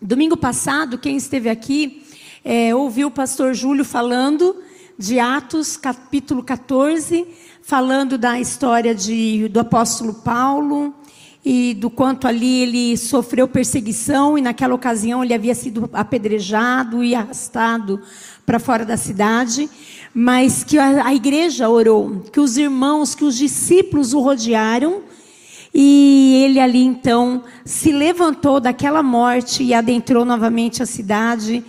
Domingo 0.00 0.36
passado, 0.36 0.98
quem 0.98 1.16
esteve 1.16 1.48
aqui 1.48 2.02
é, 2.44 2.74
ouviu 2.74 3.08
o 3.08 3.10
pastor 3.10 3.54
Júlio 3.54 3.82
falando 3.82 4.54
de 4.98 5.18
Atos, 5.18 5.78
capítulo 5.78 6.42
14, 6.42 7.26
falando 7.62 8.18
da 8.18 8.38
história 8.38 8.94
de, 8.94 9.48
do 9.48 9.58
apóstolo 9.58 10.12
Paulo 10.12 10.94
e 11.42 11.72
do 11.72 11.88
quanto 11.88 12.28
ali 12.28 12.60
ele 12.60 12.96
sofreu 12.98 13.48
perseguição 13.48 14.36
e 14.36 14.42
naquela 14.42 14.74
ocasião 14.74 15.24
ele 15.24 15.32
havia 15.32 15.54
sido 15.54 15.88
apedrejado 15.94 17.02
e 17.02 17.14
arrastado 17.14 17.98
para 18.44 18.58
fora 18.58 18.84
da 18.84 18.98
cidade, 18.98 19.66
mas 20.12 20.62
que 20.62 20.76
a, 20.76 21.06
a 21.06 21.14
igreja 21.14 21.70
orou, 21.70 22.20
que 22.30 22.38
os 22.38 22.58
irmãos, 22.58 23.14
que 23.14 23.24
os 23.24 23.34
discípulos 23.34 24.12
o 24.12 24.20
rodearam 24.20 25.04
e 25.78 26.42
ele 26.42 26.58
ali 26.58 26.82
então 26.82 27.44
se 27.62 27.92
levantou 27.92 28.58
daquela 28.58 29.02
morte 29.02 29.62
e 29.62 29.74
adentrou 29.74 30.24
novamente 30.24 30.82
a 30.82 30.86
cidade. 30.86 31.62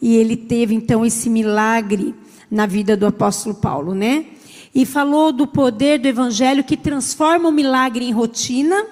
E 0.00 0.16
ele 0.16 0.36
teve 0.36 0.74
então 0.74 1.06
esse 1.06 1.30
milagre 1.30 2.12
na 2.50 2.66
vida 2.66 2.96
do 2.96 3.06
apóstolo 3.06 3.54
Paulo, 3.54 3.94
né? 3.94 4.26
E 4.74 4.84
falou 4.84 5.30
do 5.30 5.46
poder 5.46 6.00
do 6.00 6.08
evangelho 6.08 6.64
que 6.64 6.76
transforma 6.76 7.48
o 7.48 7.52
milagre 7.52 8.04
em 8.04 8.10
rotina 8.10 8.84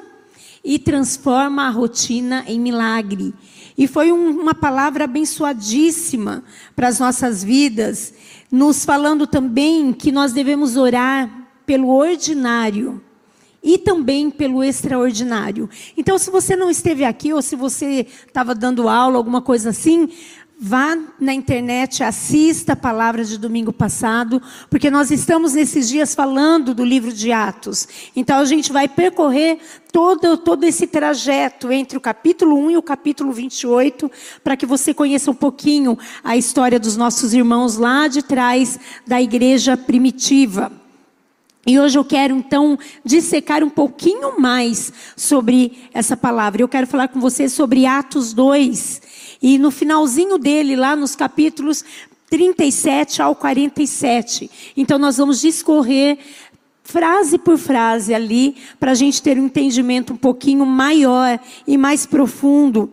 e 0.65 0.79
transforma 0.79 1.67
a 1.67 1.71
rotina 1.71 2.45
em 2.47 2.61
milagre. 2.61 3.35
E 3.77 3.89
foi 3.89 4.13
um, 4.13 4.41
uma 4.41 4.55
palavra 4.55 5.03
abençoadíssima 5.03 6.45
para 6.77 6.87
as 6.87 7.01
nossas 7.01 7.43
vidas, 7.43 8.15
nos 8.53 8.85
falando 8.85 9.27
também 9.27 9.93
que 9.93 10.13
nós 10.13 10.33
devemos 10.33 10.77
orar 10.77 11.29
pelo 11.67 11.89
ordinário 11.89 13.03
e 13.63 13.79
também 13.79 14.31
pelo 14.31 14.65
extraordinário. 14.65 15.69
Então, 15.97 16.19
se 16.19 16.31
você 16.31 16.57
não 16.57 16.71
esteve 16.71 17.05
aqui 17.05 17.33
ou 17.33 17.43
se 17.43 17.55
você 17.57 18.07
estava 18.27 18.55
dando 18.55 18.89
aula, 18.89 19.17
alguma 19.17 19.43
coisa 19.43 19.71
assim, 19.71 20.09
vá 20.63 20.95
na 21.19 21.33
internet, 21.33 22.05
assista 22.05 22.75
a 22.75 22.77
palavra 22.77 23.25
de 23.25 23.39
domingo 23.39 23.73
passado, 23.73 24.43
porque 24.69 24.91
nós 24.91 25.11
estamos 25.11 25.55
nesses 25.55 25.89
dias 25.89 26.15
falando 26.15 26.75
do 26.75 26.85
livro 26.85 27.11
de 27.11 27.33
Atos. 27.33 27.89
Então, 28.15 28.39
a 28.39 28.45
gente 28.45 28.71
vai 28.71 28.87
percorrer 28.87 29.59
todo, 29.91 30.37
todo 30.37 30.65
esse 30.65 30.87
trajeto 30.87 31.73
entre 31.73 31.97
o 31.97 32.01
capítulo 32.01 32.59
1 32.59 32.73
e 32.73 32.77
o 32.77 32.83
capítulo 32.83 33.33
28, 33.33 34.11
para 34.45 34.55
que 34.55 34.67
você 34.67 34.93
conheça 34.93 35.31
um 35.31 35.35
pouquinho 35.35 35.99
a 36.23 36.37
história 36.37 36.79
dos 36.79 36.95
nossos 36.95 37.33
irmãos 37.33 37.79
lá 37.79 38.07
de 38.07 38.23
trás 38.23 38.79
da 39.07 39.21
igreja 39.21 39.79
primitiva. 39.79 40.71
E 41.67 41.79
hoje 41.79 41.99
eu 41.99 42.05
quero 42.05 42.35
então 42.35 42.79
dissecar 43.05 43.63
um 43.63 43.69
pouquinho 43.69 44.41
mais 44.41 44.93
sobre 45.15 45.79
essa 45.93 46.17
palavra. 46.17 46.63
Eu 46.63 46.69
quero 46.69 46.87
falar 46.87 47.09
com 47.09 47.21
você 47.21 47.49
sobre 47.49 47.85
Atos 47.85 48.33
2. 48.33 49.03
E 49.43 49.59
no 49.59 49.71
finalzinho 49.71 50.39
dele, 50.39 50.75
lá 50.75 50.97
nos 50.97 51.15
capítulos 51.15 51.85
37 52.31 53.21
ao 53.21 53.35
47. 53.35 54.51
Então 54.77 54.99
nós 54.99 55.19
vamos 55.19 55.41
discorrer 55.41 56.19
frase 56.83 57.39
por 57.39 57.57
frase 57.57 58.13
ali, 58.13 58.57
para 58.79 58.91
a 58.91 58.95
gente 58.95 59.23
ter 59.23 59.39
um 59.39 59.47
entendimento 59.47 60.13
um 60.13 60.17
pouquinho 60.17 60.67
maior 60.67 61.39
e 61.67 61.79
mais 61.79 62.05
profundo 62.05 62.93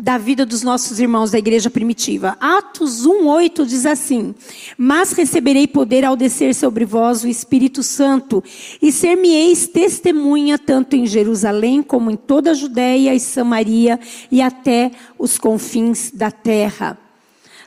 da 0.00 0.16
vida 0.16 0.46
dos 0.46 0.62
nossos 0.62 0.98
irmãos 0.98 1.30
da 1.30 1.38
igreja 1.38 1.68
primitiva. 1.68 2.36
Atos 2.40 3.06
1:8 3.06 3.66
diz 3.66 3.84
assim: 3.84 4.34
"Mas 4.78 5.12
receberei 5.12 5.66
poder 5.66 6.04
ao 6.04 6.16
descer 6.16 6.54
sobre 6.54 6.86
vós 6.86 7.22
o 7.22 7.28
Espírito 7.28 7.82
Santo, 7.82 8.42
e 8.80 8.90
ser-me-eis 8.90 9.68
testemunha 9.68 10.58
tanto 10.58 10.96
em 10.96 11.06
Jerusalém 11.06 11.82
como 11.82 12.10
em 12.10 12.16
toda 12.16 12.52
a 12.52 12.54
Judéia 12.54 13.14
e 13.14 13.20
Samaria 13.20 14.00
e 14.32 14.40
até 14.40 14.90
os 15.18 15.36
confins 15.36 16.10
da 16.10 16.30
terra." 16.30 17.09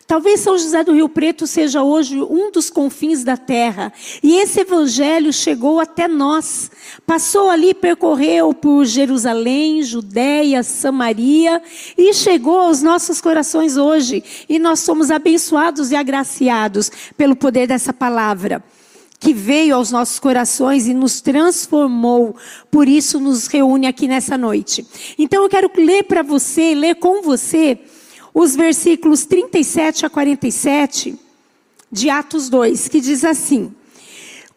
Talvez 0.06 0.42
São 0.42 0.58
José 0.58 0.84
do 0.84 0.94
Rio 0.94 1.08
Preto 1.08 1.48
seja 1.48 1.82
hoje 1.82 2.22
um 2.22 2.52
dos 2.52 2.70
confins 2.70 3.24
da 3.24 3.38
terra. 3.38 3.92
E 4.22 4.36
esse 4.36 4.60
evangelho 4.60 5.32
chegou 5.32 5.80
até 5.80 6.08
nós. 6.08 6.70
Passou 7.06 7.50
ali, 7.50 7.74
percorreu 7.74 8.54
por 8.54 8.86
Jerusalém, 8.86 9.82
Judéia, 9.82 10.62
Samaria 10.62 11.62
e 11.98 12.14
chegou 12.14 12.60
aos 12.60 12.82
nossos 12.82 13.22
corações 13.22 13.78
hoje. 13.78 14.24
E 14.50 14.60
nós 14.60 14.82
somos 14.82 15.10
abençoados 15.10 15.92
e 15.92 15.96
agraciados 15.96 16.92
pelo 17.18 17.36
poder 17.36 17.68
dessa 17.68 17.94
palavra 17.94 18.64
que 19.20 19.34
veio 19.34 19.76
aos 19.76 19.90
nossos 19.90 20.20
corações 20.20 20.86
e 20.86 20.94
nos 20.94 21.22
transformou. 21.22 22.36
Por 22.70 22.90
isso 22.90 23.22
nos 23.22 23.48
reúne 23.48 23.88
aqui 23.88 24.06
nessa 24.06 24.38
noite. 24.38 24.86
Então 25.18 25.44
eu 25.44 25.50
quero 25.50 25.72
ler 25.78 26.04
para 26.04 26.22
você, 26.22 26.76
ler 26.76 26.96
com 26.96 27.22
você 27.22 27.80
os 28.34 28.56
versículos 28.56 29.26
37 29.26 30.06
a 30.06 30.10
47 30.10 31.20
de 31.92 32.10
Atos 32.10 32.50
2, 32.50 32.88
que 32.88 33.00
diz 33.00 33.24
assim: 33.24 33.72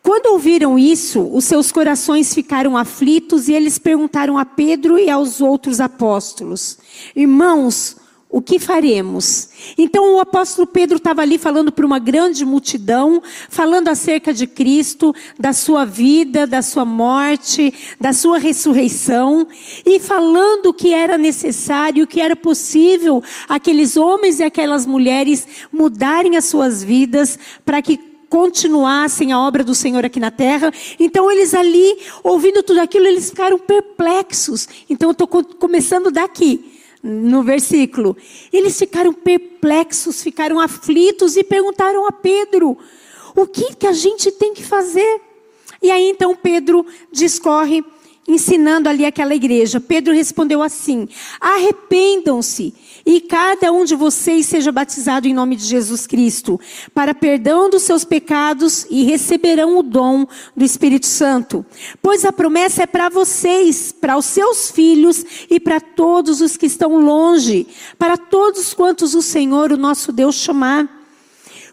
Quando 0.02 0.32
ouviram 0.32 0.78
isso, 0.78 1.20
os 1.32 1.44
seus 1.44 1.70
corações 1.70 2.32
ficaram 2.32 2.76
aflitos 2.76 3.48
e 3.48 3.52
eles 3.52 3.78
perguntaram 3.78 4.38
a 4.38 4.44
Pedro 4.44 4.98
e 4.98 5.10
aos 5.10 5.40
outros 5.40 5.80
apóstolos: 5.80 6.78
Irmãos, 7.14 7.96
o 8.36 8.42
que 8.42 8.58
faremos? 8.58 9.48
Então 9.78 10.16
o 10.16 10.20
apóstolo 10.20 10.66
Pedro 10.66 10.98
estava 10.98 11.22
ali 11.22 11.38
falando 11.38 11.72
para 11.72 11.86
uma 11.86 11.98
grande 11.98 12.44
multidão, 12.44 13.22
falando 13.48 13.88
acerca 13.88 14.30
de 14.30 14.46
Cristo, 14.46 15.14
da 15.38 15.54
sua 15.54 15.86
vida, 15.86 16.46
da 16.46 16.60
sua 16.60 16.84
morte, 16.84 17.72
da 17.98 18.12
sua 18.12 18.36
ressurreição, 18.36 19.48
e 19.86 19.98
falando 19.98 20.74
que 20.74 20.92
era 20.92 21.16
necessário, 21.16 22.06
que 22.06 22.20
era 22.20 22.36
possível 22.36 23.24
aqueles 23.48 23.96
homens 23.96 24.38
e 24.38 24.44
aquelas 24.44 24.84
mulheres 24.84 25.46
mudarem 25.72 26.36
as 26.36 26.44
suas 26.44 26.84
vidas 26.84 27.38
para 27.64 27.80
que 27.80 27.98
continuassem 28.28 29.32
a 29.32 29.40
obra 29.40 29.64
do 29.64 29.74
Senhor 29.74 30.04
aqui 30.04 30.20
na 30.20 30.30
terra. 30.30 30.70
Então 31.00 31.32
eles 31.32 31.54
ali, 31.54 31.96
ouvindo 32.22 32.62
tudo 32.62 32.80
aquilo, 32.80 33.06
eles 33.06 33.30
ficaram 33.30 33.58
perplexos. 33.58 34.68
Então 34.90 35.08
eu 35.08 35.12
estou 35.12 35.26
começando 35.26 36.10
daqui 36.10 36.75
no 37.06 37.42
versículo. 37.42 38.16
Eles 38.52 38.76
ficaram 38.76 39.12
perplexos, 39.12 40.22
ficaram 40.22 40.58
aflitos 40.58 41.36
e 41.36 41.44
perguntaram 41.44 42.06
a 42.06 42.12
Pedro: 42.12 42.76
o 43.34 43.46
que, 43.46 43.76
que 43.76 43.86
a 43.86 43.92
gente 43.92 44.32
tem 44.32 44.52
que 44.52 44.64
fazer? 44.64 45.20
E 45.80 45.90
aí 45.90 46.10
então 46.10 46.34
Pedro 46.34 46.84
discorre, 47.12 47.84
ensinando 48.26 48.88
ali 48.88 49.06
aquela 49.06 49.34
igreja. 49.34 49.80
Pedro 49.80 50.12
respondeu 50.12 50.60
assim: 50.60 51.08
arrependam-se 51.40 52.74
e 53.06 53.20
cada 53.20 53.70
um 53.70 53.84
de 53.84 53.94
vocês 53.94 54.46
seja 54.46 54.72
batizado 54.72 55.28
em 55.28 55.32
nome 55.32 55.54
de 55.54 55.64
Jesus 55.64 56.08
Cristo, 56.08 56.60
para 56.92 57.14
perdão 57.14 57.70
dos 57.70 57.84
seus 57.84 58.04
pecados 58.04 58.84
e 58.90 59.04
receberão 59.04 59.78
o 59.78 59.82
dom 59.84 60.26
do 60.56 60.64
Espírito 60.64 61.06
Santo. 61.06 61.64
Pois 62.02 62.24
a 62.24 62.32
promessa 62.32 62.82
é 62.82 62.86
para 62.86 63.08
vocês, 63.08 63.92
para 63.92 64.18
os 64.18 64.24
seus 64.24 64.72
filhos 64.72 65.24
e 65.48 65.60
para 65.60 65.80
todos 65.80 66.40
os 66.40 66.56
que 66.56 66.66
estão 66.66 66.98
longe, 66.98 67.68
para 67.96 68.16
todos 68.16 68.74
quantos 68.74 69.14
o 69.14 69.22
Senhor, 69.22 69.70
o 69.70 69.76
nosso 69.76 70.10
Deus, 70.10 70.34
chamar. 70.34 70.96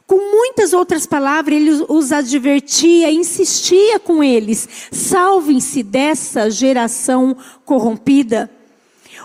Com 0.06 0.18
muitas 0.18 0.72
outras 0.74 1.08
palavras, 1.08 1.56
ele 1.56 1.86
os 1.90 2.12
advertia, 2.12 3.12
insistia 3.12 3.98
com 3.98 4.24
eles: 4.24 4.70
salvem-se 4.92 5.82
dessa 5.82 6.52
geração 6.52 7.36
corrompida. 7.66 8.52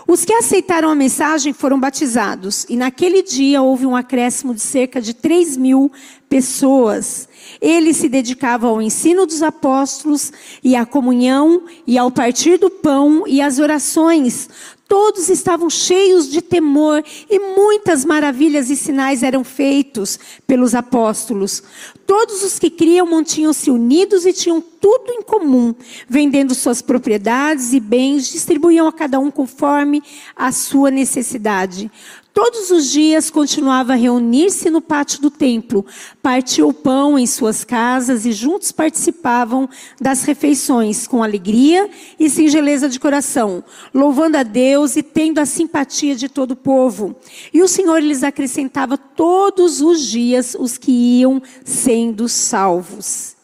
Os 0.09 0.25
que 0.25 0.33
aceitaram 0.33 0.89
a 0.89 0.95
mensagem 0.95 1.53
foram 1.53 1.79
batizados, 1.79 2.65
e 2.67 2.75
naquele 2.75 3.21
dia 3.21 3.61
houve 3.61 3.85
um 3.85 3.95
acréscimo 3.95 4.55
de 4.55 4.61
cerca 4.61 4.99
de 4.99 5.13
3 5.13 5.55
mil 5.55 5.91
pessoas. 6.27 7.28
Eles 7.61 7.97
se 7.97 8.07
dedicavam 8.07 8.69
ao 8.71 8.81
ensino 8.81 9.25
dos 9.25 9.41
apóstolos, 9.41 10.31
e 10.63 10.75
à 10.75 10.85
comunhão, 10.85 11.63
e 11.85 11.97
ao 11.97 12.09
partir 12.09 12.57
do 12.57 12.69
pão, 12.69 13.25
e 13.27 13.41
às 13.41 13.59
orações. 13.59 14.49
Todos 14.89 15.29
estavam 15.29 15.69
cheios 15.69 16.27
de 16.31 16.41
temor 16.41 17.03
e 17.29 17.37
muitas 17.37 18.03
maravilhas 18.03 18.71
e 18.71 18.75
sinais 18.75 19.21
eram 19.21 19.43
feitos 19.43 20.17
pelos 20.47 20.73
apóstolos. 20.73 21.61
Todos 22.07 22.43
os 22.43 22.57
que 22.57 22.71
criam 22.71 23.05
mantinham-se 23.05 23.69
unidos 23.69 24.25
e 24.25 24.33
tinham 24.33 24.59
tudo 24.59 25.11
em 25.11 25.21
comum, 25.21 25.75
vendendo 26.07 26.55
suas 26.55 26.81
propriedades 26.81 27.71
e 27.71 27.79
bens, 27.79 28.31
distribuíam 28.31 28.87
a 28.87 28.91
cada 28.91 29.19
um 29.19 29.29
conforme 29.29 30.01
a 30.35 30.51
sua 30.51 30.89
necessidade. 30.89 31.91
Todos 32.41 32.71
os 32.71 32.89
dias 32.89 33.29
continuava 33.29 33.91
a 33.91 33.95
reunir-se 33.97 34.69
no 34.69 34.79
pátio 34.79 35.19
do 35.21 35.29
templo, 35.29 35.85
partiu 36.23 36.69
o 36.69 36.73
pão 36.73 37.19
em 37.19 37.27
suas 37.27 37.65
casas 37.65 38.25
e 38.25 38.31
juntos 38.31 38.71
participavam 38.71 39.67
das 39.99 40.23
refeições 40.23 41.05
com 41.05 41.21
alegria 41.21 41.89
e 42.17 42.29
singeleza 42.29 42.87
de 42.87 42.97
coração, 42.97 43.61
louvando 43.93 44.37
a 44.37 44.43
Deus 44.43 44.95
e 44.95 45.03
tendo 45.03 45.39
a 45.39 45.45
simpatia 45.45 46.15
de 46.15 46.29
todo 46.29 46.51
o 46.51 46.55
povo. 46.55 47.13
E 47.53 47.61
o 47.61 47.67
Senhor 47.67 48.01
lhes 48.01 48.23
acrescentava 48.23 48.97
todos 48.97 49.81
os 49.81 50.07
dias 50.07 50.55
os 50.57 50.77
que 50.77 50.93
iam 50.93 51.41
sendo 51.65 52.29
salvos. 52.29 53.35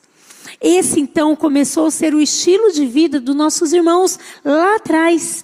Esse 0.61 1.01
então 1.01 1.35
começou 1.35 1.87
a 1.87 1.91
ser 1.91 2.15
o 2.15 2.21
estilo 2.21 2.71
de 2.71 2.85
vida 2.85 3.19
dos 3.19 3.35
nossos 3.35 3.73
irmãos 3.73 4.17
lá 4.45 4.77
atrás. 4.77 5.43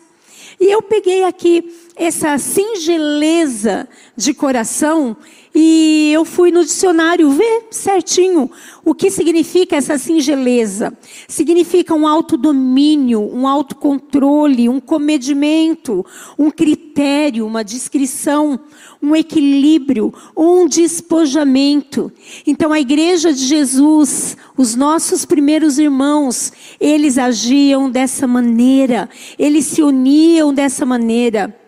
E 0.57 0.71
eu 0.71 0.81
peguei 0.81 1.25
aqui 1.25 1.80
essa 2.03 2.35
singeleza 2.39 3.87
de 4.17 4.33
coração 4.33 5.15
e 5.53 6.09
eu 6.11 6.25
fui 6.25 6.49
no 6.49 6.63
dicionário 6.63 7.29
ver 7.29 7.67
certinho 7.69 8.49
o 8.83 8.95
que 8.95 9.11
significa 9.11 9.75
essa 9.75 9.99
singeleza. 9.99 10.97
Significa 11.27 11.93
um 11.93 12.07
autodomínio, 12.07 13.21
um 13.21 13.47
autocontrole, 13.47 14.67
um 14.67 14.79
comedimento, 14.79 16.03
um 16.39 16.49
critério, 16.49 17.45
uma 17.45 17.63
descrição, 17.63 18.59
um 18.99 19.15
equilíbrio, 19.15 20.11
um 20.35 20.67
despojamento. 20.67 22.11
Então 22.47 22.73
a 22.73 22.79
igreja 22.79 23.31
de 23.31 23.45
Jesus, 23.45 24.35
os 24.57 24.73
nossos 24.73 25.23
primeiros 25.23 25.77
irmãos, 25.77 26.51
eles 26.79 27.19
agiam 27.19 27.91
dessa 27.91 28.25
maneira, 28.25 29.07
eles 29.37 29.65
se 29.65 29.83
uniam 29.83 30.51
dessa 30.51 30.83
maneira 30.83 31.60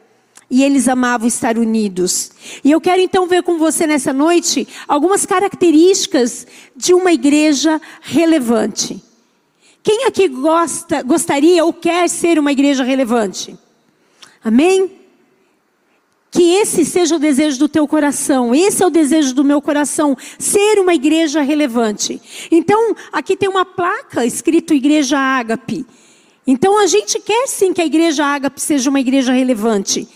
e 0.53 0.63
eles 0.63 0.87
amavam 0.87 1.27
estar 1.27 1.57
unidos. 1.57 2.31
E 2.63 2.69
eu 2.69 2.79
quero 2.79 3.01
então 3.01 3.25
ver 3.25 3.41
com 3.41 3.57
você 3.57 3.87
nessa 3.87 4.13
noite 4.13 4.67
algumas 4.87 5.25
características 5.25 6.45
de 6.75 6.93
uma 6.93 7.11
igreja 7.11 7.81
relevante. 8.01 9.03
Quem 9.81 10.05
aqui 10.05 10.27
gosta, 10.27 11.01
gostaria 11.01 11.65
ou 11.65 11.73
quer 11.73 12.07
ser 12.07 12.37
uma 12.37 12.51
igreja 12.51 12.83
relevante? 12.83 13.57
Amém? 14.43 14.91
Que 16.29 16.43
esse 16.53 16.85
seja 16.85 17.15
o 17.15 17.19
desejo 17.19 17.57
do 17.57 17.67
teu 17.67 17.87
coração, 17.87 18.53
esse 18.53 18.83
é 18.83 18.85
o 18.85 18.91
desejo 18.91 19.33
do 19.33 19.43
meu 19.43 19.59
coração, 19.59 20.15
ser 20.37 20.79
uma 20.79 20.93
igreja 20.93 21.41
relevante. 21.41 22.21
Então, 22.51 22.95
aqui 23.11 23.35
tem 23.35 23.49
uma 23.49 23.65
placa 23.65 24.23
escrito 24.23 24.71
Igreja 24.71 25.17
Ágape. 25.17 25.83
Então, 26.45 26.77
a 26.77 26.85
gente 26.85 27.19
quer 27.19 27.47
sim 27.47 27.73
que 27.73 27.81
a 27.81 27.85
Igreja 27.85 28.23
Ágape 28.23 28.61
seja 28.61 28.89
uma 28.91 28.99
igreja 28.99 29.33
relevante. 29.33 30.07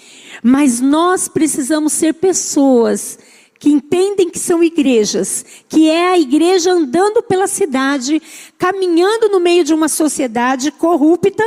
Mas 0.43 0.79
nós 0.79 1.27
precisamos 1.27 1.93
ser 1.93 2.13
pessoas 2.13 3.17
que 3.59 3.69
entendem 3.69 4.29
que 4.29 4.39
são 4.39 4.63
igrejas, 4.63 5.43
que 5.67 5.89
é 5.89 6.11
a 6.11 6.19
igreja 6.19 6.71
andando 6.71 7.23
pela 7.23 7.47
cidade, 7.47 8.21
caminhando 8.57 9.29
no 9.29 9.39
meio 9.39 9.63
de 9.63 9.73
uma 9.73 9.87
sociedade 9.87 10.71
corrupta, 10.71 11.43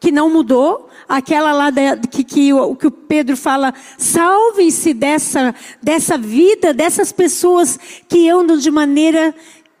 que 0.00 0.12
não 0.12 0.30
mudou, 0.30 0.88
aquela 1.08 1.52
lá 1.52 1.70
da, 1.70 1.96
que, 1.96 2.22
que, 2.22 2.52
o, 2.52 2.76
que 2.76 2.86
o 2.86 2.90
Pedro 2.90 3.36
fala, 3.36 3.74
salvem-se 3.96 4.94
dessa, 4.94 5.54
dessa 5.82 6.16
vida, 6.16 6.72
dessas 6.72 7.10
pessoas 7.10 7.78
que 8.08 8.28
andam 8.28 8.56
de 8.56 8.70
maneira 8.70 9.34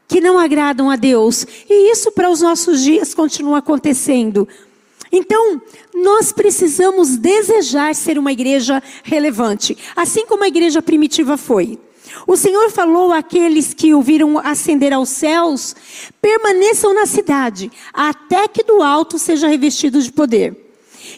que 0.08 0.20
não 0.20 0.38
agradam 0.38 0.90
a 0.90 0.96
Deus. 0.96 1.46
E 1.68 1.92
isso 1.92 2.10
para 2.10 2.30
os 2.30 2.40
nossos 2.40 2.82
dias 2.82 3.14
continua 3.14 3.58
acontecendo. 3.58 4.48
Então, 5.10 5.60
nós 5.94 6.32
precisamos 6.32 7.16
desejar 7.16 7.94
ser 7.94 8.18
uma 8.18 8.32
igreja 8.32 8.82
relevante, 9.02 9.76
assim 9.96 10.26
como 10.26 10.44
a 10.44 10.48
igreja 10.48 10.82
primitiva 10.82 11.36
foi. 11.36 11.78
O 12.26 12.36
Senhor 12.36 12.70
falou 12.70 13.12
àqueles 13.12 13.74
que 13.74 13.94
o 13.94 14.02
viram 14.02 14.38
ascender 14.38 14.92
aos 14.92 15.08
céus: 15.08 15.74
permaneçam 16.20 16.94
na 16.94 17.06
cidade, 17.06 17.70
até 17.92 18.48
que 18.48 18.62
do 18.62 18.82
alto 18.82 19.18
seja 19.18 19.48
revestido 19.48 20.00
de 20.00 20.12
poder. 20.12 20.68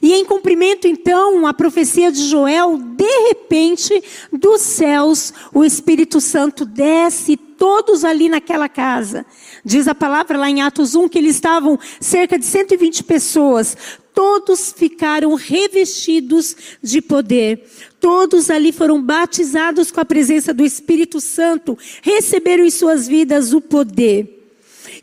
E 0.02 0.14
em 0.14 0.24
cumprimento, 0.24 0.86
então, 0.86 1.46
a 1.46 1.52
profecia 1.52 2.12
de 2.12 2.22
Joel, 2.28 2.78
de 2.78 3.28
repente, 3.28 4.02
dos 4.32 4.62
céus, 4.62 5.32
o 5.52 5.64
Espírito 5.64 6.20
Santo 6.20 6.64
desce, 6.64 7.36
todos 7.60 8.06
ali 8.06 8.30
naquela 8.30 8.70
casa. 8.70 9.26
Diz 9.62 9.86
a 9.86 9.94
palavra 9.94 10.38
lá 10.38 10.48
em 10.48 10.62
Atos 10.62 10.94
1 10.94 11.10
que 11.10 11.18
eles 11.18 11.34
estavam 11.34 11.78
cerca 12.00 12.38
de 12.38 12.46
120 12.46 13.04
pessoas. 13.04 13.76
Todos 14.14 14.72
ficaram 14.72 15.34
revestidos 15.34 16.56
de 16.82 17.02
poder. 17.02 17.62
Todos 18.00 18.48
ali 18.48 18.72
foram 18.72 19.02
batizados 19.02 19.90
com 19.90 20.00
a 20.00 20.06
presença 20.06 20.54
do 20.54 20.64
Espírito 20.64 21.20
Santo, 21.20 21.76
receberam 22.00 22.64
em 22.64 22.70
suas 22.70 23.06
vidas 23.06 23.52
o 23.52 23.60
poder. 23.60 24.38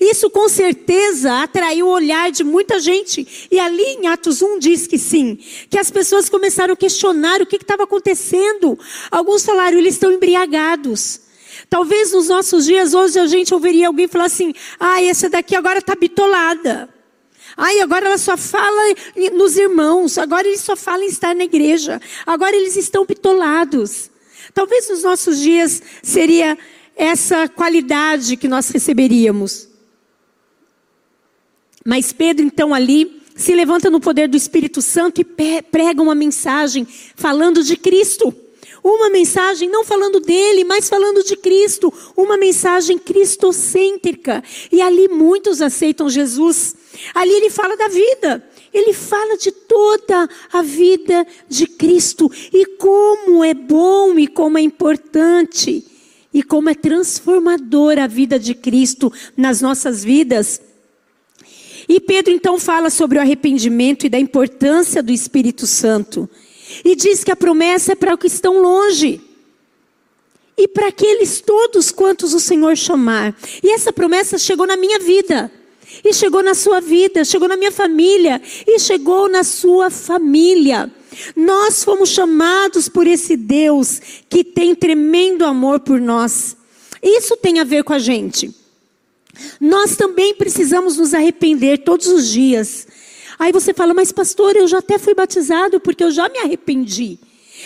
Isso 0.02 0.28
com 0.28 0.50
certeza 0.50 1.44
atraiu 1.44 1.86
o 1.86 1.92
olhar 1.92 2.32
de 2.32 2.44
muita 2.44 2.80
gente. 2.80 3.48
E 3.52 3.60
ali 3.60 3.84
em 3.84 4.08
Atos 4.08 4.42
1 4.42 4.58
diz 4.58 4.88
que 4.88 4.98
sim, 4.98 5.38
que 5.70 5.78
as 5.78 5.92
pessoas 5.92 6.28
começaram 6.28 6.74
a 6.74 6.78
questionar 6.78 7.40
o 7.40 7.46
que 7.46 7.58
estava 7.58 7.84
acontecendo. 7.84 8.80
Alguns 9.12 9.46
falaram, 9.46 9.78
eles 9.78 9.94
estão 9.94 10.12
embriagados. 10.12 11.27
Talvez 11.70 12.14
nos 12.14 12.28
nossos 12.28 12.66
dias 12.66 12.94
hoje 12.94 13.20
a 13.20 13.28
gente 13.28 13.54
ouviria 13.54 13.88
alguém 13.88 14.08
falar 14.08 14.26
assim: 14.26 14.54
ah, 14.80 15.02
essa 15.02 15.30
daqui 15.30 15.56
agora 15.56 15.80
está 15.80 15.96
bitolada. 15.96 16.90
Ai, 17.56 17.80
agora 17.80 18.06
ela 18.06 18.18
só 18.18 18.38
fala 18.38 18.96
nos 19.34 19.58
irmãos, 19.58 20.18
agora 20.18 20.48
eles 20.48 20.62
só 20.62 20.76
falam 20.76 21.04
em 21.04 21.08
estar 21.08 21.34
na 21.36 21.44
igreja, 21.44 22.00
agora 22.26 22.56
eles 22.56 22.76
estão 22.76 23.04
bitolados. 23.04 24.12
Talvez 24.54 24.90
nos 24.90 25.04
nossos 25.04 25.40
dias 25.40 25.82
seria 26.04 26.58
essa 26.96 27.48
qualidade 27.48 28.38
que 28.38 28.48
nós 28.48 28.70
receberíamos. 28.70 29.68
Mas 31.86 32.12
Pedro, 32.12 32.46
então, 32.46 32.74
ali, 32.74 33.22
se 33.36 33.54
levanta 33.56 33.90
no 33.90 34.00
poder 34.00 34.28
do 34.28 34.36
Espírito 34.36 34.82
Santo 34.82 35.22
e 35.22 35.62
prega 35.62 36.02
uma 36.02 36.16
mensagem 36.16 36.88
falando 37.16 37.64
de 37.64 37.78
Cristo. 37.78 38.36
Uma 38.84 39.10
mensagem 39.10 39.70
não 39.70 39.84
falando 39.84 40.20
dele, 40.20 40.64
mas 40.64 40.90
falando 40.90 41.24
de 41.24 41.36
Cristo. 41.36 41.94
Uma 42.16 42.38
mensagem 42.38 42.98
cristocêntrica. 42.98 44.44
E 44.72 44.82
ali 44.82 45.08
muitos 45.08 45.62
aceitam 45.62 46.10
Jesus. 46.10 46.76
Ali 47.14 47.34
ele 47.34 47.50
fala 47.50 47.76
da 47.76 47.88
vida. 47.88 48.44
Ele 48.74 48.94
fala 48.94 49.38
de 49.38 49.52
toda 49.52 50.30
a 50.52 50.62
vida 50.62 51.26
de 51.48 51.68
Cristo. 51.68 52.32
E 52.54 52.66
como 52.78 53.44
é 53.44 53.54
bom 53.54 54.18
e 54.18 54.28
como 54.28 54.58
é 54.58 54.62
importante. 54.62 55.86
E 56.34 56.44
como 56.44 56.70
é 56.70 56.76
transformadora 56.76 58.04
a 58.04 58.08
vida 58.08 58.38
de 58.38 58.54
Cristo 58.54 59.12
nas 59.36 59.62
nossas 59.62 60.04
vidas. 60.04 60.62
E 61.90 62.00
Pedro 62.00 62.34
então 62.34 62.60
fala 62.60 62.90
sobre 62.90 63.18
o 63.18 63.22
arrependimento 63.22 64.06
e 64.06 64.10
da 64.10 64.20
importância 64.20 65.02
do 65.02 65.12
Espírito 65.12 65.66
Santo. 65.66 66.30
E 66.84 66.96
diz 66.96 67.24
que 67.24 67.32
a 67.32 67.36
promessa 67.36 67.94
é 67.94 67.96
para 67.96 68.14
os 68.14 68.20
que 68.20 68.28
estão 68.28 68.62
longe. 68.62 69.22
E 70.58 70.68
para 70.68 70.88
aqueles 70.88 71.40
todos 71.40 71.92
quantos 71.92 72.34
o 72.34 72.40
Senhor 72.40 72.76
chamar. 72.76 73.36
E 73.64 73.72
essa 73.72 73.94
promessa 73.94 74.38
chegou 74.38 74.66
na 74.66 74.76
minha 74.76 75.00
vida. 75.00 75.52
E 76.04 76.14
chegou 76.14 76.44
na 76.44 76.54
sua 76.54 76.82
vida, 76.82 77.24
chegou 77.24 77.48
na 77.48 77.56
minha 77.56 77.72
família. 77.72 78.42
E 78.66 78.80
chegou 78.80 79.30
na 79.30 79.44
sua 79.44 79.90
família. 79.90 80.92
Nós 81.36 81.84
fomos 81.84 82.10
chamados 82.10 82.90
por 82.90 83.08
esse 83.08 83.38
Deus 83.38 84.02
que 84.30 84.44
tem 84.44 84.76
tremendo 84.76 85.46
amor 85.46 85.80
por 85.80 86.00
nós. 86.00 86.58
Isso 87.02 87.38
tem 87.38 87.60
a 87.60 87.64
ver 87.64 87.84
com 87.84 87.94
a 87.94 88.00
gente. 88.00 88.54
Nós 89.60 89.96
também 89.96 90.34
precisamos 90.34 90.98
nos 90.98 91.14
arrepender 91.14 91.80
todos 91.80 92.08
os 92.08 92.28
dias. 92.28 92.88
Aí 93.40 93.52
você 93.52 93.74
fala, 93.74 93.94
mas 93.94 94.12
pastor, 94.12 94.56
eu 94.56 94.68
já 94.68 94.80
até 94.80 94.98
fui 94.98 95.14
batizado 95.14 95.80
porque 95.80 96.04
eu 96.04 96.12
já 96.12 96.28
me 96.30 96.40
arrependi. 96.40 97.20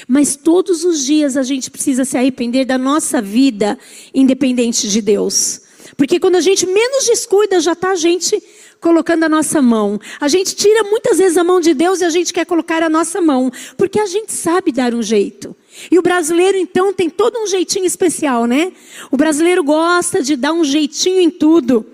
Mas 0.08 0.36
todos 0.36 0.84
os 0.84 1.06
dias 1.06 1.38
a 1.38 1.44
gente 1.44 1.70
precisa 1.70 2.06
se 2.06 2.18
arrepender 2.18 2.66
da 2.66 2.78
nossa 2.78 3.22
vida 3.22 3.78
independente 4.14 4.90
de 4.90 5.02
Deus. 5.02 5.62
Porque 5.98 6.20
quando 6.20 6.36
a 6.36 6.42
gente 6.42 6.66
menos 6.66 7.06
descuida, 7.06 7.60
já 7.60 7.74
está 7.74 7.92
a 7.92 7.96
gente 7.96 8.42
colocando 8.80 9.24
a 9.24 9.30
nossa 9.30 9.62
mão. 9.62 10.00
A 10.20 10.28
gente 10.28 10.56
tira 10.56 10.84
muitas 10.84 11.20
vezes 11.20 11.38
a 11.38 11.44
mão 11.44 11.62
de 11.62 11.74
Deus 11.74 12.02
e 12.02 12.06
a 12.06 12.10
gente 12.10 12.34
quer 12.34 12.46
colocar 12.46 12.82
a 12.82 12.90
nossa 12.90 13.22
mão. 13.22 13.52
Porque 13.78 14.00
a 14.00 14.06
gente 14.08 14.34
sabe 14.34 14.72
dar 14.72 14.94
um 14.94 15.04
jeito. 15.04 15.56
E 15.90 16.00
o 16.00 16.02
brasileiro, 16.02 16.58
então, 16.58 16.92
tem 16.92 17.10
todo 17.10 17.38
um 17.40 17.48
jeitinho 17.48 17.86
especial, 17.86 18.46
né? 18.46 18.74
O 19.12 19.18
brasileiro 19.18 19.64
gosta 19.64 20.22
de 20.24 20.36
dar 20.36 20.52
um 20.52 20.64
jeitinho 20.64 21.22
em 21.22 21.30
tudo. 21.30 21.86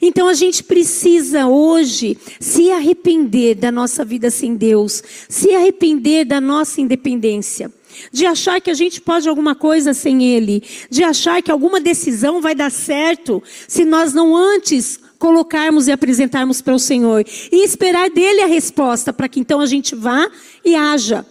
Então 0.00 0.28
a 0.28 0.34
gente 0.34 0.62
precisa 0.62 1.46
hoje 1.46 2.16
se 2.40 2.70
arrepender 2.70 3.54
da 3.54 3.70
nossa 3.70 4.04
vida 4.04 4.30
sem 4.30 4.54
Deus, 4.54 5.02
se 5.28 5.54
arrepender 5.54 6.24
da 6.24 6.40
nossa 6.40 6.80
independência, 6.80 7.72
de 8.12 8.26
achar 8.26 8.60
que 8.60 8.70
a 8.70 8.74
gente 8.74 9.00
pode 9.00 9.28
alguma 9.28 9.54
coisa 9.54 9.92
sem 9.94 10.24
Ele, 10.24 10.62
de 10.90 11.02
achar 11.04 11.42
que 11.42 11.50
alguma 11.50 11.80
decisão 11.80 12.40
vai 12.40 12.54
dar 12.54 12.70
certo 12.70 13.42
se 13.68 13.84
nós 13.84 14.12
não 14.12 14.36
antes 14.36 14.98
colocarmos 15.18 15.88
e 15.88 15.92
apresentarmos 15.92 16.60
para 16.60 16.74
o 16.74 16.78
Senhor 16.78 17.24
e 17.50 17.64
esperar 17.64 18.10
dele 18.10 18.42
a 18.42 18.46
resposta 18.46 19.12
para 19.12 19.28
que 19.28 19.40
então 19.40 19.60
a 19.60 19.66
gente 19.66 19.94
vá 19.94 20.30
e 20.64 20.74
haja. 20.74 21.24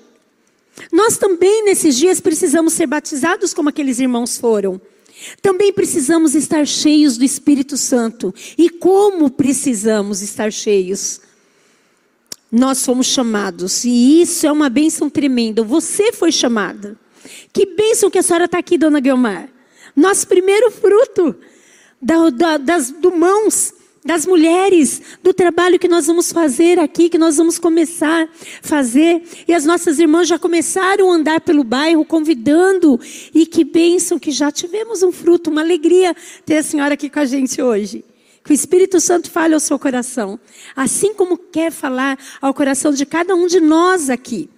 Nós 0.92 1.18
também, 1.18 1.66
nesses 1.66 1.96
dias, 1.96 2.20
precisamos 2.20 2.74
ser 2.74 2.88
batizados 2.88 3.54
como 3.54 3.70
aqueles 3.70 4.00
irmãos 4.00 4.38
foram. 4.38 4.82
Também 5.42 5.72
precisamos 5.72 6.36
estar 6.36 6.66
cheios 6.66 7.18
do 7.18 7.24
Espírito 7.24 7.78
Santo. 7.78 8.34
E 8.58 8.70
como 8.70 9.30
precisamos 9.30 10.22
estar 10.22 10.52
cheios? 10.52 11.22
Nós 12.52 12.86
fomos 12.86 13.08
chamados, 13.08 13.84
e 13.84 14.22
isso 14.22 14.46
é 14.46 14.52
uma 14.52 14.70
bênção 14.70 15.10
tremenda. 15.10 15.64
Você 15.64 16.14
foi 16.14 16.32
chamada. 16.32 16.96
Que 17.52 17.66
bênção 17.66 18.12
que 18.12 18.20
a 18.20 18.24
senhora 18.24 18.46
está 18.46 18.60
aqui, 18.60 18.78
dona 18.78 19.00
Guilmar. 19.00 19.50
Nosso 19.96 20.28
primeiro 20.28 20.70
fruto 20.70 21.36
da, 22.02 22.30
da, 22.30 22.58
das 22.58 22.92
do 22.92 23.16
mãos 23.16 23.74
das 24.06 24.26
mulheres, 24.26 25.02
do 25.22 25.34
trabalho 25.34 25.80
que 25.80 25.88
nós 25.88 26.08
vamos 26.08 26.32
fazer 26.32 26.78
aqui, 26.80 27.10
que 27.10 27.18
nós 27.18 27.38
vamos 27.38 27.58
começar 27.58 28.24
a 28.24 28.28
fazer. 28.62 29.24
E 29.48 29.54
as 29.54 29.66
nossas 29.66 30.00
irmãs 30.00 30.28
já 30.28 30.38
começaram 30.38 31.12
a 31.12 31.16
andar 31.16 31.42
pelo 31.42 31.64
bairro 31.64 32.04
convidando. 32.04 33.00
E 33.34 33.46
que 33.46 33.64
bênção 33.64 34.20
que 34.20 34.32
já 34.32 34.52
tivemos 34.52 35.04
um 35.04 35.12
fruto, 35.12 35.50
uma 35.50 35.62
alegria 35.62 36.16
ter 36.46 36.58
a 36.58 36.64
senhora 36.64 36.96
aqui 36.96 37.10
com 37.10 37.20
a 37.20 37.26
gente 37.26 37.62
hoje. 37.62 38.04
Que 38.44 38.52
o 38.52 38.54
Espírito 38.54 39.00
Santo 39.00 39.32
fale 39.32 39.54
ao 39.54 39.60
seu 39.60 39.80
coração, 39.80 40.38
assim 40.76 41.14
como 41.14 41.38
quer 41.38 41.72
falar 41.72 42.20
ao 42.42 42.54
coração 42.54 42.92
de 42.92 43.06
cada 43.06 43.34
um 43.34 43.48
de 43.48 43.62
nós 43.62 44.10
aqui. 44.10 44.50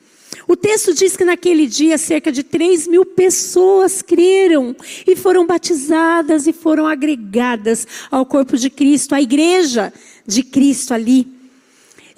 O 0.48 0.56
texto 0.56 0.94
diz 0.94 1.18
que 1.18 1.26
naquele 1.26 1.66
dia 1.66 1.98
cerca 1.98 2.32
de 2.32 2.44
3 2.44 2.88
mil 2.88 3.04
pessoas 3.04 4.02
creram 4.02 4.76
e 5.08 5.16
foram 5.16 5.46
batizadas 5.46 6.46
e 6.46 6.54
foram 6.54 6.86
agregadas 6.86 7.88
ao 8.12 8.26
corpo 8.26 8.56
de 8.56 8.70
Cristo, 8.70 9.16
à 9.16 9.22
igreja 9.22 9.92
de 10.26 10.44
Cristo 10.44 10.94
ali. 10.94 11.28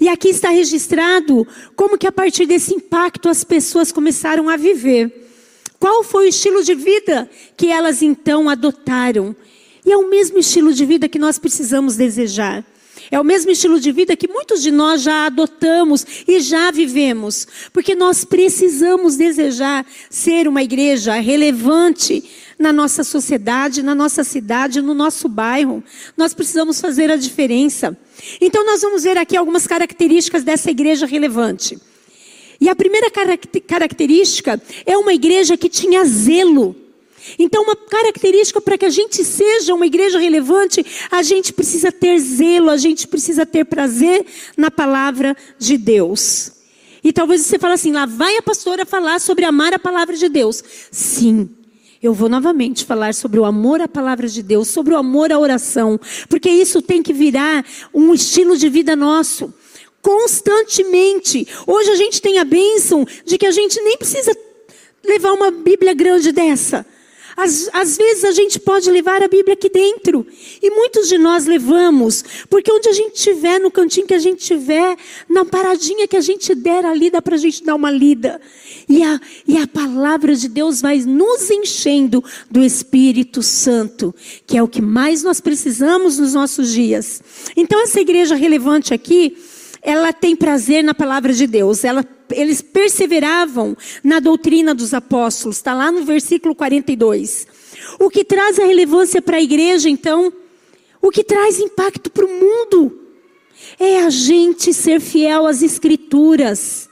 E 0.00 0.08
aqui 0.08 0.28
está 0.28 0.50
registrado 0.50 1.46
como 1.74 1.98
que 1.98 2.06
a 2.06 2.12
partir 2.12 2.46
desse 2.46 2.74
impacto 2.74 3.28
as 3.28 3.42
pessoas 3.44 3.90
começaram 3.90 4.48
a 4.48 4.56
viver. 4.56 5.26
Qual 5.80 6.04
foi 6.04 6.26
o 6.26 6.28
estilo 6.28 6.62
de 6.62 6.74
vida 6.74 7.28
que 7.56 7.68
elas 7.68 8.02
então 8.02 8.48
adotaram? 8.48 9.34
E 9.86 9.90
é 9.90 9.96
o 9.96 10.10
mesmo 10.10 10.38
estilo 10.38 10.72
de 10.72 10.84
vida 10.84 11.08
que 11.08 11.18
nós 11.18 11.38
precisamos 11.38 11.96
desejar. 11.96 12.64
É 13.10 13.18
o 13.18 13.24
mesmo 13.24 13.50
estilo 13.50 13.80
de 13.80 13.90
vida 13.90 14.16
que 14.16 14.28
muitos 14.28 14.62
de 14.62 14.70
nós 14.70 15.02
já 15.02 15.26
adotamos 15.26 16.04
e 16.26 16.40
já 16.40 16.70
vivemos, 16.70 17.46
porque 17.72 17.94
nós 17.94 18.24
precisamos 18.24 19.16
desejar 19.16 19.86
ser 20.10 20.46
uma 20.46 20.62
igreja 20.62 21.14
relevante 21.14 22.22
na 22.58 22.72
nossa 22.72 23.04
sociedade, 23.04 23.82
na 23.82 23.94
nossa 23.94 24.24
cidade, 24.24 24.82
no 24.82 24.92
nosso 24.92 25.28
bairro. 25.28 25.82
Nós 26.16 26.34
precisamos 26.34 26.80
fazer 26.80 27.10
a 27.10 27.16
diferença. 27.16 27.96
Então, 28.40 28.66
nós 28.66 28.82
vamos 28.82 29.04
ver 29.04 29.16
aqui 29.16 29.36
algumas 29.36 29.66
características 29.66 30.42
dessa 30.42 30.70
igreja 30.70 31.06
relevante. 31.06 31.78
E 32.60 32.68
a 32.68 32.74
primeira 32.74 33.08
característica 33.66 34.60
é 34.84 34.96
uma 34.98 35.14
igreja 35.14 35.56
que 35.56 35.68
tinha 35.68 36.04
zelo. 36.04 36.74
Então, 37.38 37.62
uma 37.62 37.74
característica 37.74 38.60
para 38.60 38.78
que 38.78 38.84
a 38.84 38.90
gente 38.90 39.24
seja 39.24 39.74
uma 39.74 39.86
igreja 39.86 40.18
relevante, 40.18 40.84
a 41.10 41.22
gente 41.22 41.52
precisa 41.52 41.90
ter 41.90 42.18
zelo, 42.18 42.70
a 42.70 42.76
gente 42.76 43.08
precisa 43.08 43.44
ter 43.44 43.64
prazer 43.64 44.24
na 44.56 44.70
palavra 44.70 45.36
de 45.58 45.76
Deus. 45.76 46.52
E 47.02 47.12
talvez 47.12 47.42
você 47.42 47.58
fale 47.58 47.74
assim, 47.74 47.92
lá 47.92 48.06
vai 48.06 48.36
a 48.36 48.42
pastora 48.42 48.84
falar 48.84 49.20
sobre 49.20 49.44
amar 49.44 49.72
a 49.72 49.78
palavra 49.78 50.16
de 50.16 50.28
Deus. 50.28 50.62
Sim, 50.90 51.48
eu 52.02 52.14
vou 52.14 52.28
novamente 52.28 52.84
falar 52.84 53.12
sobre 53.14 53.40
o 53.40 53.44
amor 53.44 53.80
à 53.80 53.88
palavra 53.88 54.28
de 54.28 54.42
Deus, 54.42 54.68
sobre 54.68 54.94
o 54.94 54.96
amor 54.96 55.32
à 55.32 55.38
oração, 55.38 55.98
porque 56.28 56.48
isso 56.48 56.80
tem 56.80 57.02
que 57.02 57.12
virar 57.12 57.64
um 57.92 58.14
estilo 58.14 58.56
de 58.56 58.68
vida 58.68 58.94
nosso. 58.94 59.52
Constantemente. 60.00 61.46
Hoje 61.66 61.90
a 61.90 61.96
gente 61.96 62.22
tem 62.22 62.38
a 62.38 62.44
bênção 62.44 63.04
de 63.24 63.36
que 63.36 63.46
a 63.46 63.50
gente 63.50 63.80
nem 63.82 63.96
precisa 63.96 64.36
levar 65.04 65.32
uma 65.32 65.50
Bíblia 65.50 65.92
grande 65.92 66.30
dessa. 66.30 66.86
Às, 67.38 67.70
às 67.72 67.96
vezes 67.96 68.24
a 68.24 68.32
gente 68.32 68.58
pode 68.58 68.90
levar 68.90 69.22
a 69.22 69.28
Bíblia 69.28 69.54
aqui 69.54 69.70
dentro. 69.70 70.26
E 70.60 70.70
muitos 70.70 71.08
de 71.08 71.16
nós 71.16 71.46
levamos. 71.46 72.24
Porque 72.50 72.72
onde 72.72 72.88
a 72.88 72.92
gente 72.92 73.14
estiver, 73.14 73.60
no 73.60 73.70
cantinho 73.70 74.08
que 74.08 74.14
a 74.14 74.18
gente 74.18 74.40
estiver, 74.40 74.96
na 75.28 75.44
paradinha 75.44 76.08
que 76.08 76.16
a 76.16 76.20
gente 76.20 76.52
der 76.52 76.84
ali, 76.84 77.10
dá 77.10 77.22
para 77.22 77.36
a 77.36 77.38
gente 77.38 77.62
dar 77.62 77.76
uma 77.76 77.92
lida. 77.92 78.40
E 78.88 79.04
a, 79.04 79.20
e 79.46 79.56
a 79.56 79.68
palavra 79.68 80.34
de 80.34 80.48
Deus 80.48 80.80
vai 80.80 80.98
nos 80.98 81.48
enchendo 81.48 82.24
do 82.50 82.60
Espírito 82.60 83.40
Santo, 83.40 84.12
que 84.44 84.58
é 84.58 84.62
o 84.62 84.66
que 84.66 84.82
mais 84.82 85.22
nós 85.22 85.40
precisamos 85.40 86.18
nos 86.18 86.34
nossos 86.34 86.72
dias. 86.72 87.22
Então, 87.56 87.80
essa 87.80 88.00
igreja 88.00 88.34
relevante 88.34 88.92
aqui, 88.92 89.36
ela 89.80 90.12
tem 90.12 90.34
prazer 90.34 90.82
na 90.82 90.92
palavra 90.92 91.32
de 91.32 91.46
Deus. 91.46 91.84
Ela, 91.84 92.04
eles 92.30 92.60
perseveravam 92.62 93.76
na 94.02 94.20
doutrina 94.20 94.74
dos 94.74 94.94
apóstolos. 94.94 95.56
Está 95.56 95.74
lá 95.74 95.90
no 95.90 96.04
versículo 96.04 96.54
42. 96.54 97.46
O 97.98 98.08
que 98.10 98.24
traz 98.24 98.58
a 98.58 98.64
relevância 98.64 99.20
para 99.20 99.36
a 99.36 99.42
igreja, 99.42 99.88
então, 99.88 100.32
o 101.00 101.10
que 101.10 101.24
traz 101.24 101.58
impacto 101.58 102.10
para 102.10 102.24
o 102.24 102.28
mundo, 102.28 102.98
é 103.78 103.98
a 104.02 104.10
gente 104.10 104.72
ser 104.72 105.00
fiel 105.00 105.46
às 105.46 105.62
escrituras. 105.62 106.88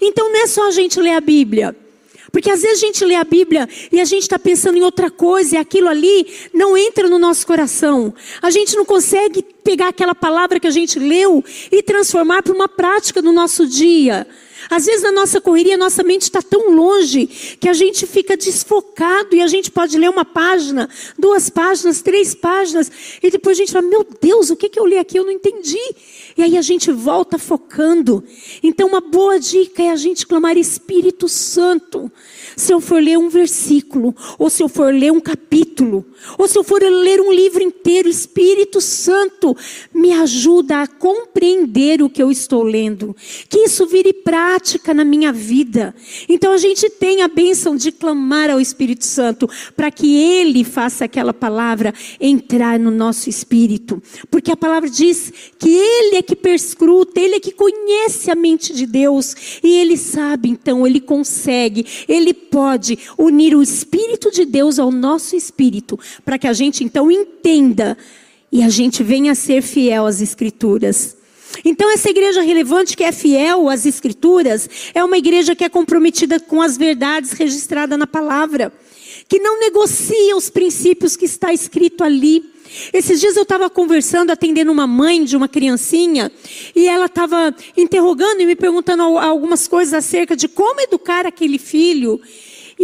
Então 0.00 0.32
não 0.32 0.42
é 0.42 0.46
só 0.46 0.68
a 0.68 0.70
gente 0.70 1.00
ler 1.00 1.12
a 1.12 1.20
Bíblia. 1.20 1.76
Porque 2.34 2.50
às 2.50 2.62
vezes 2.62 2.82
a 2.82 2.86
gente 2.86 3.04
lê 3.04 3.14
a 3.14 3.22
Bíblia 3.22 3.68
e 3.92 4.00
a 4.00 4.04
gente 4.04 4.22
está 4.22 4.40
pensando 4.40 4.76
em 4.76 4.82
outra 4.82 5.08
coisa 5.08 5.54
e 5.54 5.58
aquilo 5.58 5.88
ali 5.88 6.26
não 6.52 6.76
entra 6.76 7.08
no 7.08 7.16
nosso 7.16 7.46
coração. 7.46 8.12
A 8.42 8.50
gente 8.50 8.74
não 8.74 8.84
consegue 8.84 9.40
pegar 9.62 9.88
aquela 9.88 10.16
palavra 10.16 10.58
que 10.58 10.66
a 10.66 10.70
gente 10.72 10.98
leu 10.98 11.44
e 11.70 11.80
transformar 11.80 12.42
para 12.42 12.52
uma 12.52 12.68
prática 12.68 13.22
no 13.22 13.32
nosso 13.32 13.68
dia. 13.68 14.26
Às 14.70 14.86
vezes 14.86 15.02
na 15.02 15.12
nossa 15.12 15.40
correria, 15.40 15.76
nossa 15.76 16.02
mente 16.02 16.22
está 16.22 16.42
tão 16.42 16.70
longe 16.70 17.26
que 17.60 17.68
a 17.68 17.72
gente 17.72 18.06
fica 18.06 18.36
desfocado 18.36 19.34
e 19.34 19.40
a 19.40 19.46
gente 19.46 19.70
pode 19.70 19.98
ler 19.98 20.10
uma 20.10 20.24
página, 20.24 20.88
duas 21.18 21.50
páginas, 21.50 22.00
três 22.00 22.34
páginas, 22.34 22.90
e 23.22 23.30
depois 23.30 23.56
a 23.56 23.60
gente 23.60 23.72
fala: 23.72 23.86
Meu 23.86 24.06
Deus, 24.20 24.50
o 24.50 24.56
que, 24.56 24.68
que 24.68 24.78
eu 24.78 24.86
li 24.86 24.98
aqui? 24.98 25.18
Eu 25.18 25.24
não 25.24 25.32
entendi. 25.32 25.78
E 26.36 26.42
aí 26.42 26.56
a 26.56 26.62
gente 26.62 26.90
volta 26.90 27.38
focando. 27.38 28.24
Então, 28.62 28.88
uma 28.88 29.00
boa 29.00 29.38
dica 29.38 29.82
é 29.82 29.90
a 29.90 29.96
gente 29.96 30.26
clamar 30.26 30.56
Espírito 30.56 31.28
Santo. 31.28 32.10
Se 32.56 32.72
eu 32.72 32.80
for 32.80 33.02
ler 33.02 33.18
um 33.18 33.28
versículo, 33.28 34.14
ou 34.38 34.50
se 34.50 34.62
eu 34.62 34.68
for 34.68 34.92
ler 34.92 35.12
um 35.12 35.20
capítulo, 35.20 36.04
ou 36.38 36.48
se 36.48 36.58
eu 36.58 36.64
for 36.64 36.80
ler 36.82 37.20
um 37.20 37.32
livro 37.32 37.62
inteiro, 37.62 38.08
Espírito 38.08 38.80
Santo 38.80 39.56
me 39.92 40.12
ajuda 40.12 40.82
a 40.82 40.86
compreender 40.86 42.02
o 42.02 42.10
que 42.10 42.22
eu 42.22 42.30
estou 42.30 42.62
lendo. 42.62 43.14
Que 43.48 43.60
isso 43.60 43.86
vire 43.86 44.12
prática 44.12 44.53
na 44.94 45.04
minha 45.04 45.32
vida. 45.32 45.94
Então 46.28 46.52
a 46.52 46.56
gente 46.56 46.88
tem 46.88 47.22
a 47.22 47.28
bênção 47.28 47.76
de 47.76 47.90
clamar 47.90 48.50
ao 48.50 48.60
Espírito 48.60 49.04
Santo 49.04 49.48
para 49.76 49.90
que 49.90 50.16
ele 50.16 50.64
faça 50.64 51.04
aquela 51.04 51.32
palavra 51.32 51.92
entrar 52.20 52.78
no 52.78 52.90
nosso 52.90 53.28
espírito. 53.28 54.02
Porque 54.30 54.50
a 54.50 54.56
palavra 54.56 54.88
diz 54.88 55.32
que 55.58 55.70
ele 55.70 56.16
é 56.16 56.22
que 56.22 56.36
perscruta, 56.36 57.20
ele 57.20 57.36
é 57.36 57.40
que 57.40 57.52
conhece 57.52 58.30
a 58.30 58.34
mente 58.34 58.72
de 58.72 58.86
Deus 58.86 59.34
e 59.62 59.76
ele 59.76 59.96
sabe, 59.96 60.48
então 60.48 60.86
ele 60.86 61.00
consegue, 61.00 61.86
ele 62.08 62.34
pode 62.34 62.98
unir 63.18 63.56
o 63.56 63.62
espírito 63.62 64.30
de 64.30 64.44
Deus 64.44 64.78
ao 64.78 64.90
nosso 64.90 65.36
espírito 65.36 65.98
para 66.24 66.38
que 66.38 66.46
a 66.46 66.52
gente 66.52 66.84
então 66.84 67.10
entenda 67.10 67.96
e 68.50 68.62
a 68.62 68.68
gente 68.68 69.02
venha 69.02 69.32
a 69.32 69.34
ser 69.34 69.62
fiel 69.62 70.06
às 70.06 70.20
Escrituras. 70.20 71.16
Então, 71.64 71.90
essa 71.92 72.10
igreja 72.10 72.42
relevante 72.42 72.96
que 72.96 73.04
é 73.04 73.12
fiel 73.12 73.68
às 73.68 73.84
Escrituras 73.84 74.68
é 74.94 75.04
uma 75.04 75.18
igreja 75.18 75.54
que 75.54 75.64
é 75.64 75.68
comprometida 75.68 76.40
com 76.40 76.62
as 76.62 76.76
verdades 76.76 77.32
registradas 77.32 77.98
na 77.98 78.06
palavra, 78.06 78.72
que 79.28 79.38
não 79.38 79.60
negocia 79.60 80.36
os 80.36 80.48
princípios 80.48 81.16
que 81.16 81.26
está 81.26 81.52
escrito 81.52 82.02
ali. 82.02 82.54
Esses 82.92 83.20
dias 83.20 83.36
eu 83.36 83.42
estava 83.42 83.70
conversando, 83.70 84.30
atendendo 84.30 84.72
uma 84.72 84.86
mãe 84.86 85.24
de 85.24 85.36
uma 85.36 85.48
criancinha, 85.48 86.32
e 86.74 86.88
ela 86.88 87.06
estava 87.06 87.54
interrogando 87.76 88.40
e 88.40 88.46
me 88.46 88.56
perguntando 88.56 89.02
algumas 89.02 89.68
coisas 89.68 89.94
acerca 89.94 90.34
de 90.34 90.48
como 90.48 90.80
educar 90.80 91.26
aquele 91.26 91.58
filho. 91.58 92.20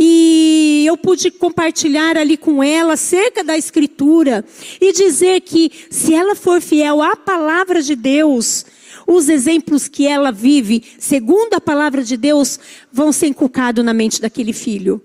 E 0.03 0.85
eu 0.87 0.97
pude 0.97 1.31
compartilhar 1.31 2.17
ali 2.17 2.39
com 2.39 2.65
ela 2.65 2.95
acerca 2.95 3.45
da 3.45 3.59
Escritura 3.59 4.43
e 4.81 4.95
dizer 4.95 5.43
que 5.43 5.71
se 5.91 6.15
ela 6.15 6.35
for 6.35 6.59
fiel 6.63 7.03
à 7.03 7.15
palavra 7.15 7.83
de 7.83 7.95
Deus, 7.95 8.65
os 9.07 9.29
exemplos 9.29 9.89
que 9.89 10.07
ela 10.07 10.33
vive, 10.33 10.83
segundo 10.99 11.53
a 11.53 11.61
palavra 11.61 12.03
de 12.03 12.17
Deus, 12.17 12.59
vão 12.91 13.13
ser 13.13 13.27
inculcados 13.27 13.85
na 13.85 13.93
mente 13.93 14.23
daquele 14.23 14.55
filho. 14.55 15.03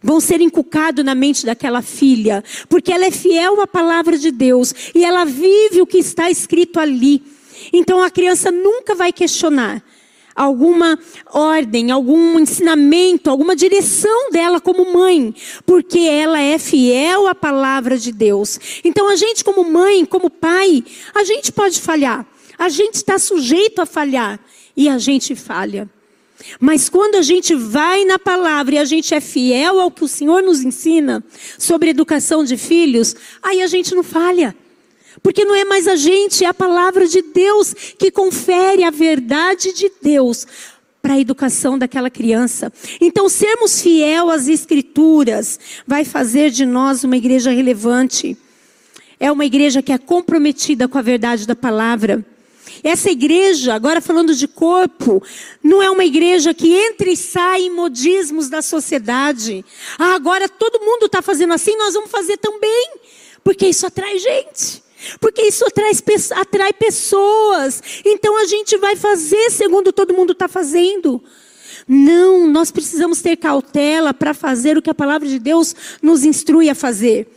Vão 0.00 0.20
ser 0.20 0.40
inculcados 0.40 1.04
na 1.04 1.16
mente 1.16 1.44
daquela 1.44 1.82
filha, 1.82 2.44
porque 2.68 2.92
ela 2.92 3.06
é 3.06 3.10
fiel 3.10 3.60
à 3.60 3.66
palavra 3.66 4.16
de 4.16 4.30
Deus 4.30 4.72
e 4.94 5.04
ela 5.04 5.24
vive 5.24 5.82
o 5.82 5.86
que 5.86 5.98
está 5.98 6.30
escrito 6.30 6.78
ali. 6.78 7.20
Então 7.72 8.00
a 8.00 8.10
criança 8.10 8.52
nunca 8.52 8.94
vai 8.94 9.12
questionar 9.12 9.82
alguma 10.36 10.98
ordem, 11.32 11.90
algum 11.90 12.38
ensinamento, 12.38 13.30
alguma 13.30 13.56
direção 13.56 14.30
dela 14.30 14.60
como 14.60 14.92
mãe, 14.92 15.34
porque 15.64 16.00
ela 16.00 16.40
é 16.40 16.58
fiel 16.58 17.26
à 17.26 17.34
palavra 17.34 17.96
de 17.96 18.12
Deus. 18.12 18.60
Então 18.84 19.08
a 19.08 19.16
gente, 19.16 19.42
como 19.42 19.64
mãe, 19.64 20.04
como 20.04 20.28
pai, 20.28 20.84
a 21.14 21.24
gente 21.24 21.50
pode 21.50 21.80
falhar, 21.80 22.26
a 22.58 22.68
gente 22.68 22.94
está 22.94 23.18
sujeito 23.18 23.80
a 23.80 23.86
falhar 23.86 24.38
e 24.76 24.88
a 24.88 24.98
gente 24.98 25.34
falha. 25.34 25.88
Mas 26.60 26.88
quando 26.90 27.14
a 27.16 27.22
gente 27.22 27.54
vai 27.54 28.04
na 28.04 28.18
palavra 28.18 28.74
e 28.74 28.78
a 28.78 28.84
gente 28.84 29.14
é 29.14 29.20
fiel 29.20 29.80
ao 29.80 29.90
que 29.90 30.04
o 30.04 30.08
Senhor 30.08 30.42
nos 30.42 30.60
ensina 30.60 31.24
sobre 31.58 31.90
educação 31.90 32.44
de 32.44 32.58
filhos, 32.58 33.16
aí 33.42 33.62
a 33.62 33.66
gente 33.66 33.94
não 33.94 34.02
falha. 34.02 34.54
Porque 35.22 35.44
não 35.44 35.54
é 35.54 35.64
mais 35.64 35.88
a 35.88 35.96
gente, 35.96 36.44
é 36.44 36.48
a 36.48 36.54
palavra 36.54 37.06
de 37.06 37.22
Deus 37.22 37.74
que 37.98 38.10
confere 38.10 38.84
a 38.84 38.90
verdade 38.90 39.72
de 39.72 39.90
Deus 40.00 40.46
para 41.06 41.14
a 41.14 41.20
educação 41.20 41.78
daquela 41.78 42.10
criança. 42.10 42.72
Então, 43.00 43.28
sermos 43.28 43.80
fiel 43.80 44.28
às 44.28 44.48
Escrituras 44.48 45.58
vai 45.86 46.04
fazer 46.04 46.50
de 46.50 46.66
nós 46.66 47.04
uma 47.04 47.16
igreja 47.16 47.50
relevante. 47.50 48.36
É 49.18 49.30
uma 49.30 49.44
igreja 49.44 49.80
que 49.80 49.92
é 49.92 49.98
comprometida 49.98 50.88
com 50.88 50.98
a 50.98 51.02
verdade 51.02 51.46
da 51.46 51.54
palavra. 51.54 52.24
Essa 52.82 53.10
igreja, 53.10 53.74
agora 53.74 54.00
falando 54.00 54.34
de 54.34 54.48
corpo, 54.48 55.22
não 55.62 55.82
é 55.82 55.90
uma 55.90 56.04
igreja 56.04 56.52
que 56.52 56.74
entra 56.74 57.08
e 57.08 57.16
sai 57.16 57.62
em 57.62 57.70
modismos 57.70 58.48
da 58.48 58.60
sociedade. 58.60 59.64
Ah, 59.98 60.14
agora 60.14 60.48
todo 60.48 60.84
mundo 60.84 61.06
está 61.06 61.22
fazendo 61.22 61.52
assim, 61.52 61.76
nós 61.76 61.94
vamos 61.94 62.10
fazer 62.10 62.36
também. 62.36 62.90
Porque 63.44 63.66
isso 63.66 63.86
atrai 63.86 64.18
gente. 64.18 64.82
Porque 65.20 65.42
isso 65.42 65.64
atrai, 65.64 65.92
atrai 66.32 66.72
pessoas. 66.72 67.82
Então 68.04 68.36
a 68.36 68.46
gente 68.46 68.76
vai 68.76 68.96
fazer 68.96 69.50
segundo 69.50 69.92
todo 69.92 70.14
mundo 70.14 70.32
está 70.32 70.48
fazendo. 70.48 71.22
Não, 71.88 72.48
nós 72.48 72.70
precisamos 72.70 73.20
ter 73.22 73.36
cautela 73.36 74.12
para 74.12 74.34
fazer 74.34 74.76
o 74.76 74.82
que 74.82 74.90
a 74.90 74.94
palavra 74.94 75.28
de 75.28 75.38
Deus 75.38 75.74
nos 76.02 76.24
instrui 76.24 76.68
a 76.68 76.74
fazer. 76.74 77.28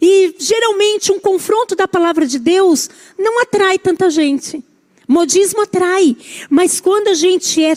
E 0.00 0.34
geralmente 0.38 1.12
um 1.12 1.20
confronto 1.20 1.76
da 1.76 1.86
palavra 1.86 2.26
de 2.26 2.38
Deus 2.38 2.88
não 3.18 3.40
atrai 3.42 3.78
tanta 3.78 4.10
gente. 4.10 4.62
Modismo 5.06 5.62
atrai, 5.62 6.16
mas 6.50 6.80
quando 6.80 7.08
a 7.08 7.14
gente 7.14 7.64
é 7.64 7.76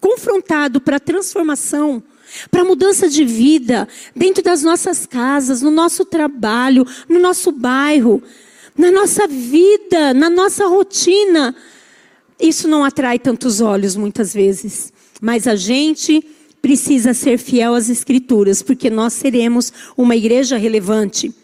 confrontado 0.00 0.80
para 0.80 1.00
transformação, 1.00 2.02
para 2.50 2.64
mudança 2.64 3.08
de 3.08 3.24
vida, 3.24 3.88
dentro 4.14 4.42
das 4.42 4.62
nossas 4.62 5.06
casas, 5.06 5.62
no 5.62 5.70
nosso 5.70 6.04
trabalho, 6.04 6.86
no 7.08 7.18
nosso 7.18 7.50
bairro, 7.50 8.22
na 8.78 8.92
nossa 8.92 9.26
vida, 9.26 10.14
na 10.14 10.30
nossa 10.30 10.66
rotina, 10.68 11.54
isso 12.40 12.68
não 12.68 12.84
atrai 12.84 13.18
tantos 13.18 13.60
olhos 13.60 13.96
muitas 13.96 14.32
vezes. 14.32 14.92
Mas 15.20 15.48
a 15.48 15.56
gente 15.56 16.24
precisa 16.62 17.12
ser 17.12 17.38
fiel 17.38 17.74
às 17.74 17.90
Escrituras, 17.90 18.62
porque 18.62 18.88
nós 18.88 19.12
seremos 19.14 19.72
uma 19.96 20.14
igreja 20.14 20.56
relevante. 20.56 21.34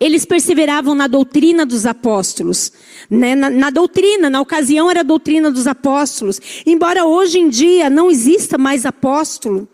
Eles 0.00 0.24
perseveravam 0.24 0.94
na 0.94 1.06
doutrina 1.06 1.66
dos 1.66 1.84
apóstolos. 1.84 2.72
Né? 3.10 3.34
Na, 3.34 3.50
na, 3.50 3.70
doutrina, 3.70 4.30
na 4.30 4.40
ocasião 4.40 4.90
era 4.90 5.00
a 5.00 5.04
doutrina 5.04 5.50
dos 5.50 5.66
apóstolos. 5.66 6.40
Embora 6.64 7.04
hoje 7.04 7.38
em 7.38 7.50
dia 7.50 7.90
não 7.90 8.10
exista 8.10 8.56
mais 8.56 8.86
apóstolo, 8.86 9.68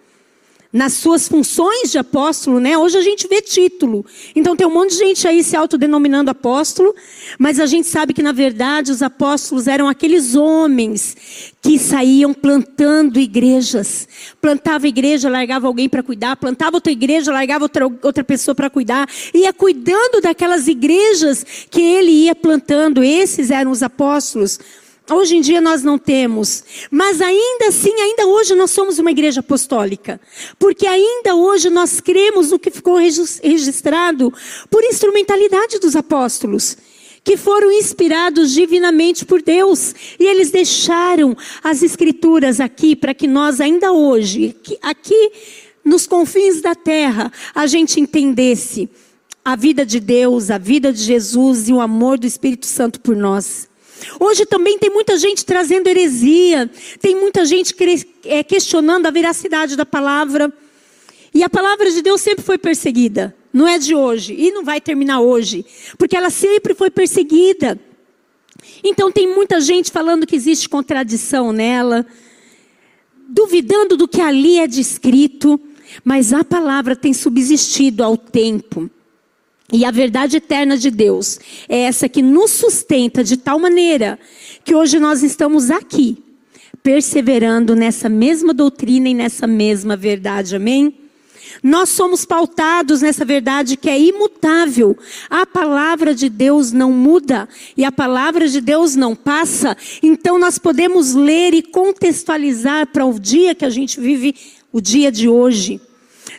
nas 0.73 0.93
suas 0.93 1.27
funções 1.27 1.91
de 1.91 1.99
apóstolo, 1.99 2.61
né? 2.61 2.79
Hoje 2.79 2.97
a 2.97 3.03
gente 3.03 3.27
vê 3.27 3.43
título. 3.43 4.07
Então 4.37 4.55
tem 4.55 4.67
um 4.67 4.73
monte 4.73 4.91
de 4.91 4.99
gente 4.99 5.27
aí 5.27 5.43
se 5.43 5.57
autodenominando 5.57 6.31
apóstolo, 6.31 6.95
mas 7.39 7.59
a 7.59 7.67
gente 7.67 7.89
sabe 7.89 8.15
que 8.15 8.23
na 8.23 8.31
verdade 8.31 8.93
os 8.93 9.03
apóstolos 9.03 9.67
eram 9.67 9.89
aqueles 9.89 10.37
homens 10.37 11.17
que 11.61 11.77
saíam 11.79 12.33
plantando 12.33 13.19
igrejas. 13.19 14.07
Plantava 14.41 14.87
igreja, 14.87 15.29
largava 15.29 15.67
alguém 15.67 15.89
para 15.89 16.05
cuidar, 16.05 16.37
plantava 16.37 16.77
outra 16.77 16.93
igreja, 16.93 17.33
largava 17.33 17.65
outra, 17.65 17.87
outra 17.87 18.23
pessoa 18.23 18.55
para 18.55 18.71
cuidar, 18.71 19.09
ia 19.35 19.53
cuidando 19.53 20.21
daquelas 20.23 20.69
igrejas 20.69 21.45
que 21.69 21.83
ele 21.83 22.12
ia 22.12 22.35
plantando. 22.35 23.03
Esses 23.03 23.50
eram 23.50 23.73
os 23.73 23.83
apóstolos. 23.83 24.61
Hoje 25.12 25.37
em 25.37 25.40
dia 25.40 25.61
nós 25.61 25.83
não 25.83 25.99
temos, 25.99 26.62
mas 26.88 27.21
ainda 27.21 27.67
assim, 27.67 27.93
ainda 28.00 28.26
hoje 28.26 28.55
nós 28.55 28.71
somos 28.71 28.99
uma 29.00 29.11
igreja 29.11 29.40
apostólica, 29.40 30.21
porque 30.57 30.87
ainda 30.87 31.35
hoje 31.35 31.69
nós 31.69 32.00
cremos 32.00 32.52
no 32.52 32.59
que 32.61 32.71
ficou 32.71 32.97
registrado 32.97 34.33
por 34.71 34.85
instrumentalidade 34.85 35.81
dos 35.81 35.97
apóstolos, 35.97 36.76
que 37.25 37.37
foram 37.37 37.73
inspirados 37.73 38.52
divinamente 38.52 39.25
por 39.25 39.43
Deus, 39.43 39.95
e 40.19 40.25
eles 40.25 40.52
deixaram 40.52 41.37
as 41.62 41.83
escrituras 41.83 42.61
aqui 42.61 42.95
para 42.95 43.12
que 43.12 43.26
nós 43.26 43.61
ainda 43.61 43.93
hoje, 43.93 44.57
aqui 44.81 45.33
nos 45.85 46.07
confins 46.07 46.61
da 46.61 46.75
terra, 46.75 47.33
a 47.52 47.67
gente 47.67 47.99
entendesse 47.99 48.88
a 49.45 49.57
vida 49.57 49.85
de 49.85 49.99
Deus, 49.99 50.50
a 50.50 50.59
vida 50.59 50.93
de 50.93 51.02
Jesus 51.02 51.69
e 51.69 51.73
o 51.73 51.81
amor 51.81 52.19
do 52.19 52.26
Espírito 52.26 52.67
Santo 52.67 53.00
por 53.00 53.17
nós. 53.17 53.70
Hoje 54.19 54.47
também 54.47 54.78
tem 54.78 54.90
muita 54.90 55.19
gente 55.19 55.45
trazendo 55.45 55.88
heresia, 55.88 56.71
tem 57.00 57.14
muita 57.14 57.45
gente 57.45 57.75
é, 58.25 58.42
questionando 58.42 59.07
a 59.07 59.11
veracidade 59.11 59.76
da 59.76 59.87
palavra. 59.87 60.52
E 61.33 61.42
a 61.42 61.49
palavra 61.49 61.90
de 61.90 62.02
Deus 62.02 62.21
sempre 62.21 62.45
foi 62.45 62.59
perseguida, 62.59 63.35
não 63.52 63.66
é 63.66 63.78
de 63.78 63.95
hoje, 63.95 64.34
e 64.36 64.50
não 64.50 64.65
vai 64.65 64.80
terminar 64.80 65.21
hoje, 65.21 65.65
porque 65.97 66.17
ela 66.17 66.30
sempre 66.30 66.75
foi 66.75 66.91
perseguida. 66.91 67.78
Então 68.82 69.13
tem 69.13 69.32
muita 69.32 69.60
gente 69.60 69.91
falando 69.91 70.26
que 70.26 70.34
existe 70.34 70.69
contradição 70.69 71.52
nela, 71.52 72.04
duvidando 73.28 73.97
do 73.97 74.08
que 74.08 74.21
ali 74.21 74.58
é 74.58 74.67
descrito, 74.67 75.60
mas 76.04 76.32
a 76.32 76.45
palavra 76.45 76.97
tem 76.97 77.13
subsistido 77.13 78.02
ao 78.02 78.17
tempo. 78.17 78.91
E 79.73 79.85
a 79.85 79.91
verdade 79.91 80.39
eterna 80.39 80.76
de 80.76 80.91
Deus 80.91 81.39
é 81.69 81.83
essa 81.83 82.09
que 82.09 82.23
nos 82.23 82.50
sustenta 82.50 83.23
de 83.23 83.37
tal 83.37 83.59
maneira 83.59 84.19
que 84.65 84.75
hoje 84.75 84.99
nós 84.99 85.23
estamos 85.23 85.71
aqui, 85.71 86.19
perseverando 86.83 87.76
nessa 87.76 88.09
mesma 88.09 88.52
doutrina 88.52 89.09
e 89.09 89.15
nessa 89.15 89.47
mesma 89.47 89.97
verdade, 89.97 90.56
amém? 90.56 90.95
Nós 91.63 91.89
somos 91.91 92.25
pautados 92.25 93.02
nessa 93.02 93.25
verdade 93.25 93.76
que 93.76 93.89
é 93.89 93.99
imutável. 93.99 94.97
A 95.28 95.45
palavra 95.45 96.15
de 96.15 96.28
Deus 96.28 96.73
não 96.73 96.93
muda 96.93 97.49
e 97.76 97.85
a 97.85 97.93
palavra 97.93 98.49
de 98.49 98.61
Deus 98.61 98.97
não 98.97 99.15
passa. 99.15 99.76
Então 100.02 100.39
nós 100.39 100.59
podemos 100.59 101.15
ler 101.15 101.52
e 101.52 101.63
contextualizar 101.63 102.87
para 102.87 103.04
o 103.04 103.19
dia 103.19 103.54
que 103.54 103.65
a 103.65 103.71
gente 103.71 104.00
vive, 104.00 104.35
o 104.73 104.80
dia 104.80 105.11
de 105.11 105.28
hoje. 105.28 105.80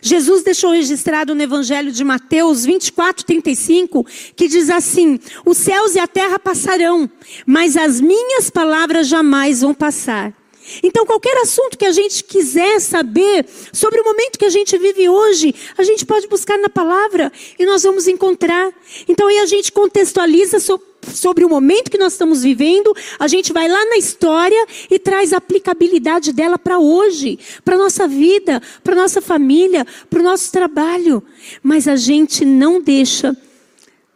Jesus 0.04 0.42
deixou 0.42 0.72
registrado 0.72 1.32
no 1.32 1.42
Evangelho 1.42 1.92
de 1.92 2.02
Mateus 2.02 2.64
24, 2.64 3.24
35, 3.24 4.04
que 4.34 4.48
diz 4.48 4.68
assim: 4.68 5.20
Os 5.46 5.56
céus 5.56 5.94
e 5.94 6.00
a 6.00 6.08
terra 6.08 6.40
passarão, 6.40 7.08
mas 7.46 7.76
as 7.76 8.00
minhas 8.00 8.50
palavras 8.50 9.06
jamais 9.06 9.60
vão 9.60 9.72
passar. 9.72 10.34
Então, 10.82 11.06
qualquer 11.06 11.36
assunto 11.38 11.78
que 11.78 11.84
a 11.84 11.92
gente 11.92 12.24
quiser 12.24 12.80
saber 12.80 13.46
sobre 13.72 14.00
o 14.00 14.04
momento 14.04 14.38
que 14.38 14.44
a 14.44 14.50
gente 14.50 14.76
vive 14.76 15.08
hoje, 15.08 15.54
a 15.78 15.82
gente 15.82 16.04
pode 16.04 16.26
buscar 16.28 16.58
na 16.58 16.68
palavra 16.68 17.32
e 17.58 17.64
nós 17.64 17.82
vamos 17.82 18.08
encontrar. 18.08 18.72
Então, 19.08 19.28
aí 19.28 19.38
a 19.38 19.46
gente 19.46 19.70
contextualiza 19.72 20.60
sobre 20.60 20.91
sobre 21.06 21.44
o 21.44 21.48
momento 21.48 21.90
que 21.90 21.98
nós 21.98 22.12
estamos 22.12 22.42
vivendo, 22.42 22.94
a 23.18 23.26
gente 23.28 23.52
vai 23.52 23.68
lá 23.68 23.84
na 23.86 23.96
história 23.96 24.66
e 24.90 24.98
traz 24.98 25.32
a 25.32 25.38
aplicabilidade 25.38 26.32
dela 26.32 26.58
para 26.58 26.78
hoje, 26.78 27.38
para 27.64 27.76
nossa 27.76 28.06
vida, 28.06 28.62
para 28.82 28.94
nossa 28.94 29.20
família, 29.20 29.86
para 30.08 30.20
o 30.20 30.22
nosso 30.22 30.50
trabalho. 30.52 31.22
Mas 31.62 31.88
a 31.88 31.96
gente 31.96 32.44
não 32.44 32.80
deixa 32.80 33.36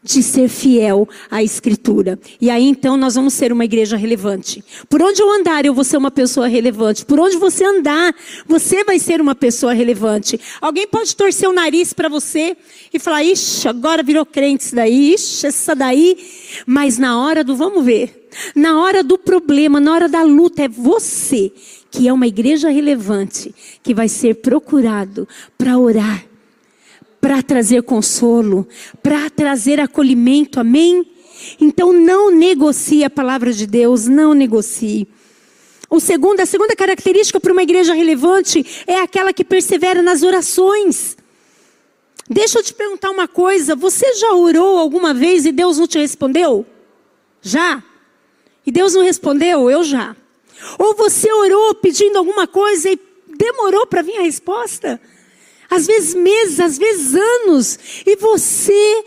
de 0.06 0.22
ser 0.22 0.48
fiel 0.48 1.08
à 1.30 1.42
Escritura. 1.42 2.18
E 2.40 2.48
aí 2.48 2.64
então 2.64 2.96
nós 2.96 3.16
vamos 3.16 3.34
ser 3.34 3.52
uma 3.52 3.64
igreja 3.64 3.96
relevante. 3.96 4.64
Por 4.88 5.02
onde 5.02 5.20
eu 5.20 5.30
andar, 5.30 5.66
eu 5.66 5.74
vou 5.74 5.84
ser 5.84 5.96
uma 5.96 6.10
pessoa 6.10 6.46
relevante. 6.46 7.04
Por 7.04 7.18
onde 7.18 7.36
você 7.36 7.64
andar, 7.64 8.14
você 8.46 8.84
vai 8.84 8.98
ser 8.98 9.20
uma 9.20 9.34
pessoa 9.34 9.74
relevante. 9.74 10.40
Alguém 10.60 10.86
pode 10.86 11.14
torcer 11.16 11.48
o 11.48 11.52
nariz 11.52 11.92
para 11.92 12.08
você 12.08 12.56
e 12.94 12.98
falar: 12.98 13.24
ixi, 13.24 13.68
agora 13.68 14.02
virou 14.02 14.24
crente 14.24 14.64
isso 14.64 14.76
daí, 14.76 15.14
ixi, 15.14 15.46
essa 15.46 15.74
daí. 15.74 16.16
Mas 16.64 16.98
na 16.98 17.20
hora 17.20 17.42
do 17.42 17.56
vamos 17.56 17.84
ver, 17.84 18.28
na 18.54 18.80
hora 18.80 19.02
do 19.02 19.18
problema, 19.18 19.80
na 19.80 19.92
hora 19.92 20.08
da 20.08 20.22
luta, 20.22 20.62
é 20.62 20.68
você 20.68 21.52
que 21.90 22.06
é 22.06 22.12
uma 22.12 22.26
igreja 22.26 22.68
relevante 22.68 23.54
que 23.82 23.94
vai 23.94 24.08
ser 24.08 24.36
procurado 24.36 25.26
para 25.56 25.78
orar 25.78 26.24
para 27.26 27.42
trazer 27.42 27.82
consolo, 27.82 28.68
para 29.02 29.28
trazer 29.28 29.80
acolhimento, 29.80 30.60
amém? 30.60 31.04
Então 31.60 31.92
não 31.92 32.30
negocie 32.30 33.02
a 33.02 33.10
palavra 33.10 33.52
de 33.52 33.66
Deus, 33.66 34.06
não 34.06 34.32
negocie. 34.32 35.08
O 35.90 35.98
segundo, 35.98 36.38
a 36.38 36.46
segunda 36.46 36.76
característica 36.76 37.40
para 37.40 37.52
uma 37.52 37.64
igreja 37.64 37.94
relevante 37.94 38.64
é 38.86 39.00
aquela 39.00 39.32
que 39.32 39.42
persevera 39.42 40.02
nas 40.02 40.22
orações. 40.22 41.16
Deixa 42.30 42.60
eu 42.60 42.62
te 42.62 42.72
perguntar 42.72 43.10
uma 43.10 43.26
coisa: 43.26 43.74
você 43.74 44.14
já 44.14 44.32
orou 44.32 44.78
alguma 44.78 45.12
vez 45.12 45.44
e 45.46 45.50
Deus 45.50 45.78
não 45.78 45.88
te 45.88 45.98
respondeu? 45.98 46.64
Já? 47.42 47.82
E 48.64 48.70
Deus 48.70 48.94
não 48.94 49.02
respondeu? 49.02 49.68
Eu 49.68 49.82
já. 49.82 50.14
Ou 50.78 50.94
você 50.94 51.28
orou 51.32 51.74
pedindo 51.74 52.18
alguma 52.18 52.46
coisa 52.46 52.88
e 52.88 53.00
demorou 53.36 53.84
para 53.84 54.02
vir 54.02 54.16
a 54.16 54.22
resposta? 54.22 55.00
Às 55.70 55.86
vezes 55.86 56.14
meses, 56.14 56.60
às 56.60 56.78
vezes 56.78 57.14
anos, 57.14 57.78
e 58.04 58.16
você 58.16 59.04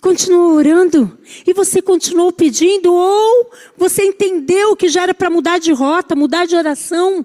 continuou 0.00 0.54
orando, 0.54 1.18
e 1.46 1.54
você 1.54 1.80
continuou 1.80 2.30
pedindo, 2.30 2.92
ou 2.92 3.50
você 3.76 4.04
entendeu 4.04 4.76
que 4.76 4.88
já 4.88 5.04
era 5.04 5.14
para 5.14 5.30
mudar 5.30 5.58
de 5.58 5.72
rota, 5.72 6.14
mudar 6.14 6.46
de 6.46 6.54
oração. 6.54 7.24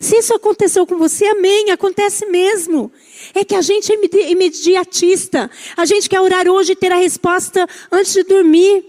Se 0.00 0.16
isso 0.16 0.34
aconteceu 0.34 0.86
com 0.86 0.96
você, 0.96 1.26
amém, 1.26 1.70
acontece 1.70 2.26
mesmo. 2.26 2.90
É 3.34 3.44
que 3.44 3.54
a 3.54 3.62
gente 3.62 3.92
é 3.92 4.30
imediatista. 4.30 5.50
A 5.76 5.84
gente 5.84 6.08
quer 6.08 6.20
orar 6.20 6.46
hoje 6.48 6.72
e 6.72 6.76
ter 6.76 6.92
a 6.92 6.96
resposta 6.96 7.66
antes 7.90 8.12
de 8.12 8.22
dormir. 8.22 8.84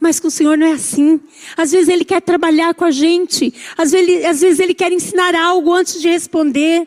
Mas 0.00 0.20
com 0.20 0.28
o 0.28 0.30
Senhor 0.30 0.56
não 0.56 0.66
é 0.66 0.72
assim. 0.72 1.20
Às 1.56 1.72
vezes 1.72 1.88
Ele 1.88 2.04
quer 2.04 2.20
trabalhar 2.20 2.74
com 2.74 2.84
a 2.84 2.90
gente. 2.90 3.52
Às 3.76 3.92
vezes, 3.92 4.24
às 4.24 4.40
vezes 4.40 4.60
Ele 4.60 4.74
quer 4.74 4.92
ensinar 4.92 5.34
algo 5.34 5.72
antes 5.72 6.00
de 6.00 6.08
responder. 6.08 6.86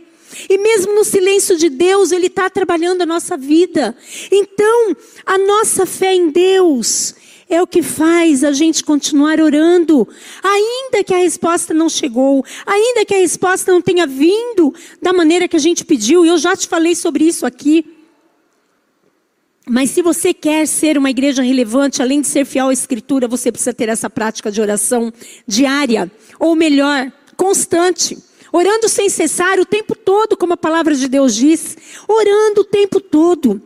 E 0.50 0.58
mesmo 0.58 0.94
no 0.94 1.04
silêncio 1.04 1.58
de 1.58 1.70
Deus, 1.70 2.12
Ele 2.12 2.28
está 2.28 2.50
trabalhando 2.50 3.02
a 3.02 3.06
nossa 3.06 3.38
vida. 3.38 3.96
Então, 4.32 4.96
a 5.26 5.38
nossa 5.38 5.86
fé 5.86 6.14
em 6.14 6.30
Deus 6.30 7.16
é 7.50 7.62
o 7.62 7.68
que 7.68 7.84
faz 7.84 8.46
a 8.46 8.54
gente 8.54 8.84
continuar 8.84 9.42
orando, 9.42 10.08
ainda 10.42 11.04
que 11.04 11.14
a 11.14 11.18
resposta 11.18 11.74
não 11.74 11.90
chegou, 11.90 12.46
ainda 12.66 13.06
que 13.06 13.14
a 13.14 13.18
resposta 13.18 13.72
não 13.72 13.82
tenha 13.82 14.08
vindo 14.08 14.74
da 15.02 15.12
maneira 15.12 15.50
que 15.50 15.58
a 15.58 15.60
gente 15.60 15.84
pediu, 15.84 16.26
eu 16.26 16.38
já 16.38 16.56
te 16.56 16.66
falei 16.68 16.96
sobre 16.96 17.26
isso 17.26 17.46
aqui. 17.46 17.86
Mas 19.68 19.92
se 19.92 20.02
você 20.02 20.34
quer 20.34 20.66
ser 20.66 20.98
uma 20.98 21.10
igreja 21.10 21.44
relevante, 21.44 22.02
além 22.02 22.22
de 22.22 22.28
ser 22.28 22.46
fiel 22.46 22.70
à 22.70 22.74
Escritura, 22.74 23.28
você 23.28 23.52
precisa 23.52 23.74
ter 23.74 23.90
essa 23.90 24.10
prática 24.10 24.52
de 24.52 24.60
oração 24.60 25.14
diária, 25.46 26.10
ou 26.40 26.56
melhor, 26.56 27.12
constante. 27.36 28.18
Orando 28.52 28.90
sem 28.90 29.10
cessar 29.10 29.60
o 29.60 29.66
tempo 29.66 29.96
todo, 29.96 30.36
como 30.36 30.54
a 30.54 30.58
palavra 30.58 30.94
de 30.94 31.08
Deus 31.08 31.36
diz, 31.36 31.78
orando 32.08 32.62
o 32.62 32.66
tempo 32.66 33.00
todo. 33.00 33.62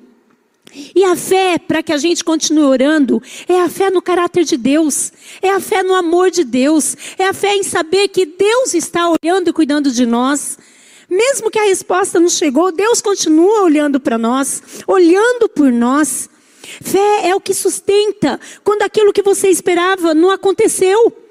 E 0.93 1.03
a 1.05 1.15
fé, 1.15 1.57
para 1.57 1.81
que 1.81 1.93
a 1.93 1.97
gente 1.97 2.23
continue 2.23 2.65
orando, 2.65 3.21
é 3.47 3.61
a 3.61 3.69
fé 3.69 3.89
no 3.89 4.01
caráter 4.01 4.43
de 4.43 4.57
Deus, 4.57 5.11
é 5.41 5.49
a 5.49 5.59
fé 5.59 5.81
no 5.81 5.95
amor 5.95 6.29
de 6.29 6.43
Deus, 6.43 6.97
é 7.17 7.25
a 7.25 7.33
fé 7.33 7.55
em 7.55 7.63
saber 7.63 8.09
que 8.09 8.25
Deus 8.25 8.73
está 8.73 9.09
olhando 9.09 9.49
e 9.49 9.53
cuidando 9.53 9.89
de 9.89 10.05
nós. 10.05 10.57
Mesmo 11.09 11.49
que 11.49 11.59
a 11.59 11.65
resposta 11.65 12.19
não 12.19 12.27
chegou, 12.29 12.71
Deus 12.71 13.01
continua 13.01 13.61
olhando 13.61 13.99
para 13.99 14.17
nós, 14.17 14.61
olhando 14.85 15.47
por 15.47 15.71
nós. 15.71 16.29
Fé 16.81 17.29
é 17.29 17.35
o 17.35 17.39
que 17.39 17.53
sustenta 17.53 18.39
quando 18.63 18.81
aquilo 18.81 19.13
que 19.13 19.21
você 19.21 19.47
esperava 19.49 20.13
não 20.13 20.29
aconteceu. 20.29 21.24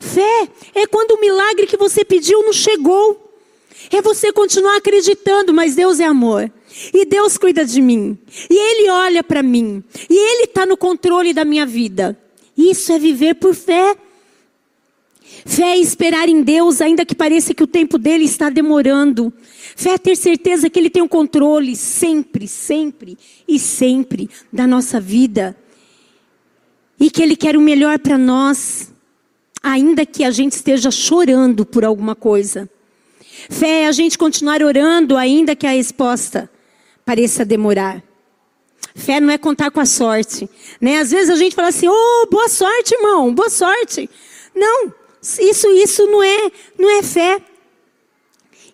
Fé 0.00 0.48
é 0.74 0.86
quando 0.86 1.12
o 1.12 1.20
milagre 1.20 1.66
que 1.66 1.76
você 1.76 2.04
pediu 2.04 2.42
não 2.42 2.52
chegou. 2.52 3.22
É 3.90 4.02
você 4.02 4.32
continuar 4.32 4.76
acreditando, 4.76 5.52
mas 5.52 5.74
Deus 5.74 6.00
é 6.00 6.04
amor. 6.04 6.50
E 6.92 7.04
Deus 7.04 7.38
cuida 7.38 7.64
de 7.64 7.80
mim. 7.80 8.18
E 8.50 8.54
Ele 8.54 8.90
olha 8.90 9.22
para 9.22 9.42
mim. 9.42 9.82
E 10.08 10.14
Ele 10.14 10.44
está 10.44 10.66
no 10.66 10.76
controle 10.76 11.32
da 11.32 11.44
minha 11.44 11.64
vida. 11.64 12.18
Isso 12.56 12.92
é 12.92 12.98
viver 12.98 13.34
por 13.34 13.54
fé. 13.54 13.96
Fé 15.44 15.72
é 15.72 15.78
esperar 15.78 16.28
em 16.28 16.42
Deus, 16.42 16.80
ainda 16.80 17.04
que 17.04 17.14
pareça 17.14 17.54
que 17.54 17.62
o 17.62 17.66
tempo 17.66 17.98
dele 17.98 18.24
está 18.24 18.48
demorando. 18.48 19.32
Fé 19.76 19.90
é 19.90 19.98
ter 19.98 20.16
certeza 20.16 20.70
que 20.70 20.78
Ele 20.78 20.90
tem 20.90 21.02
o 21.02 21.08
controle 21.08 21.76
sempre, 21.76 22.48
sempre 22.48 23.18
e 23.46 23.58
sempre 23.58 24.30
da 24.52 24.66
nossa 24.66 25.00
vida. 25.00 25.56
E 26.98 27.10
que 27.10 27.22
Ele 27.22 27.36
quer 27.36 27.56
o 27.56 27.60
melhor 27.60 27.98
para 27.98 28.16
nós, 28.16 28.92
ainda 29.66 30.06
que 30.06 30.22
a 30.22 30.30
gente 30.30 30.52
esteja 30.52 30.92
chorando 30.92 31.66
por 31.66 31.84
alguma 31.84 32.14
coisa. 32.14 32.70
Fé 33.50 33.82
é 33.82 33.86
a 33.88 33.92
gente 33.92 34.16
continuar 34.16 34.62
orando, 34.62 35.16
ainda 35.16 35.56
que 35.56 35.66
a 35.66 35.72
resposta 35.72 36.48
pareça 37.04 37.44
demorar. 37.44 38.00
Fé 38.94 39.20
não 39.20 39.28
é 39.28 39.36
contar 39.36 39.72
com 39.72 39.80
a 39.80 39.84
sorte. 39.84 40.48
Né? 40.80 41.00
Às 41.00 41.10
vezes 41.10 41.30
a 41.30 41.36
gente 41.36 41.56
fala 41.56 41.68
assim, 41.68 41.88
oh, 41.88 42.28
boa 42.30 42.48
sorte, 42.48 42.94
irmão, 42.94 43.34
boa 43.34 43.50
sorte. 43.50 44.08
Não, 44.54 44.94
isso, 45.40 45.68
isso 45.72 46.06
não 46.06 46.22
é, 46.22 46.52
não 46.78 46.98
é 46.98 47.02
fé. 47.02 47.42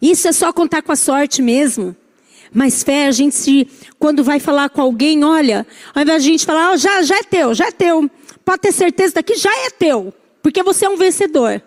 Isso 0.01 0.29
é 0.29 0.33
só 0.33 0.53
contar 0.53 0.83
com 0.83 0.93
a 0.93 0.97
sorte 0.97 1.41
mesmo. 1.41 1.97
Mas 2.53 2.83
fé, 2.83 3.07
a 3.07 3.13
gente 3.13 3.35
se, 3.35 3.67
quando 3.99 4.23
vai 4.23 4.39
falar 4.39 4.69
com 4.69 4.83
alguém, 4.83 5.25
olha, 5.25 5.67
ao 5.95 6.03
invés 6.03 6.23
de 6.23 6.29
a 6.29 6.33
gente 6.33 6.45
falar, 6.45 6.73
oh, 6.73 6.77
já, 6.77 7.03
já 7.03 7.17
é 7.17 7.23
teu, 7.23 7.55
já 7.55 7.69
é 7.69 7.73
teu. 7.73 8.11
Pode 8.45 8.61
ter 8.61 8.73
certeza 8.73 9.15
daqui, 9.15 9.37
já 9.37 9.51
é 9.65 9.71
teu. 9.71 10.13
Porque 10.43 10.63
você 10.63 10.85
é 10.85 10.89
um 10.89 10.97
vencedor. 10.97 11.63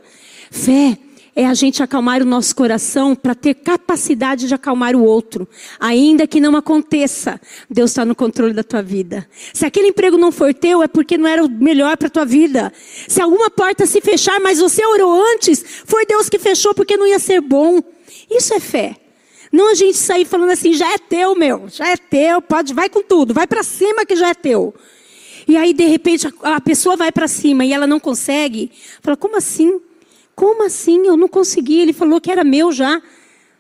Fé 0.52 0.98
é 1.36 1.46
a 1.46 1.54
gente 1.54 1.84
acalmar 1.84 2.22
o 2.22 2.26
nosso 2.26 2.56
coração 2.56 3.14
para 3.14 3.36
ter 3.36 3.56
capacidade 3.56 4.48
de 4.48 4.54
acalmar 4.54 4.96
o 4.96 5.04
outro. 5.04 5.48
Ainda 5.80 6.26
que 6.26 6.40
não 6.40 6.56
aconteça, 6.56 7.40
Deus 7.70 7.92
está 7.92 8.06
no 8.06 8.16
controle 8.16 8.54
da 8.54 8.64
tua 8.64 8.82
vida. 8.82 9.28
Se 9.54 9.66
aquele 9.66 9.90
emprego 9.90 10.18
não 10.18 10.32
for 10.32 10.54
teu, 10.54 10.82
é 10.82 10.88
porque 10.88 11.18
não 11.18 11.28
era 11.28 11.44
o 11.44 11.50
melhor 11.50 11.98
para 11.98 12.08
a 12.08 12.12
tua 12.12 12.26
vida. 12.26 12.72
Se 13.08 13.22
alguma 13.22 13.50
porta 13.50 13.86
se 13.86 14.00
fechar, 14.00 14.40
mas 14.40 14.60
você 14.60 14.86
orou 14.86 15.22
antes, 15.34 15.64
foi 15.86 16.06
Deus 16.06 16.30
que 16.30 16.40
fechou 16.40 16.74
porque 16.74 16.96
não 16.96 17.06
ia 17.06 17.20
ser 17.20 17.42
bom. 17.42 17.82
Isso 18.32 18.54
é 18.54 18.60
fé. 18.62 18.96
Não 19.52 19.72
a 19.72 19.74
gente 19.74 19.98
sair 19.98 20.26
falando 20.26 20.52
assim, 20.52 20.74
já 20.74 20.94
é 20.94 20.98
teu, 20.98 21.36
meu, 21.36 21.66
já 21.68 21.90
é 21.90 21.98
teu, 21.98 22.42
pode, 22.42 22.74
vai 22.74 22.90
com 22.90 23.02
tudo, 23.02 23.34
vai 23.34 23.48
para 23.48 23.64
cima 23.64 24.06
que 24.06 24.16
já 24.16 24.30
é 24.30 24.34
teu. 24.34 24.74
E 25.48 25.56
aí, 25.56 25.74
de 25.74 25.86
repente, 25.86 26.28
a, 26.28 26.56
a 26.56 26.62
pessoa 26.62 26.96
vai 26.96 27.12
para 27.12 27.28
cima 27.28 27.66
e 27.66 27.74
ela 27.74 27.86
não 27.86 28.00
consegue. 28.00 28.72
Fala, 29.02 29.16
como 29.16 29.38
assim? 29.38 29.80
Como 30.36 30.66
assim? 30.66 31.06
Eu 31.06 31.16
não 31.16 31.28
consegui. 31.28 31.80
Ele 31.80 31.94
falou 31.94 32.20
que 32.20 32.32
era 32.32 32.44
meu 32.44 32.72
já. 32.72 33.02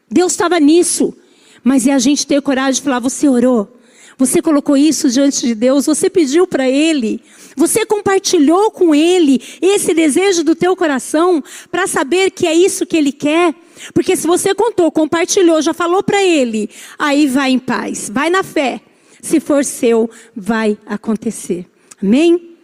Deus 0.10 0.34
estava 0.34 0.60
nisso. 0.60 1.16
Mas 1.64 1.88
é 1.88 1.94
a 1.94 2.00
gente 2.00 2.28
ter 2.28 2.42
coragem 2.42 2.76
de 2.76 2.82
falar: 2.82 3.00
você 3.00 3.28
orou. 3.28 3.76
Você 4.18 4.42
colocou 4.42 4.78
isso 4.78 5.10
diante 5.10 5.46
de 5.46 5.54
Deus, 5.54 5.86
você 5.86 6.10
pediu 6.10 6.48
para 6.48 6.70
Ele, 6.70 7.22
você 7.54 7.86
compartilhou 7.86 8.72
com 8.72 8.96
Ele 8.96 9.42
esse 9.62 9.94
desejo 9.94 10.42
do 10.42 10.56
teu 10.56 10.74
coração 10.74 11.44
para 11.70 11.86
saber 11.86 12.32
que 12.32 12.48
é 12.48 12.54
isso 12.54 12.86
que 12.86 12.96
Ele 12.96 13.12
quer. 13.12 13.54
Porque 13.94 14.16
se 14.16 14.26
você 14.26 14.56
contou, 14.56 14.90
compartilhou, 14.90 15.62
já 15.62 15.74
falou 15.74 16.02
para 16.02 16.24
Ele, 16.24 16.70
aí 16.98 17.28
vai 17.28 17.52
em 17.52 17.60
paz, 17.60 18.10
vai 18.10 18.30
na 18.30 18.42
fé. 18.42 18.80
Se 19.22 19.42
for 19.42 19.66
seu, 19.66 20.10
vai 20.34 20.78
acontecer. 20.86 21.66
Amém? 22.06 22.56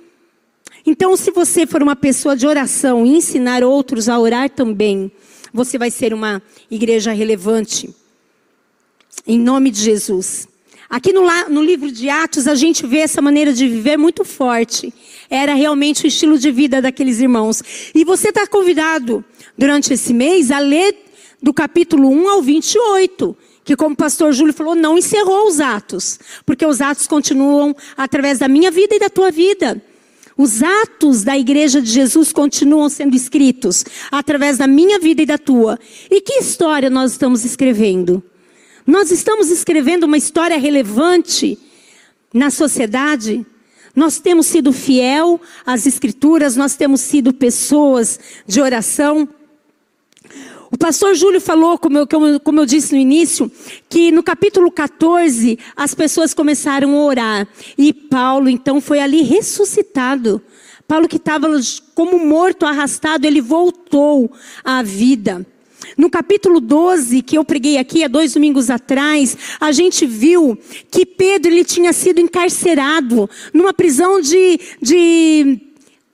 Então, 0.86 1.18
se 1.18 1.32
você 1.32 1.66
for 1.66 1.82
uma 1.82 1.96
pessoa 1.96 2.36
de 2.36 2.46
oração 2.46 3.04
e 3.04 3.10
ensinar 3.10 3.64
outros 3.64 4.08
a 4.08 4.20
orar 4.20 4.52
também, 4.52 5.12
você 5.52 5.80
vai 5.80 5.90
ser 5.90 6.14
uma 6.14 6.40
igreja 6.70 7.12
relevante. 7.12 7.90
Em 9.26 9.40
nome 9.40 9.72
de 9.72 9.82
Jesus. 9.82 10.48
Aqui 10.88 11.12
no, 11.12 11.24
no, 11.50 11.64
livro 11.64 11.92
de 11.92 12.08
Atos, 12.08 12.48
a 12.48 12.54
gente 12.54 12.86
vê 12.86 13.00
essa 13.00 13.20
maneira 13.20 13.52
de 13.52 13.68
viver 13.68 13.98
muito 13.98 14.24
forte. 14.24 14.94
Era 15.28 15.56
realmente 15.56 16.06
o 16.06 16.08
estilo 16.08 16.38
de 16.38 16.52
vida 16.52 16.80
daqueles 16.80 17.20
irmãos. 17.20 17.64
E 17.96 18.06
você 18.06 18.30
está 18.30 18.46
convidado, 18.46 19.26
durante 19.58 19.92
esse 19.92 20.14
mês, 20.14 20.52
a 20.52 20.60
ler 20.60 20.96
do 21.42 21.52
capítulo 21.52 22.12
1 22.12 22.30
ao 22.30 22.44
28. 22.44 23.36
Que, 23.72 23.76
como 23.78 23.94
o 23.94 23.98
pastor 23.98 24.34
Júlio 24.34 24.54
falou, 24.54 24.76
não 24.76 24.98
encerrou 24.98 25.48
os 25.48 25.62
atos. 25.62 26.20
Porque 26.46 26.66
os 26.66 26.82
atos 26.82 27.08
continuam 27.08 27.74
através 27.96 28.38
da 28.38 28.50
minha 28.50 28.70
vida 28.70 28.96
e 28.96 29.00
da 29.00 29.10
tua 29.10 29.32
vida. 29.32 29.82
Os 30.38 30.62
atos 30.62 31.24
da 31.24 31.38
igreja 31.38 31.82
de 31.82 31.90
Jesus 31.90 32.34
continuam 32.34 32.90
sendo 32.90 33.16
escritos 33.16 33.86
através 34.12 34.58
da 34.58 34.68
minha 34.68 35.00
vida 35.00 35.22
e 35.22 35.26
da 35.26 35.38
tua. 35.38 35.80
E 36.10 36.20
que 36.20 36.34
história 36.34 36.90
nós 36.90 37.14
estamos 37.14 37.46
escrevendo? 37.46 38.22
Nós 38.86 39.10
estamos 39.10 39.50
escrevendo 39.50 40.04
uma 40.04 40.18
história 40.18 40.58
relevante 40.58 41.58
na 42.34 42.50
sociedade? 42.50 43.46
Nós 43.96 44.20
temos 44.20 44.48
sido 44.48 44.74
fiel 44.74 45.40
às 45.66 45.86
escrituras, 45.86 46.58
nós 46.58 46.76
temos 46.76 47.00
sido 47.00 47.32
pessoas 47.32 48.20
de 48.46 48.60
oração. 48.60 49.30
O 50.72 50.78
pastor 50.78 51.14
Júlio 51.16 51.42
falou, 51.42 51.78
como 51.78 51.98
eu, 51.98 52.08
como 52.40 52.62
eu, 52.62 52.66
disse 52.66 52.94
no 52.94 53.00
início, 53.00 53.52
que 53.90 54.10
no 54.10 54.24
capítulo 54.24 54.72
14 54.72 55.60
as 55.76 55.94
pessoas 55.94 56.34
começaram 56.34 56.96
a 56.96 57.04
orar. 57.04 57.48
E 57.78 57.92
Paulo, 57.92 58.48
então, 58.48 58.80
foi 58.80 59.02
ali 59.02 59.22
ressuscitado. 59.22 60.42
Paulo, 60.88 61.10
que 61.10 61.18
estava 61.18 61.48
como 61.94 62.18
morto, 62.26 62.66
arrastado, 62.66 63.28
ele 63.28 63.42
voltou 63.42 64.32
à 64.64 64.82
vida. 64.82 65.46
No 65.98 66.10
capítulo 66.10 66.62
12, 66.62 67.22
que 67.22 67.38
eu 67.38 67.44
preguei 67.44 67.78
aqui 67.78 68.04
há 68.04 68.08
dois 68.08 68.34
domingos 68.34 68.70
atrás, 68.70 69.38
a 69.60 69.74
gente 69.74 70.06
viu 70.06 70.58
que 70.90 71.06
Pedro 71.06 71.52
ele 71.52 71.66
tinha 71.66 71.92
sido 71.92 72.22
encarcerado 72.22 73.30
numa 73.54 73.74
prisão 73.74 74.22
de, 74.22 74.60
de 74.82 75.71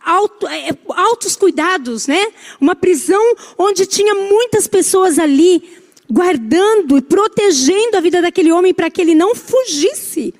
alto, 0.07 0.47
é, 0.47 0.69
altos 0.87 1.35
cuidados, 1.35 2.07
né? 2.07 2.27
Uma 2.59 2.75
prisão 2.75 3.21
onde 3.57 3.85
tinha 3.85 4.15
muitas 4.15 4.65
pessoas 4.65 5.19
ali 5.19 5.61
guardando 6.09 6.97
e 6.97 7.01
protegendo 7.01 7.97
a 7.97 7.99
vida 7.99 8.21
daquele 8.21 8.51
homem 8.51 8.73
para 8.73 8.89
que 8.89 9.01
ele 9.01 9.13
não 9.13 9.35
fugisse. 9.35 10.33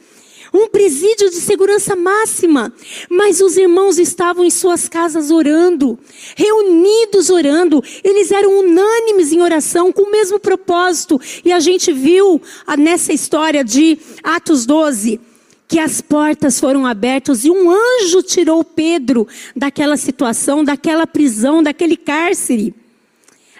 Um 0.53 0.69
presídio 0.69 1.29
de 1.29 1.35
segurança 1.35 1.93
máxima. 1.93 2.73
Mas 3.09 3.41
os 3.41 3.57
irmãos 3.57 3.99
estavam 3.99 4.45
em 4.45 4.49
suas 4.49 4.87
casas 4.87 5.29
orando, 5.29 5.99
reunidos 6.37 7.29
orando. 7.29 7.83
Eles 8.01 8.31
eram 8.31 8.59
unânimes 8.59 9.33
em 9.33 9.41
oração, 9.41 9.91
com 9.91 10.03
o 10.03 10.11
mesmo 10.11 10.39
propósito. 10.39 11.19
E 11.43 11.51
a 11.51 11.59
gente 11.59 11.91
viu 11.91 12.41
nessa 12.79 13.11
história 13.11 13.61
de 13.63 13.99
Atos 14.23 14.65
12 14.65 15.19
que 15.67 15.79
as 15.79 15.99
portas 16.01 16.59
foram 16.59 16.85
abertas 16.85 17.43
e 17.43 17.51
um 17.51 17.69
anjo 17.69 18.23
tirou 18.23 18.63
Pedro 18.63 19.27
daquela 19.55 19.97
situação, 19.97 20.63
daquela 20.63 21.05
prisão, 21.05 21.61
daquele 21.61 21.97
cárcere. 21.97 22.73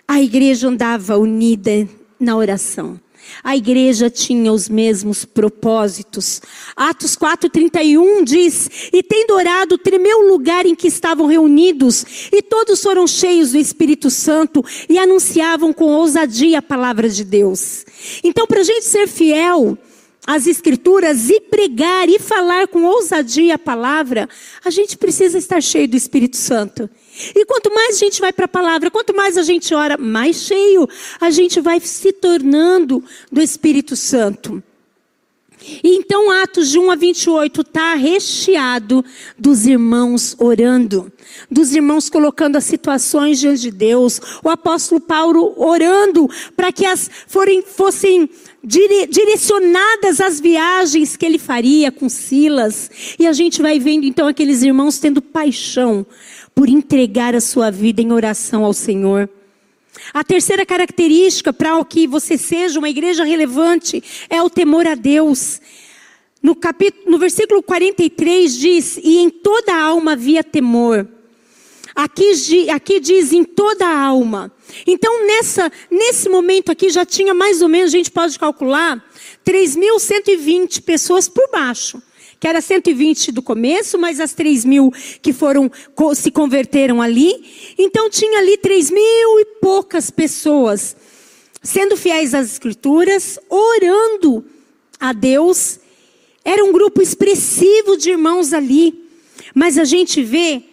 A 0.07 0.21
igreja 0.21 0.69
andava 0.69 1.17
unida 1.17 1.87
na 2.19 2.35
oração. 2.35 2.99
A 3.43 3.57
igreja 3.57 4.09
tinha 4.09 4.53
os 4.53 4.69
mesmos 4.69 5.25
propósitos. 5.25 6.41
Atos 6.75 7.15
4:31 7.15 8.23
diz: 8.23 8.89
"E 8.93 9.03
tendo 9.03 9.33
orado, 9.33 9.77
tremeu 9.77 10.21
o 10.21 10.29
lugar 10.29 10.65
em 10.65 10.73
que 10.73 10.87
estavam 10.87 11.27
reunidos, 11.27 12.29
e 12.31 12.41
todos 12.41 12.81
foram 12.81 13.05
cheios 13.05 13.51
do 13.51 13.57
Espírito 13.57 14.09
Santo 14.09 14.63
e 14.87 14.97
anunciavam 14.97 15.73
com 15.73 15.91
ousadia 15.91 16.59
a 16.59 16.61
palavra 16.61 17.09
de 17.09 17.25
Deus." 17.25 17.85
Então, 18.23 18.47
para 18.47 18.61
a 18.61 18.63
gente 18.63 18.85
ser 18.85 19.07
fiel, 19.07 19.77
as 20.27 20.45
Escrituras 20.45 21.29
e 21.29 21.39
pregar 21.39 22.09
e 22.09 22.19
falar 22.19 22.67
com 22.67 22.83
ousadia 22.83 23.55
a 23.55 23.57
palavra, 23.57 24.27
a 24.63 24.69
gente 24.69 24.97
precisa 24.97 25.37
estar 25.37 25.61
cheio 25.61 25.87
do 25.87 25.95
Espírito 25.95 26.35
Santo. 26.35 26.89
E 27.33 27.45
quanto 27.45 27.73
mais 27.73 27.95
a 27.95 27.99
gente 27.99 28.19
vai 28.19 28.33
para 28.33 28.43
a 28.43 28.49
palavra, 28.49 28.91
quanto 28.91 29.15
mais 29.15 29.37
a 29.37 29.43
gente 29.43 29.73
ora, 29.73 29.97
mais 29.97 30.35
cheio 30.43 30.87
a 31.21 31.31
gente 31.31 31.61
vai 31.61 31.79
se 31.79 32.11
tornando 32.11 33.01
do 33.31 33.41
Espírito 33.41 33.95
Santo. 33.95 34.61
E 35.83 35.95
então, 35.95 36.29
Atos 36.29 36.69
de 36.69 36.77
1 36.77 36.91
a 36.91 36.95
28 36.95 37.61
está 37.61 37.93
recheado 37.95 39.03
dos 39.37 39.65
irmãos 39.65 40.35
orando, 40.39 41.11
dos 41.49 41.73
irmãos 41.73 42.09
colocando 42.09 42.57
as 42.57 42.63
situações 42.63 43.39
diante 43.39 43.61
de 43.61 43.71
Deus, 43.71 44.21
o 44.43 44.49
apóstolo 44.49 45.01
Paulo 45.01 45.53
orando 45.57 46.29
para 46.55 46.71
que 46.71 46.85
as 46.85 47.09
forem, 47.27 47.63
fossem 47.63 48.29
dire, 48.67 49.07
direcionadas 49.07 50.19
às 50.19 50.41
viagens 50.41 51.15
que 51.15 51.25
ele 51.25 51.39
faria 51.39 51.89
com 51.89 52.09
Silas. 52.09 52.91
E 53.17 53.25
a 53.25 53.31
gente 53.31 53.61
vai 53.61 53.79
vendo 53.79 54.05
então 54.05 54.27
aqueles 54.27 54.61
irmãos 54.61 54.99
tendo 54.99 55.21
paixão 55.21 56.05
por 56.53 56.67
entregar 56.67 57.33
a 57.33 57.41
sua 57.41 57.71
vida 57.71 58.01
em 58.01 58.11
oração 58.11 58.65
ao 58.65 58.73
Senhor. 58.73 59.29
A 60.13 60.23
terceira 60.23 60.65
característica 60.65 61.53
para 61.53 61.83
que 61.85 62.05
você 62.05 62.37
seja 62.37 62.77
uma 62.77 62.89
igreja 62.89 63.23
relevante 63.23 64.03
é 64.29 64.41
o 64.43 64.49
temor 64.49 64.85
a 64.85 64.95
Deus. 64.95 65.61
No, 66.43 66.55
capítulo, 66.55 67.09
no 67.09 67.17
versículo 67.17 67.63
43 67.63 68.55
diz: 68.55 68.97
E 68.97 69.17
em 69.17 69.29
toda 69.29 69.75
alma 69.75 70.11
havia 70.11 70.43
temor. 70.43 71.07
Aqui, 71.97 72.69
aqui 72.69 72.99
diz 72.99 73.33
em 73.33 73.43
toda 73.43 73.83
a 73.83 73.99
alma. 73.99 74.53
Então, 74.85 75.25
nessa, 75.25 75.71
nesse 75.89 76.29
momento 76.29 76.71
aqui 76.71 76.91
já 76.91 77.03
tinha 77.03 77.33
mais 77.33 77.59
ou 77.59 77.67
menos, 77.67 77.91
a 77.91 77.97
gente 77.97 78.11
pode 78.11 78.37
calcular, 78.37 79.03
3.120 79.43 80.83
pessoas 80.83 81.27
por 81.27 81.49
baixo. 81.49 81.99
Que 82.39 82.47
era 82.47 82.61
120 82.61 83.31
do 83.31 83.41
começo, 83.41 83.97
mas 83.97 84.19
as 84.19 84.31
3 84.33 84.63
mil 84.63 84.93
que 85.23 85.33
foram, 85.33 85.71
se 86.13 86.29
converteram 86.29 87.01
ali. 87.01 87.33
Então 87.79 88.11
tinha 88.11 88.37
ali 88.37 88.57
3 88.57 88.91
mil 88.91 89.39
e 89.39 89.45
poucas 89.59 90.11
pessoas 90.11 90.95
sendo 91.63 91.97
fiéis 91.97 92.35
às 92.35 92.51
escrituras, 92.51 93.39
orando 93.49 94.45
a 94.99 95.13
Deus. 95.13 95.79
Era 96.45 96.63
um 96.63 96.71
grupo 96.71 97.01
expressivo 97.01 97.97
de 97.97 98.11
irmãos 98.11 98.53
ali. 98.53 99.09
Mas 99.55 99.79
a 99.79 99.83
gente 99.83 100.23
vê 100.23 100.63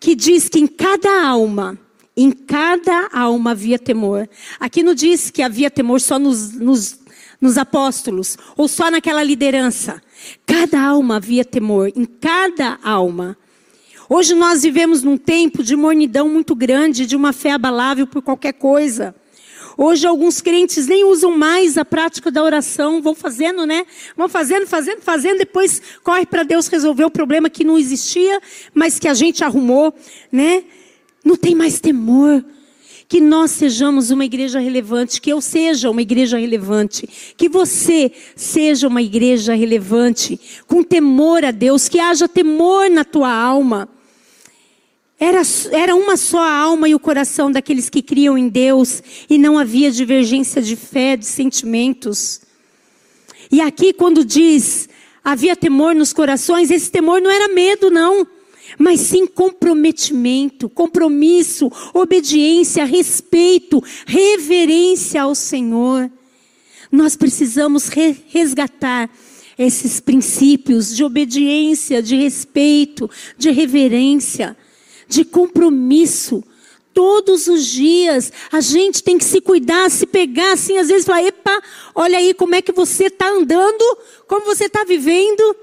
que 0.00 0.14
diz 0.14 0.48
que 0.48 0.58
em 0.58 0.66
cada 0.66 1.26
alma, 1.26 1.78
em 2.16 2.32
cada 2.32 3.10
alma 3.12 3.50
havia 3.50 3.78
temor. 3.78 4.28
Aqui 4.58 4.82
não 4.82 4.94
diz 4.94 5.30
que 5.30 5.42
havia 5.42 5.70
temor 5.70 6.00
só 6.00 6.18
nos, 6.18 6.52
nos, 6.52 6.98
nos 7.38 7.58
apóstolos, 7.58 8.38
ou 8.56 8.66
só 8.66 8.90
naquela 8.90 9.22
liderança. 9.22 10.02
Cada 10.46 10.80
alma 10.80 11.16
havia 11.16 11.44
temor, 11.44 11.92
em 11.94 12.06
cada 12.06 12.78
alma. 12.82 13.36
Hoje 14.08 14.34
nós 14.34 14.62
vivemos 14.62 15.02
num 15.02 15.16
tempo 15.16 15.62
de 15.62 15.76
mornidão 15.76 16.28
muito 16.28 16.54
grande, 16.54 17.06
de 17.06 17.14
uma 17.14 17.32
fé 17.32 17.52
abalável 17.52 18.06
por 18.06 18.22
qualquer 18.22 18.54
coisa. 18.54 19.14
Hoje 19.82 20.06
alguns 20.06 20.42
crentes 20.42 20.86
nem 20.86 21.06
usam 21.06 21.38
mais 21.38 21.78
a 21.78 21.86
prática 21.86 22.30
da 22.30 22.44
oração, 22.44 23.00
vão 23.00 23.14
fazendo, 23.14 23.64
né? 23.64 23.86
Vão 24.14 24.28
fazendo, 24.28 24.66
fazendo, 24.66 25.00
fazendo, 25.00 25.38
depois 25.38 25.80
corre 26.04 26.26
para 26.26 26.42
Deus 26.42 26.66
resolver 26.66 27.04
o 27.06 27.10
problema 27.10 27.48
que 27.48 27.64
não 27.64 27.78
existia, 27.78 28.42
mas 28.74 28.98
que 28.98 29.08
a 29.08 29.14
gente 29.14 29.42
arrumou, 29.42 29.94
né? 30.30 30.64
Não 31.24 31.34
tem 31.34 31.54
mais 31.54 31.80
temor. 31.80 32.44
Que 33.08 33.22
nós 33.22 33.52
sejamos 33.52 34.10
uma 34.10 34.26
igreja 34.26 34.60
relevante, 34.60 35.18
que 35.18 35.30
eu 35.30 35.40
seja 35.40 35.88
uma 35.88 36.02
igreja 36.02 36.36
relevante, 36.36 37.08
que 37.34 37.48
você 37.48 38.12
seja 38.36 38.86
uma 38.86 39.00
igreja 39.00 39.54
relevante, 39.54 40.38
com 40.66 40.82
temor 40.82 41.42
a 41.42 41.52
Deus, 41.52 41.88
que 41.88 41.98
haja 41.98 42.28
temor 42.28 42.90
na 42.90 43.02
tua 43.02 43.32
alma. 43.32 43.88
Era, 45.22 45.42
era 45.72 45.94
uma 45.94 46.16
só 46.16 46.40
a 46.40 46.50
alma 46.50 46.88
e 46.88 46.94
o 46.94 46.98
coração 46.98 47.52
daqueles 47.52 47.90
que 47.90 48.00
criam 48.00 48.38
em 48.38 48.48
Deus 48.48 49.02
e 49.28 49.36
não 49.36 49.58
havia 49.58 49.90
divergência 49.90 50.62
de 50.62 50.74
fé, 50.74 51.14
de 51.14 51.26
sentimentos. 51.26 52.40
E 53.52 53.60
aqui, 53.60 53.92
quando 53.92 54.24
diz 54.24 54.88
havia 55.22 55.54
temor 55.54 55.94
nos 55.94 56.14
corações, 56.14 56.70
esse 56.70 56.90
temor 56.90 57.20
não 57.20 57.30
era 57.30 57.52
medo, 57.52 57.90
não, 57.90 58.26
mas 58.78 59.00
sim 59.00 59.26
comprometimento, 59.26 60.70
compromisso, 60.70 61.70
obediência, 61.92 62.86
respeito, 62.86 63.84
reverência 64.06 65.20
ao 65.20 65.34
Senhor. 65.34 66.10
Nós 66.90 67.14
precisamos 67.14 67.88
re 67.88 68.16
resgatar 68.28 69.10
esses 69.58 70.00
princípios 70.00 70.96
de 70.96 71.04
obediência, 71.04 72.02
de 72.02 72.16
respeito, 72.16 73.10
de 73.36 73.50
reverência 73.50 74.56
de 75.10 75.24
compromisso. 75.24 76.42
Todos 76.94 77.48
os 77.48 77.66
dias 77.66 78.32
a 78.50 78.60
gente 78.60 79.02
tem 79.02 79.18
que 79.18 79.24
se 79.24 79.40
cuidar, 79.40 79.90
se 79.90 80.06
pegar 80.06 80.52
assim, 80.52 80.78
às 80.78 80.88
vezes 80.88 81.04
falar: 81.04 81.24
epa, 81.24 81.60
olha 81.94 82.18
aí 82.18 82.32
como 82.32 82.54
é 82.54 82.62
que 82.62 82.72
você 82.72 83.06
está 83.06 83.28
andando, 83.28 83.98
como 84.26 84.46
você 84.46 84.64
está 84.64 84.84
vivendo. 84.84 85.56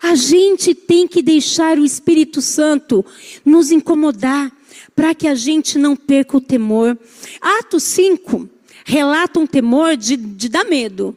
A 0.00 0.14
gente 0.14 0.74
tem 0.74 1.06
que 1.06 1.20
deixar 1.22 1.78
o 1.78 1.84
Espírito 1.84 2.40
Santo 2.40 3.04
nos 3.44 3.70
incomodar, 3.70 4.50
para 4.94 5.14
que 5.14 5.26
a 5.26 5.34
gente 5.34 5.76
não 5.76 5.96
perca 5.96 6.36
o 6.36 6.40
temor. 6.40 6.96
Atos 7.40 7.82
5 7.82 8.48
relata 8.84 9.40
um 9.40 9.46
temor 9.46 9.96
de, 9.96 10.16
de 10.16 10.48
dar 10.48 10.64
medo 10.64 11.16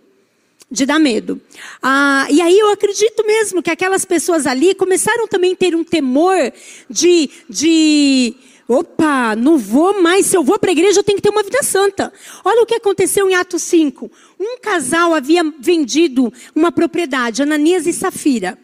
de 0.72 0.86
dar 0.86 1.00
medo. 1.00 1.40
Ah, 1.84 2.26
e 2.32 2.42
aí 2.42 2.58
eu 2.58 2.72
acredito 2.72 3.26
mesmo 3.28 3.62
que 3.62 3.70
aquelas 3.70 4.06
pessoas 4.06 4.48
ali 4.48 4.74
começaram 4.74 5.28
também 5.28 5.52
a 5.52 5.56
ter 5.56 5.76
um 5.76 5.84
temor 5.84 6.54
de, 6.90 7.30
de 7.50 8.34
opa, 8.68 9.36
não 9.36 9.58
vou 9.58 10.02
mais, 10.02 10.28
se 10.28 10.38
eu 10.38 10.44
vou 10.44 10.58
para 10.58 10.70
a 10.70 10.72
igreja 10.72 11.00
eu 11.00 11.04
tenho 11.04 11.18
que 11.18 11.22
ter 11.22 11.30
uma 11.30 11.44
vida 11.44 11.62
santa. 11.62 12.14
Olha 12.46 12.64
o 12.64 12.66
que 12.66 12.76
aconteceu 12.76 13.30
em 13.30 13.36
Atos 13.36 13.64
5. 13.64 14.10
Um 14.40 14.58
casal 14.60 15.14
havia 15.14 15.44
vendido 15.60 16.32
uma 16.56 16.72
propriedade, 16.72 17.44
Ananias 17.44 17.86
e 17.86 17.92
Safira. 17.92 18.58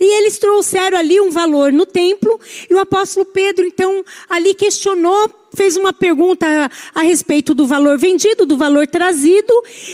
E 0.00 0.18
eles 0.18 0.38
trouxeram 0.38 0.98
ali 0.98 1.20
um 1.20 1.30
valor 1.30 1.72
no 1.72 1.86
templo, 1.86 2.40
e 2.68 2.74
o 2.74 2.80
apóstolo 2.80 3.26
Pedro, 3.26 3.64
então, 3.64 4.04
ali 4.28 4.54
questionou, 4.54 5.28
fez 5.54 5.76
uma 5.76 5.92
pergunta 5.92 6.46
a, 6.46 7.00
a 7.00 7.02
respeito 7.02 7.54
do 7.54 7.66
valor 7.66 7.98
vendido, 7.98 8.46
do 8.46 8.56
valor 8.56 8.86
trazido, 8.86 9.52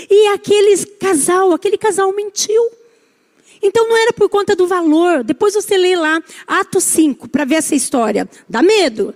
e 0.09 0.29
aquele 0.29 0.85
casal, 0.99 1.53
aquele 1.53 1.79
casal 1.79 2.13
mentiu. 2.15 2.71
Então 3.63 3.89
não 3.89 3.97
era 3.97 4.13
por 4.13 4.29
conta 4.29 4.57
do 4.57 4.67
valor. 4.67 5.23
Depois 5.23 5.55
você 5.55 5.77
lê 5.77 5.95
lá 5.95 6.23
Atos 6.47 6.85
5 6.85 7.29
para 7.29 7.45
ver 7.45 7.57
essa 7.57 7.75
história. 7.75 8.29
Dá 8.49 8.63
medo. 8.63 9.15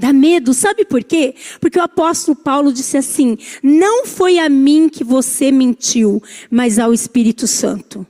Dá 0.00 0.14
medo, 0.14 0.54
sabe 0.54 0.86
por 0.86 1.04
quê? 1.04 1.34
Porque 1.60 1.78
o 1.78 1.82
apóstolo 1.82 2.34
Paulo 2.34 2.72
disse 2.72 2.96
assim: 2.96 3.36
Não 3.62 4.06
foi 4.06 4.38
a 4.38 4.48
mim 4.48 4.88
que 4.88 5.04
você 5.04 5.52
mentiu, 5.52 6.22
mas 6.50 6.78
ao 6.78 6.94
Espírito 6.94 7.46
Santo. 7.46 8.06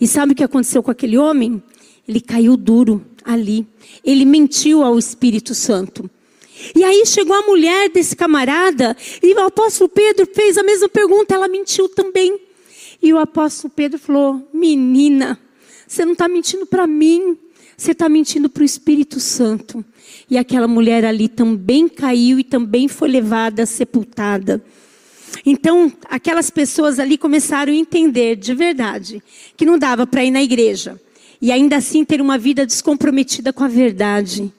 E 0.00 0.06
sabe 0.06 0.32
o 0.32 0.34
que 0.36 0.44
aconteceu 0.44 0.84
com 0.84 0.92
aquele 0.92 1.18
homem? 1.18 1.60
Ele 2.06 2.20
caiu 2.20 2.56
duro 2.56 3.04
ali. 3.24 3.66
Ele 4.04 4.24
mentiu 4.24 4.84
ao 4.84 4.96
Espírito 4.98 5.52
Santo. 5.52 6.08
E 6.74 6.84
aí 6.84 7.04
chegou 7.06 7.34
a 7.34 7.42
mulher 7.42 7.88
desse 7.90 8.14
camarada 8.14 8.96
e 9.22 9.34
o 9.34 9.40
apóstolo 9.40 9.88
Pedro 9.88 10.28
fez 10.32 10.56
a 10.56 10.62
mesma 10.62 10.88
pergunta, 10.88 11.34
ela 11.34 11.48
mentiu 11.48 11.88
também. 11.88 12.38
E 13.02 13.12
o 13.12 13.18
apóstolo 13.18 13.72
Pedro 13.74 13.98
falou: 13.98 14.48
Menina, 14.52 15.38
você 15.86 16.04
não 16.04 16.12
está 16.12 16.28
mentindo 16.28 16.66
para 16.66 16.86
mim, 16.86 17.36
você 17.76 17.92
está 17.92 18.08
mentindo 18.08 18.48
para 18.48 18.62
o 18.62 18.64
Espírito 18.64 19.18
Santo. 19.18 19.84
E 20.30 20.38
aquela 20.38 20.68
mulher 20.68 21.04
ali 21.04 21.28
também 21.28 21.88
caiu 21.88 22.38
e 22.38 22.44
também 22.44 22.88
foi 22.88 23.08
levada, 23.08 23.66
sepultada. 23.66 24.62
Então, 25.44 25.92
aquelas 26.08 26.50
pessoas 26.50 26.98
ali 26.98 27.18
começaram 27.18 27.72
a 27.72 27.76
entender 27.76 28.36
de 28.36 28.54
verdade 28.54 29.22
que 29.56 29.64
não 29.64 29.78
dava 29.78 30.06
para 30.06 30.24
ir 30.24 30.30
na 30.30 30.42
igreja 30.42 31.00
e 31.40 31.50
ainda 31.50 31.76
assim 31.76 32.04
ter 32.04 32.20
uma 32.20 32.38
vida 32.38 32.64
descomprometida 32.64 33.52
com 33.52 33.64
a 33.64 33.68
verdade. 33.68 34.52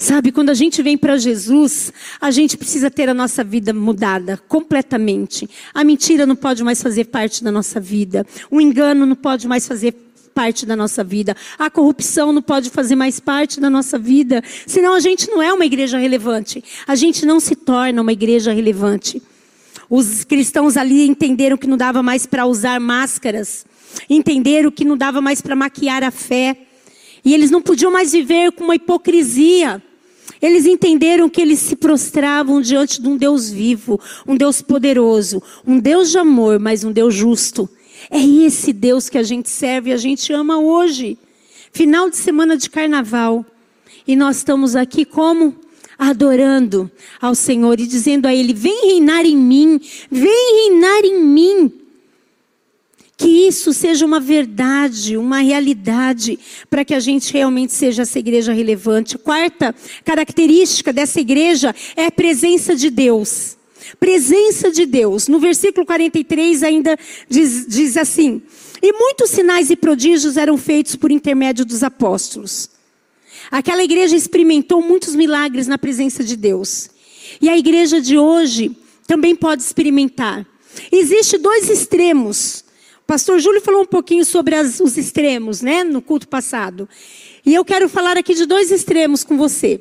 Sabe, 0.00 0.30
quando 0.30 0.50
a 0.50 0.54
gente 0.54 0.80
vem 0.80 0.96
para 0.96 1.16
Jesus, 1.16 1.92
a 2.20 2.30
gente 2.30 2.56
precisa 2.56 2.88
ter 2.88 3.08
a 3.08 3.14
nossa 3.14 3.42
vida 3.42 3.74
mudada 3.74 4.40
completamente. 4.46 5.50
A 5.74 5.82
mentira 5.82 6.24
não 6.24 6.36
pode 6.36 6.62
mais 6.62 6.80
fazer 6.80 7.06
parte 7.06 7.42
da 7.42 7.50
nossa 7.50 7.80
vida. 7.80 8.24
O 8.48 8.60
engano 8.60 9.04
não 9.04 9.16
pode 9.16 9.48
mais 9.48 9.66
fazer 9.66 9.92
parte 10.32 10.64
da 10.64 10.76
nossa 10.76 11.02
vida. 11.02 11.36
A 11.58 11.68
corrupção 11.68 12.32
não 12.32 12.40
pode 12.40 12.70
fazer 12.70 12.94
mais 12.94 13.18
parte 13.18 13.58
da 13.58 13.68
nossa 13.68 13.98
vida. 13.98 14.40
Senão 14.68 14.94
a 14.94 15.00
gente 15.00 15.28
não 15.28 15.42
é 15.42 15.52
uma 15.52 15.66
igreja 15.66 15.98
relevante. 15.98 16.62
A 16.86 16.94
gente 16.94 17.26
não 17.26 17.40
se 17.40 17.56
torna 17.56 18.00
uma 18.00 18.12
igreja 18.12 18.52
relevante. 18.52 19.20
Os 19.90 20.22
cristãos 20.22 20.76
ali 20.76 21.08
entenderam 21.08 21.56
que 21.56 21.66
não 21.66 21.76
dava 21.76 22.04
mais 22.04 22.24
para 22.24 22.46
usar 22.46 22.78
máscaras, 22.78 23.66
entenderam 24.08 24.70
que 24.70 24.84
não 24.84 24.96
dava 24.96 25.20
mais 25.20 25.40
para 25.40 25.56
maquiar 25.56 26.04
a 26.04 26.12
fé, 26.12 26.56
e 27.24 27.34
eles 27.34 27.50
não 27.50 27.60
podiam 27.60 27.90
mais 27.90 28.12
viver 28.12 28.52
com 28.52 28.64
uma 28.64 28.76
hipocrisia. 28.76 29.82
Eles 30.40 30.66
entenderam 30.66 31.28
que 31.28 31.40
eles 31.40 31.58
se 31.58 31.76
prostravam 31.76 32.60
diante 32.60 33.00
de 33.00 33.08
um 33.08 33.16
Deus 33.16 33.50
vivo, 33.50 34.00
um 34.26 34.36
Deus 34.36 34.62
poderoso, 34.62 35.42
um 35.66 35.78
Deus 35.78 36.10
de 36.10 36.18
amor, 36.18 36.58
mas 36.58 36.84
um 36.84 36.92
Deus 36.92 37.14
justo. 37.14 37.68
É 38.10 38.20
esse 38.20 38.72
Deus 38.72 39.08
que 39.08 39.18
a 39.18 39.22
gente 39.22 39.48
serve 39.48 39.90
e 39.90 39.92
a 39.92 39.96
gente 39.96 40.32
ama 40.32 40.58
hoje. 40.58 41.18
Final 41.72 42.08
de 42.08 42.16
semana 42.16 42.56
de 42.56 42.70
carnaval. 42.70 43.44
E 44.06 44.16
nós 44.16 44.36
estamos 44.36 44.76
aqui 44.76 45.04
como? 45.04 45.54
Adorando 45.98 46.90
ao 47.20 47.34
Senhor 47.34 47.78
e 47.80 47.86
dizendo 47.86 48.26
a 48.26 48.34
Ele: 48.34 48.54
Vem 48.54 48.92
reinar 48.92 49.26
em 49.26 49.36
mim, 49.36 49.80
vem 50.10 50.70
reinar 50.70 51.04
em 51.04 51.24
mim. 51.24 51.72
Que 53.18 53.48
isso 53.48 53.72
seja 53.72 54.06
uma 54.06 54.20
verdade, 54.20 55.16
uma 55.16 55.40
realidade, 55.40 56.38
para 56.70 56.84
que 56.84 56.94
a 56.94 57.00
gente 57.00 57.32
realmente 57.32 57.72
seja 57.72 58.02
essa 58.02 58.16
igreja 58.16 58.52
relevante. 58.52 59.18
Quarta 59.18 59.74
característica 60.04 60.92
dessa 60.92 61.20
igreja 61.20 61.74
é 61.96 62.06
a 62.06 62.12
presença 62.12 62.76
de 62.76 62.90
Deus. 62.90 63.56
Presença 63.98 64.70
de 64.70 64.86
Deus. 64.86 65.26
No 65.26 65.40
versículo 65.40 65.84
43 65.84 66.62
ainda 66.62 66.96
diz, 67.28 67.66
diz 67.66 67.96
assim: 67.96 68.40
E 68.80 68.92
muitos 68.92 69.30
sinais 69.30 69.68
e 69.68 69.74
prodígios 69.74 70.36
eram 70.36 70.56
feitos 70.56 70.94
por 70.94 71.10
intermédio 71.10 71.64
dos 71.64 71.82
apóstolos. 71.82 72.70
Aquela 73.50 73.82
igreja 73.82 74.14
experimentou 74.14 74.80
muitos 74.80 75.16
milagres 75.16 75.66
na 75.66 75.76
presença 75.76 76.22
de 76.22 76.36
Deus. 76.36 76.88
E 77.40 77.48
a 77.48 77.58
igreja 77.58 78.00
de 78.00 78.16
hoje 78.16 78.76
também 79.08 79.34
pode 79.34 79.62
experimentar. 79.62 80.46
Existem 80.92 81.40
dois 81.40 81.68
extremos 81.68 82.67
pastor 83.08 83.40
Júlio 83.40 83.62
falou 83.62 83.80
um 83.80 83.86
pouquinho 83.86 84.22
sobre 84.22 84.54
as, 84.54 84.80
os 84.80 84.98
extremos, 84.98 85.62
né, 85.62 85.82
no 85.82 86.02
culto 86.02 86.28
passado. 86.28 86.86
E 87.44 87.54
eu 87.54 87.64
quero 87.64 87.88
falar 87.88 88.18
aqui 88.18 88.34
de 88.34 88.44
dois 88.44 88.70
extremos 88.70 89.24
com 89.24 89.38
você. 89.38 89.80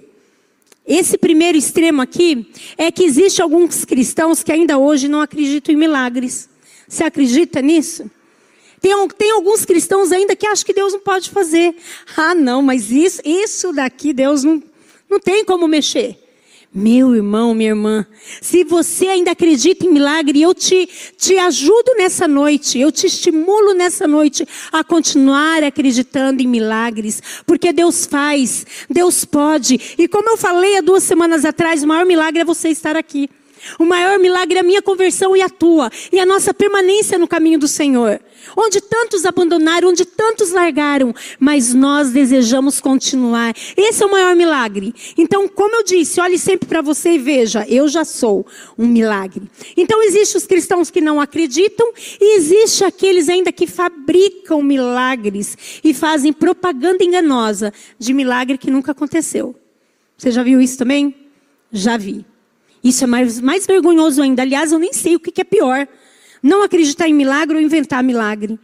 Esse 0.88 1.18
primeiro 1.18 1.58
extremo 1.58 2.02
aqui 2.02 2.50
é 2.78 2.90
que 2.90 3.04
existe 3.04 3.42
alguns 3.42 3.84
cristãos 3.84 4.44
que 4.44 4.52
ainda 4.54 4.78
hoje 4.78 5.10
não 5.10 5.20
acreditam 5.20 5.76
em 5.76 5.78
milagres. 5.78 6.48
Você 6.88 7.04
acredita 7.04 7.62
nisso? 7.62 8.10
Tem, 8.80 8.94
tem 9.10 9.32
alguns 9.32 9.66
cristãos 9.66 10.14
ainda 10.14 10.34
que 10.34 10.48
acham 10.48 10.66
que 10.66 10.74
Deus 10.74 10.94
não 10.94 11.02
pode 11.02 11.30
fazer. 11.30 11.76
Ah, 12.16 12.34
não, 12.34 12.62
mas 12.62 12.92
isso, 12.92 13.22
isso 13.26 13.74
daqui 13.74 14.14
Deus 14.14 14.46
não, 14.46 14.64
não 15.10 15.20
tem 15.20 15.44
como 15.44 15.68
mexer. 15.68 16.18
Meu 16.74 17.16
irmão, 17.16 17.56
minha 17.56 17.70
irmã, 17.70 18.06
se 18.42 18.64
você 18.64 19.08
ainda 19.08 19.32
acredita 19.32 19.86
em 19.86 19.92
milagre, 19.92 20.42
eu 20.42 20.54
te, 20.54 20.88
te 21.18 21.38
ajudo 21.38 21.96
nessa 21.98 22.28
noite, 22.28 22.78
eu 22.78 22.92
te 22.92 23.08
estimulo 23.08 23.74
nessa 23.74 24.06
noite 24.06 24.46
a 24.72 24.84
continuar 24.84 25.64
acreditando 25.64 26.42
em 26.42 26.48
milagres, 26.48 27.22
porque 27.46 27.72
Deus 27.72 28.06
faz, 28.06 28.66
Deus 28.90 29.26
pode. 29.26 29.96
E 29.98 30.08
como 30.08 30.30
eu 30.30 30.38
falei 30.38 30.78
há 30.78 30.82
duas 30.82 31.04
semanas 31.04 31.46
atrás, 31.46 31.84
o 31.84 31.88
maior 31.88 32.06
milagre 32.06 32.42
é 32.42 32.46
você 32.46 32.70
estar 32.70 32.96
aqui. 32.96 33.30
O 33.80 33.86
maior 33.86 34.20
milagre 34.20 34.58
é 34.58 34.62
a 34.62 34.64
minha 34.64 34.82
conversão 34.82 35.36
e 35.36 35.42
a 35.42 35.50
tua, 35.50 35.90
e 36.12 36.20
a 36.20 36.26
nossa 36.26 36.54
permanência 36.54 37.18
no 37.18 37.28
caminho 37.28 37.60
do 37.60 37.68
Senhor. 37.68 38.20
Onde 38.56 38.80
tantos 38.80 39.26
abandonaram, 39.26 39.90
onde 39.90 40.06
tantos 40.06 40.52
largaram, 40.52 41.14
mas 41.40 41.74
nós 41.74 42.12
desejamos 42.12 42.80
continuar. 42.80 43.54
Esse 43.76 44.04
é 44.04 44.06
o 44.06 44.12
maior 44.12 44.36
milagre. 44.36 44.94
Então, 45.18 45.48
como 45.48 45.76
eu 45.76 45.84
disse, 45.84 46.22
olhe 46.22 46.38
sempre 46.38 46.68
para 46.68 46.82
você 46.82 47.12
e 47.12 47.20
veja, 47.20 47.66
eu 47.68 47.88
já 47.88 48.06
sou 48.06 48.46
um 48.78 48.88
milagre. 48.88 49.44
Então, 49.76 50.02
existem 50.04 50.38
os 50.38 50.48
cristãos 50.48 50.90
que 50.90 51.02
não 51.02 51.20
acreditam 51.20 51.92
e 52.20 52.38
existe 52.38 52.84
aqueles 52.84 53.28
ainda 53.28 53.52
que 53.52 53.68
fabricam 53.68 54.62
milagres 54.62 55.58
e 55.84 55.94
fazem 55.94 56.32
propaganda 56.32 57.04
enganosa 57.04 57.74
de 58.00 58.14
milagre 58.14 58.58
que 58.58 58.72
nunca 58.72 58.92
aconteceu. 58.92 59.56
Você 60.18 60.32
já 60.32 60.42
viu 60.42 60.60
isso 60.60 60.78
também? 60.78 61.16
Já 61.72 61.98
vi. 61.98 62.26
Isso 62.88 63.04
é 63.04 63.08
mais, 63.08 63.42
mais 63.42 63.66
vergonhoso 63.66 64.22
ainda. 64.22 64.44
Aliás, 64.44 64.72
eu 64.72 64.80
nem 64.80 64.94
sei 64.94 65.16
o 65.16 65.20
que, 65.20 65.30
que 65.30 65.42
é 65.42 65.44
pior. 65.44 65.86
Não 66.42 66.64
acreditar 66.64 67.08
em 67.08 67.14
milagre 67.14 67.58
ou 67.58 67.62
inventar 67.62 68.02
milagre. 68.02 68.58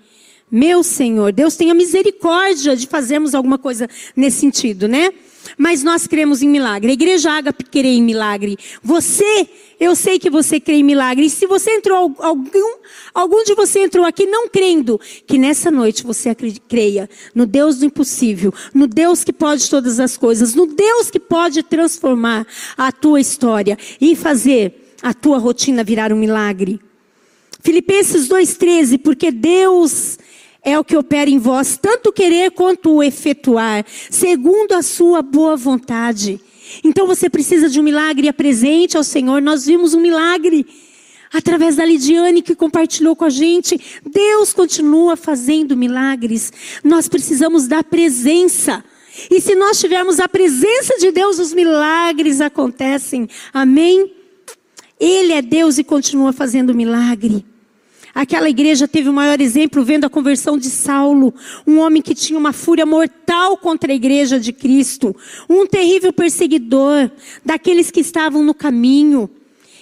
Meu 0.50 0.82
Senhor, 0.82 1.34
Deus 1.34 1.58
tenha 1.58 1.74
misericórdia 1.74 2.76
de 2.76 2.88
fazermos 2.88 3.36
alguma 3.36 3.58
coisa 3.58 3.90
nesse 4.16 4.40
sentido, 4.40 4.88
né? 4.88 5.10
Mas 5.58 5.84
nós 5.84 6.08
cremos 6.08 6.42
em 6.42 6.48
milagre. 6.48 6.92
A 6.92 6.94
igreja 6.94 7.32
Ágape 7.32 7.66
crê 7.66 7.90
em 7.90 8.02
milagre. 8.02 8.58
Você, 8.82 9.50
eu 9.80 9.96
sei 9.96 10.20
que 10.20 10.30
você 10.30 10.60
crê 10.60 10.76
em 10.76 10.84
milagre. 10.84 11.26
E 11.26 11.30
se 11.30 11.46
você 11.46 11.72
entrou, 11.72 12.16
algum, 12.20 12.78
algum 13.14 13.44
de 13.44 13.56
você 13.56 13.80
entrou 13.80 14.06
aqui 14.06 14.26
não 14.26 14.48
crendo, 14.48 15.00
que 15.28 15.38
nessa 15.38 15.70
noite 15.70 16.04
você 16.04 16.36
creia 16.68 17.10
no 17.34 17.46
Deus 17.46 17.80
do 17.80 17.86
impossível, 17.86 18.54
no 18.74 18.88
Deus 18.88 19.24
que 19.24 19.34
pode 19.34 19.70
todas 19.70 20.00
as 20.00 20.18
coisas, 20.18 20.54
no 20.56 20.68
Deus 20.68 21.10
que 21.10 21.20
pode 21.20 21.64
transformar 21.64 22.46
a 22.78 22.92
tua 22.92 23.20
história 23.20 23.78
e 24.00 24.16
fazer 24.16 24.96
a 25.02 25.14
tua 25.14 25.38
rotina 25.38 25.84
virar 25.84 26.14
um 26.14 26.18
milagre. 26.18 26.80
Filipenses 27.62 28.28
2,13, 28.28 29.00
porque 29.00 29.32
Deus 29.32 30.18
é 30.64 30.80
o 30.80 30.84
que 30.84 30.96
opera 30.96 31.30
em 31.30 31.38
vós, 31.38 31.78
tanto 31.78 32.12
querer 32.12 32.52
quanto 32.52 32.96
o 32.96 33.04
efetuar, 33.04 33.86
segundo 34.10 34.74
a 34.74 34.82
sua 34.82 35.22
boa 35.22 35.58
vontade. 35.58 36.40
Então 36.84 37.06
você 37.06 37.30
precisa 37.30 37.70
de 37.70 37.80
um 37.80 37.84
milagre, 37.84 38.30
apresente 38.30 38.96
ao 38.96 39.04
Senhor. 39.04 39.42
Nós 39.42 39.66
vimos 39.66 39.94
um 39.94 40.00
milagre 40.00 40.66
através 41.32 41.76
da 41.76 41.84
Lidiane 41.84 42.42
que 42.42 42.56
compartilhou 42.56 43.16
com 43.16 43.26
a 43.26 43.30
gente. 43.30 43.80
Deus 44.06 44.54
continua 44.54 45.16
fazendo 45.16 45.76
milagres. 45.76 46.54
Nós 46.84 47.10
precisamos 47.10 47.68
da 47.68 47.84
presença. 47.84 48.84
E 49.30 49.42
se 49.42 49.56
nós 49.56 49.80
tivermos 49.80 50.20
a 50.20 50.28
presença 50.28 50.98
de 50.98 51.12
Deus, 51.12 51.40
os 51.40 51.54
milagres 51.54 52.40
acontecem. 52.42 53.28
Amém? 53.54 54.12
Ele 55.00 55.34
é 55.34 55.42
Deus 55.42 55.78
e 55.78 55.84
continua 55.84 56.32
fazendo 56.32 56.74
milagre. 56.74 57.46
Aquela 58.14 58.48
igreja 58.48 58.88
teve 58.88 59.10
o 59.10 59.14
maior 59.14 59.42
exemplo 59.42 59.84
vendo 59.84 60.06
a 60.06 60.10
conversão 60.10 60.56
de 60.56 60.70
Saulo, 60.70 61.34
um 61.66 61.80
homem 61.80 62.02
que 62.02 62.14
tinha 62.14 62.38
uma 62.38 62.54
fúria 62.54 62.86
mortal 62.86 63.58
contra 63.58 63.92
a 63.92 63.96
igreja 63.96 64.40
de 64.40 64.54
Cristo, 64.54 65.16
um 65.50 65.66
terrível 65.66 66.14
perseguidor 66.14 67.10
daqueles 67.44 67.90
que 67.90 68.02
estavam 68.02 68.44
no 68.44 68.54
caminho. 68.54 69.28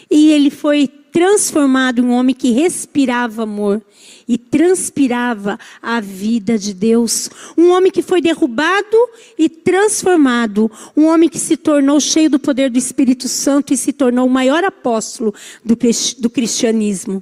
E 0.10 0.32
ele 0.32 0.50
foi 0.50 0.88
transformado 0.88 2.00
em 2.00 2.06
um 2.06 2.12
homem 2.12 2.34
que 2.34 2.52
respirava 2.52 3.44
amor 3.44 3.82
e 4.28 4.38
transpirava 4.38 5.60
a 5.82 6.00
vida 6.00 6.58
de 6.58 6.74
Deus. 6.74 7.30
Um 7.58 7.72
homem 7.72 7.92
que 7.92 8.02
foi 8.02 8.22
derrubado 8.22 8.98
e 9.38 9.50
transformado. 9.50 10.72
Um 10.96 11.06
homem 11.06 11.28
que 11.28 11.40
se 11.40 11.58
tornou 11.58 12.00
cheio 12.00 12.30
do 12.30 12.40
poder 12.40 12.70
do 12.70 12.78
Espírito 12.78 13.28
Santo 13.28 13.74
e 13.74 13.78
se 13.78 13.92
tornou 13.92 14.26
o 14.26 14.30
maior 14.30 14.64
apóstolo 14.64 15.34
do, 15.66 15.78
do 16.20 16.30
cristianismo. 16.30 17.22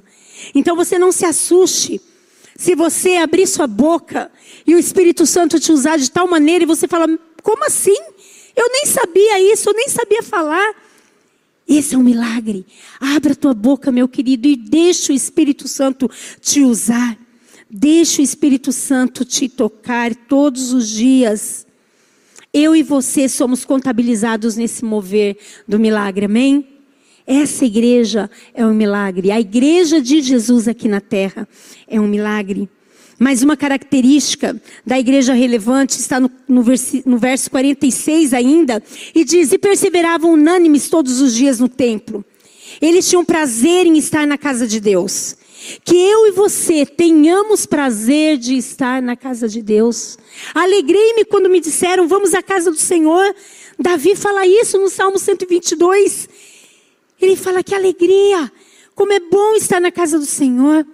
Então 0.54 0.76
você 0.76 0.98
não 0.98 1.12
se 1.12 1.24
assuste. 1.24 2.00
Se 2.56 2.74
você 2.74 3.16
abrir 3.16 3.46
sua 3.46 3.66
boca 3.66 4.30
e 4.66 4.74
o 4.74 4.78
Espírito 4.78 5.24
Santo 5.24 5.58
te 5.58 5.72
usar 5.72 5.96
de 5.96 6.10
tal 6.10 6.28
maneira 6.28 6.64
e 6.64 6.66
você 6.66 6.86
fala, 6.86 7.06
como 7.42 7.64
assim? 7.64 7.96
Eu 8.54 8.68
nem 8.70 8.86
sabia 8.86 9.52
isso, 9.52 9.70
eu 9.70 9.74
nem 9.74 9.88
sabia 9.88 10.22
falar. 10.22 10.74
Esse 11.66 11.94
é 11.94 11.98
um 11.98 12.02
milagre. 12.02 12.66
Abra 13.00 13.34
tua 13.34 13.54
boca, 13.54 13.92
meu 13.92 14.08
querido, 14.08 14.48
e 14.48 14.56
deixa 14.56 15.12
o 15.12 15.16
Espírito 15.16 15.68
Santo 15.68 16.10
te 16.40 16.60
usar. 16.60 17.16
Deixa 17.70 18.20
o 18.20 18.24
Espírito 18.24 18.72
Santo 18.72 19.24
te 19.24 19.48
tocar 19.48 20.14
todos 20.14 20.72
os 20.72 20.88
dias. 20.88 21.64
Eu 22.52 22.74
e 22.74 22.82
você 22.82 23.28
somos 23.28 23.64
contabilizados 23.64 24.56
nesse 24.56 24.84
mover 24.84 25.38
do 25.68 25.78
milagre, 25.78 26.26
amém? 26.26 26.69
Essa 27.30 27.64
igreja 27.64 28.28
é 28.52 28.66
um 28.66 28.74
milagre. 28.74 29.30
A 29.30 29.38
igreja 29.38 30.00
de 30.00 30.20
Jesus 30.20 30.66
aqui 30.66 30.88
na 30.88 31.00
terra 31.00 31.48
é 31.86 32.00
um 32.00 32.08
milagre. 32.08 32.68
Mas 33.20 33.40
uma 33.40 33.56
característica 33.56 34.60
da 34.84 34.98
igreja 34.98 35.32
relevante 35.32 35.92
está 35.92 36.18
no, 36.18 36.28
no, 36.48 36.60
versi, 36.60 37.04
no 37.06 37.18
verso 37.18 37.48
46 37.48 38.34
ainda, 38.34 38.82
e 39.14 39.24
diz: 39.24 39.52
E 39.52 39.58
perseveravam 39.58 40.32
unânimes 40.32 40.88
todos 40.88 41.20
os 41.20 41.32
dias 41.32 41.60
no 41.60 41.68
templo. 41.68 42.24
Eles 42.82 43.08
tinham 43.08 43.24
prazer 43.24 43.86
em 43.86 43.96
estar 43.96 44.26
na 44.26 44.36
casa 44.36 44.66
de 44.66 44.80
Deus. 44.80 45.36
Que 45.84 45.94
eu 45.94 46.26
e 46.26 46.32
você 46.32 46.84
tenhamos 46.84 47.64
prazer 47.64 48.38
de 48.38 48.56
estar 48.56 49.00
na 49.00 49.14
casa 49.14 49.48
de 49.48 49.62
Deus. 49.62 50.18
Alegrei-me 50.52 51.24
quando 51.26 51.48
me 51.48 51.60
disseram: 51.60 52.08
Vamos 52.08 52.34
à 52.34 52.42
casa 52.42 52.72
do 52.72 52.78
Senhor. 52.78 53.36
Davi 53.78 54.16
fala 54.16 54.44
isso 54.46 54.78
no 54.78 54.88
Salmo 54.88 55.16
122. 55.16 56.28
Ele 57.20 57.36
fala 57.36 57.62
que 57.62 57.74
alegria, 57.74 58.50
como 58.94 59.12
é 59.12 59.20
bom 59.20 59.54
estar 59.54 59.80
na 59.80 59.90
casa 59.90 60.18
do 60.18 60.26
Senhor. 60.26 60.86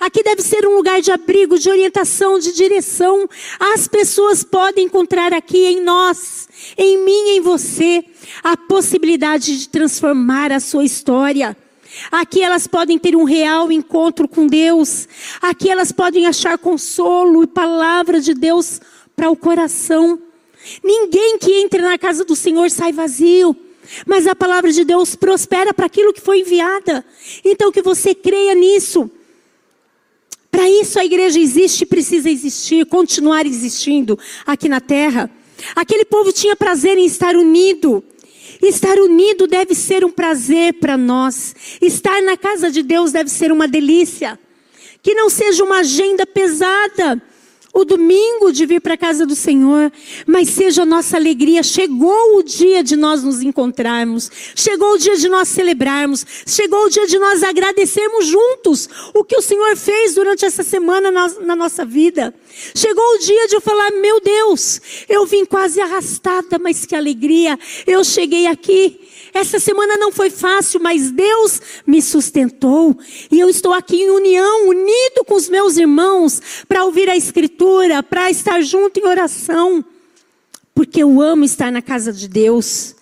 Aqui 0.00 0.22
deve 0.22 0.42
ser 0.42 0.66
um 0.66 0.76
lugar 0.76 1.00
de 1.00 1.10
abrigo, 1.10 1.58
de 1.58 1.68
orientação, 1.68 2.38
de 2.38 2.52
direção. 2.52 3.28
As 3.58 3.88
pessoas 3.88 4.44
podem 4.44 4.86
encontrar 4.86 5.32
aqui 5.32 5.66
em 5.66 5.80
nós, 5.82 6.48
em 6.76 7.04
mim, 7.04 7.30
em 7.30 7.40
você, 7.40 8.04
a 8.42 8.56
possibilidade 8.56 9.58
de 9.58 9.68
transformar 9.68 10.52
a 10.52 10.60
sua 10.60 10.84
história. 10.84 11.56
Aqui 12.10 12.42
elas 12.42 12.66
podem 12.66 12.98
ter 12.98 13.16
um 13.16 13.24
real 13.24 13.72
encontro 13.72 14.28
com 14.28 14.46
Deus. 14.46 15.08
Aqui 15.40 15.70
elas 15.70 15.90
podem 15.90 16.26
achar 16.26 16.58
consolo 16.58 17.42
e 17.42 17.46
palavra 17.46 18.20
de 18.20 18.34
Deus 18.34 18.80
para 19.16 19.30
o 19.30 19.36
coração. 19.36 20.20
Ninguém 20.84 21.38
que 21.38 21.52
entra 21.60 21.82
na 21.82 21.98
casa 21.98 22.24
do 22.24 22.36
Senhor 22.36 22.70
sai 22.70 22.92
vazio. 22.92 23.56
Mas 24.06 24.26
a 24.26 24.34
palavra 24.34 24.72
de 24.72 24.84
Deus 24.84 25.14
prospera 25.14 25.72
para 25.72 25.86
aquilo 25.86 26.12
que 26.12 26.20
foi 26.20 26.40
enviada. 26.40 27.04
Então 27.44 27.72
que 27.72 27.82
você 27.82 28.14
creia 28.14 28.54
nisso. 28.54 29.10
Para 30.50 30.68
isso 30.68 30.98
a 30.98 31.04
igreja 31.04 31.38
existe, 31.38 31.84
precisa 31.84 32.30
existir, 32.30 32.86
continuar 32.86 33.46
existindo 33.46 34.18
aqui 34.46 34.68
na 34.68 34.80
terra. 34.80 35.30
Aquele 35.74 36.04
povo 36.04 36.32
tinha 36.32 36.56
prazer 36.56 36.96
em 36.98 37.06
estar 37.06 37.36
unido. 37.36 38.02
Estar 38.62 38.98
unido 38.98 39.46
deve 39.46 39.74
ser 39.74 40.04
um 40.04 40.10
prazer 40.10 40.74
para 40.74 40.96
nós. 40.96 41.54
Estar 41.80 42.22
na 42.22 42.36
casa 42.36 42.70
de 42.70 42.82
Deus 42.82 43.12
deve 43.12 43.30
ser 43.30 43.52
uma 43.52 43.68
delícia. 43.68 44.38
Que 45.02 45.14
não 45.14 45.30
seja 45.30 45.62
uma 45.62 45.78
agenda 45.78 46.26
pesada 46.26 47.22
o 47.72 47.84
domingo 47.84 48.52
de 48.52 48.66
vir 48.66 48.80
para 48.80 48.94
a 48.94 48.98
casa 48.98 49.26
do 49.26 49.34
Senhor, 49.34 49.92
mas 50.26 50.48
seja 50.48 50.82
a 50.82 50.86
nossa 50.86 51.16
alegria. 51.16 51.62
Chegou 51.62 52.36
o 52.38 52.42
dia 52.42 52.82
de 52.82 52.96
nós 52.96 53.22
nos 53.22 53.42
encontrarmos, 53.42 54.30
chegou 54.54 54.94
o 54.94 54.98
dia 54.98 55.16
de 55.16 55.28
nós 55.28 55.48
celebrarmos, 55.48 56.24
chegou 56.46 56.86
o 56.86 56.88
dia 56.88 57.06
de 57.06 57.18
nós 57.18 57.42
agradecermos 57.42 58.26
juntos 58.26 58.88
o 59.14 59.22
que 59.24 59.36
o 59.36 59.42
Senhor 59.42 59.76
fez 59.76 60.14
durante 60.14 60.44
essa 60.44 60.62
semana 60.62 61.10
na, 61.10 61.28
na 61.40 61.56
nossa 61.56 61.84
vida. 61.84 62.34
Chegou 62.74 63.04
o 63.14 63.18
dia 63.18 63.46
de 63.48 63.56
eu 63.56 63.60
falar: 63.60 63.90
Meu 63.92 64.20
Deus, 64.20 64.80
eu 65.08 65.26
vim 65.26 65.44
quase 65.44 65.80
arrastada, 65.80 66.58
mas 66.58 66.84
que 66.84 66.94
alegria, 66.94 67.58
eu 67.86 68.02
cheguei 68.02 68.46
aqui. 68.46 69.07
Essa 69.32 69.58
semana 69.58 69.96
não 69.96 70.10
foi 70.10 70.30
fácil, 70.30 70.80
mas 70.80 71.10
Deus 71.10 71.60
me 71.86 72.00
sustentou. 72.00 72.96
E 73.30 73.38
eu 73.38 73.48
estou 73.48 73.72
aqui 73.72 73.96
em 73.96 74.10
união, 74.10 74.68
unido 74.68 75.24
com 75.26 75.34
os 75.34 75.48
meus 75.48 75.76
irmãos, 75.76 76.40
para 76.66 76.84
ouvir 76.84 77.08
a 77.08 77.16
Escritura, 77.16 78.02
para 78.02 78.30
estar 78.30 78.60
junto 78.62 78.98
em 79.00 79.06
oração. 79.06 79.84
Porque 80.74 81.02
eu 81.02 81.20
amo 81.20 81.44
estar 81.44 81.72
na 81.72 81.82
casa 81.82 82.12
de 82.12 82.28
Deus. 82.28 82.94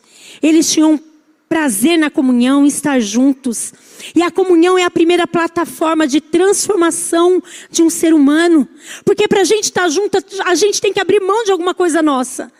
Eles 0.42 0.70
tinham 0.70 1.00
prazer 1.48 1.98
na 1.98 2.10
comunhão, 2.10 2.66
estar 2.66 3.00
juntos. 3.00 3.72
E 4.14 4.22
a 4.22 4.30
comunhão 4.30 4.76
é 4.76 4.84
a 4.84 4.90
primeira 4.90 5.26
plataforma 5.26 6.06
de 6.06 6.20
transformação 6.20 7.42
de 7.70 7.82
um 7.82 7.90
ser 7.90 8.12
humano. 8.12 8.68
Porque 9.04 9.28
para 9.28 9.40
a 9.40 9.44
gente 9.44 9.64
estar 9.64 9.88
junto, 9.88 10.18
a 10.44 10.54
gente 10.54 10.80
tem 10.80 10.92
que 10.92 11.00
abrir 11.00 11.20
mão 11.20 11.44
de 11.44 11.52
alguma 11.52 11.74
coisa 11.74 12.02
nossa. 12.02 12.52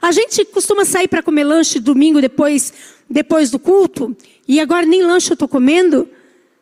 A 0.00 0.12
gente 0.12 0.44
costuma 0.46 0.84
sair 0.84 1.08
para 1.08 1.22
comer 1.22 1.44
lanche 1.44 1.78
domingo 1.78 2.20
depois, 2.20 2.72
depois 3.08 3.50
do 3.50 3.58
culto, 3.58 4.16
e 4.48 4.58
agora 4.60 4.86
nem 4.86 5.02
lanche 5.02 5.30
eu 5.30 5.34
estou 5.34 5.48
comendo. 5.48 6.08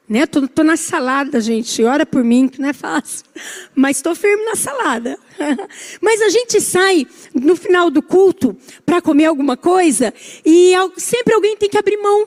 Né? 0.09 0.25
Tô, 0.27 0.49
tô, 0.49 0.65
na 0.65 0.77
salada, 0.77 1.39
gente. 1.39 1.85
Ora 1.85 2.07
por 2.07 2.25
mim, 2.25 2.49
que 2.49 2.59
não 2.61 2.71
é 2.71 2.73
fácil. 2.73 3.27
Mas 3.77 3.99
estou 3.99 4.15
firme 4.15 4.43
na 4.45 4.57
salada. 4.57 5.19
Mas 6.01 6.23
a 6.23 6.31
gente 6.31 6.61
sai 6.63 7.07
no 7.35 7.55
final 7.55 7.91
do 7.91 8.01
culto 8.01 8.57
para 8.87 9.03
comer 9.03 9.27
alguma 9.27 9.55
coisa 9.55 10.15
e 10.45 10.73
sempre 10.97 11.35
alguém 11.35 11.57
tem 11.59 11.69
que 11.69 11.77
abrir 11.77 11.99
mão. 11.99 12.27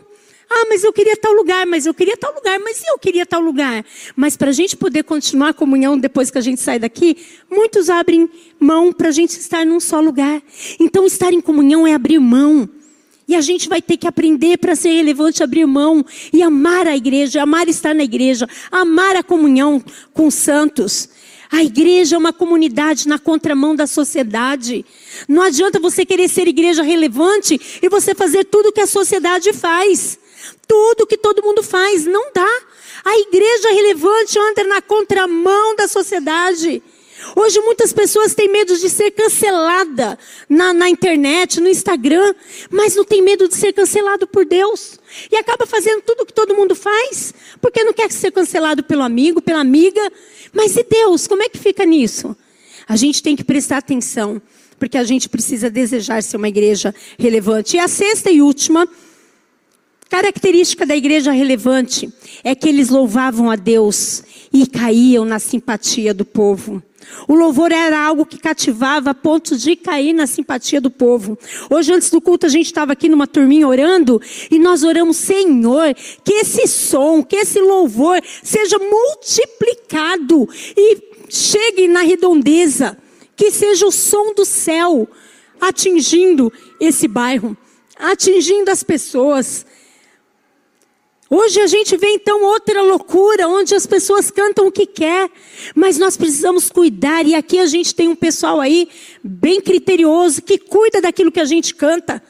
Ah, 0.54 0.66
mas 0.68 0.84
eu 0.84 0.91
queria 0.91 1.16
tal 1.16 1.32
lugar, 1.32 1.66
mas 1.66 1.86
eu 1.86 1.93
queria 1.93 2.18
tal 2.18 2.36
lugar, 2.36 2.60
mas 2.60 2.84
eu 2.86 2.99
queria 2.99 3.26
tal 3.26 3.39
lugar. 3.39 3.86
Mas 4.18 4.36
para 4.36 4.49
a 4.49 4.52
gente 4.52 4.76
poder 4.76 5.02
continuar 5.06 5.49
a 5.49 5.54
comunhão 5.54 5.97
depois 5.97 6.30
que 6.30 6.38
a 6.38 6.41
gente 6.41 6.60
sai 6.60 6.78
daqui, 6.78 7.16
muitos 7.49 7.89
abrem 7.89 8.30
mão 8.60 8.91
para 8.91 9.08
a 9.08 9.12
gente 9.12 9.30
estar 9.30 9.66
num 9.66 9.80
só 9.80 10.02
lugar. 10.02 10.43
Então, 10.78 11.06
estar 11.06 11.32
em 11.32 11.39
comunhão 11.39 11.88
é 11.88 11.93
abrir 11.93 12.20
mão. 12.20 12.68
E 13.30 13.34
a 13.34 13.39
gente 13.39 13.70
vai 13.70 13.82
ter 13.82 13.95
que 13.95 14.06
aprender 14.06 14.58
para 14.58 14.76
ser 14.76 14.89
relevante, 14.89 15.41
abrir 15.41 15.66
mão 15.66 16.06
e 16.34 16.43
amar 16.43 16.86
a 16.86 16.97
igreja, 16.97 17.41
amar 17.41 17.70
estar 17.70 17.95
na 17.95 18.04
igreja, 18.04 18.45
amar 18.70 19.16
a 19.16 19.24
comunhão 19.24 19.82
com 20.14 20.28
os 20.28 20.34
santos. 20.34 21.08
A 21.49 21.64
igreja 21.64 22.18
é 22.18 22.20
uma 22.20 22.34
comunidade 22.34 23.08
na 23.08 23.18
contramão 23.18 23.74
da 23.74 23.88
sociedade. 23.88 24.86
Não 25.30 25.43
adianta 25.43 25.80
você 25.80 26.06
querer 26.06 26.28
ser 26.28 26.45
igreja 26.45 26.84
relevante 26.84 27.58
e 27.82 27.88
você 27.88 28.14
fazer 28.14 28.43
tudo 28.43 28.68
o 28.68 28.72
que 28.74 28.82
a 28.82 28.88
sociedade 28.88 29.54
faz 29.54 30.20
tudo 30.72 31.05
que 31.05 31.17
todo 31.17 31.43
mundo 31.43 31.61
faz. 31.61 32.05
Não 32.05 32.32
dá. 32.34 32.61
A 33.03 33.19
igreja 33.19 33.74
relevante 33.74 34.39
anda 34.39 34.63
na 34.63 34.82
contramão 34.82 35.76
da 35.76 35.86
sociedade. 35.86 36.82
Hoje 37.36 37.59
muitas 37.59 37.91
pessoas 37.91 38.34
têm 38.34 38.47
medo 38.47 38.78
de 38.78 38.89
ser 38.89 39.11
cancelada 39.11 40.17
na, 40.47 40.74
na, 40.74 40.89
internet, 40.89 41.59
no 41.59 41.67
Instagram, 41.67 42.34
mas 42.69 42.95
não 42.95 43.03
tem 43.03 43.22
medo 43.22 43.49
de 43.49 43.55
ser 43.55 43.74
cancelado 43.74 44.26
por 44.26 44.45
Deus. 44.45 44.97
E 45.30 45.36
acaba 45.36 45.65
fazendo 45.65 46.03
tudo 46.03 46.26
que 46.26 46.34
todo 46.34 46.55
mundo 46.55 46.74
faz, 46.74 47.34
porque 47.59 47.84
não 47.84 47.91
quer 47.91 48.09
ser 48.09 48.32
cancelado 48.32 48.82
pelo 48.82 49.03
amigo, 49.03 49.41
pela 49.41 49.59
amiga. 49.59 50.01
Mas 50.53 50.78
e 50.78 50.84
Deus, 50.84 51.28
como 51.28 51.43
é 51.43 51.49
que 51.49 51.57
fica 51.57 51.86
nisso? 51.86 52.36
A 52.88 52.95
gente 52.95 53.22
tem 53.22 53.36
que 53.36 53.43
prestar 53.43 53.78
atenção, 53.78 54.41
porque 54.80 54.97
a 54.97 55.03
gente 55.03 55.28
precisa 55.28 55.69
desejar 55.69 56.24
ser 56.24 56.38
uma 56.38 56.47
igreja 56.47 56.95
relevante. 57.19 57.76
E 57.76 57.80
a 57.80 57.89
sexta 57.89 58.32
e 58.32 58.41
última 58.41 58.88
Característica 60.12 60.86
da 60.86 60.93
igreja 60.93 61.32
relevante 61.32 62.14
é 62.43 62.53
que 62.53 62.68
eles 62.68 62.89
louvavam 62.89 63.49
a 63.49 63.55
Deus 63.55 64.22
e 64.51 64.68
caíam 64.68 65.24
na 65.24 65.39
simpatia 65.39 66.14
do 66.14 66.26
povo. 66.26 66.84
O 67.30 67.34
louvor 67.34 67.72
era 67.72 67.97
algo 67.97 68.26
que 68.26 68.38
cativava 68.38 69.12
a 69.12 69.14
ponto 69.14 69.55
de 69.55 69.74
cair 69.74 70.12
na 70.12 70.28
simpatia 70.28 70.82
do 70.82 70.91
povo. 70.91 71.39
Hoje, 71.70 71.93
antes 71.93 72.09
do 72.09 72.20
culto, 72.20 72.45
a 72.45 72.49
gente 72.49 72.66
estava 72.66 72.91
aqui 72.91 73.07
numa 73.07 73.26
turminha 73.26 73.66
orando 73.66 74.22
e 74.51 74.59
nós 74.59 74.84
oramos, 74.84 75.16
Senhor, 75.16 75.95
que 76.26 76.34
esse 76.34 76.68
som, 76.68 77.24
que 77.24 77.38
esse 77.38 77.62
louvor 77.62 78.22
seja 78.43 78.78
multiplicado 78.78 80.45
e 80.76 80.97
chegue 81.30 81.88
na 81.88 82.01
redondeza, 82.01 82.97
que 83.34 83.49
seja 83.49 83.88
o 83.88 83.91
som 83.93 84.34
do 84.34 84.43
céu 84.43 85.07
atingindo 85.62 86.51
esse 86.82 87.07
bairro, 87.07 87.55
atingindo 87.97 88.70
as 88.70 88.84
pessoas. 88.84 89.66
Hoje 91.34 91.61
a 91.61 91.67
gente 91.67 91.95
vê 91.95 92.09
então 92.09 92.43
outra 92.43 92.82
loucura, 92.82 93.47
onde 93.47 93.73
as 93.73 93.88
pessoas 93.88 94.29
cantam 94.29 94.67
o 94.67 94.71
que 94.71 94.86
quer, 94.86 95.29
mas 95.73 95.97
nós 95.97 96.17
precisamos 96.17 96.69
cuidar, 96.69 97.25
e 97.25 97.34
aqui 97.34 97.57
a 97.57 97.65
gente 97.65 97.95
tem 97.95 98.09
um 98.09 98.15
pessoal 98.17 98.59
aí 98.59 98.89
bem 99.23 99.61
criterioso, 99.61 100.41
que 100.41 100.57
cuida 100.57 100.99
daquilo 100.99 101.32
que 101.32 101.39
a 101.39 101.45
gente 101.45 101.73
canta, 101.73 102.21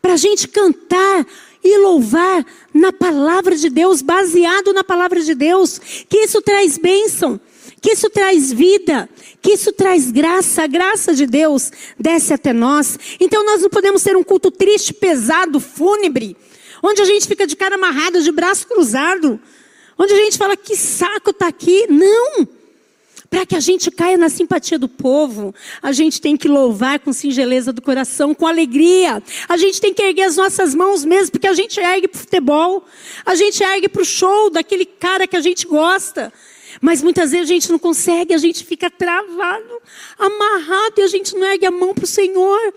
para 0.00 0.14
a 0.14 0.16
gente 0.16 0.48
cantar 0.48 1.26
e 1.62 1.76
louvar 1.76 2.42
na 2.72 2.90
palavra 2.90 3.54
de 3.54 3.68
Deus, 3.68 4.00
baseado 4.00 4.72
na 4.72 4.82
palavra 4.82 5.20
de 5.20 5.34
Deus, 5.34 5.78
que 6.08 6.16
isso 6.16 6.40
traz 6.40 6.78
bênção, 6.78 7.38
que 7.82 7.90
isso 7.90 8.08
traz 8.08 8.50
vida, 8.50 9.10
que 9.42 9.52
isso 9.52 9.74
traz 9.74 10.10
graça, 10.10 10.62
a 10.62 10.66
graça 10.66 11.12
de 11.12 11.26
Deus 11.26 11.70
desce 12.00 12.32
até 12.32 12.54
nós. 12.54 12.98
Então 13.20 13.44
nós 13.44 13.60
não 13.60 13.68
podemos 13.68 14.02
ter 14.02 14.16
um 14.16 14.24
culto 14.24 14.50
triste, 14.50 14.94
pesado, 14.94 15.60
fúnebre 15.60 16.34
onde 16.82 17.02
a 17.02 17.04
gente 17.04 17.26
fica 17.26 17.46
de 17.46 17.56
cara 17.56 17.74
amarrada, 17.74 18.20
de 18.20 18.32
braço 18.32 18.66
cruzado, 18.66 19.40
onde 19.98 20.12
a 20.12 20.16
gente 20.16 20.38
fala 20.38 20.56
que 20.56 20.76
saco 20.76 21.30
está 21.30 21.48
aqui. 21.48 21.86
Não! 21.88 22.48
Para 23.30 23.44
que 23.44 23.54
a 23.54 23.60
gente 23.60 23.90
caia 23.90 24.16
na 24.16 24.30
simpatia 24.30 24.78
do 24.78 24.88
povo, 24.88 25.54
a 25.82 25.92
gente 25.92 26.18
tem 26.18 26.34
que 26.34 26.48
louvar 26.48 26.98
com 26.98 27.12
singeleza 27.12 27.72
do 27.72 27.82
coração, 27.82 28.34
com 28.34 28.46
alegria. 28.46 29.22
A 29.46 29.56
gente 29.58 29.80
tem 29.80 29.92
que 29.92 30.02
erguer 30.02 30.22
as 30.22 30.36
nossas 30.36 30.74
mãos 30.74 31.04
mesmo, 31.04 31.32
porque 31.32 31.46
a 31.46 31.52
gente 31.52 31.78
ergue 31.78 32.08
para 32.08 32.16
o 32.16 32.20
futebol, 32.20 32.86
a 33.26 33.34
gente 33.34 33.62
ergue 33.62 33.88
para 33.88 34.00
o 34.00 34.04
show 34.04 34.48
daquele 34.48 34.86
cara 34.86 35.26
que 35.26 35.36
a 35.36 35.42
gente 35.42 35.66
gosta. 35.66 36.32
Mas 36.80 37.02
muitas 37.02 37.32
vezes 37.32 37.50
a 37.50 37.52
gente 37.52 37.70
não 37.70 37.78
consegue, 37.78 38.32
a 38.32 38.38
gente 38.38 38.64
fica 38.64 38.90
travado, 38.90 39.82
amarrado 40.18 40.94
e 40.98 41.02
a 41.02 41.08
gente 41.08 41.34
não 41.34 41.46
ergue 41.46 41.66
a 41.66 41.70
mão 41.70 41.92
para 41.92 42.04
o 42.04 42.06
Senhor. 42.06 42.74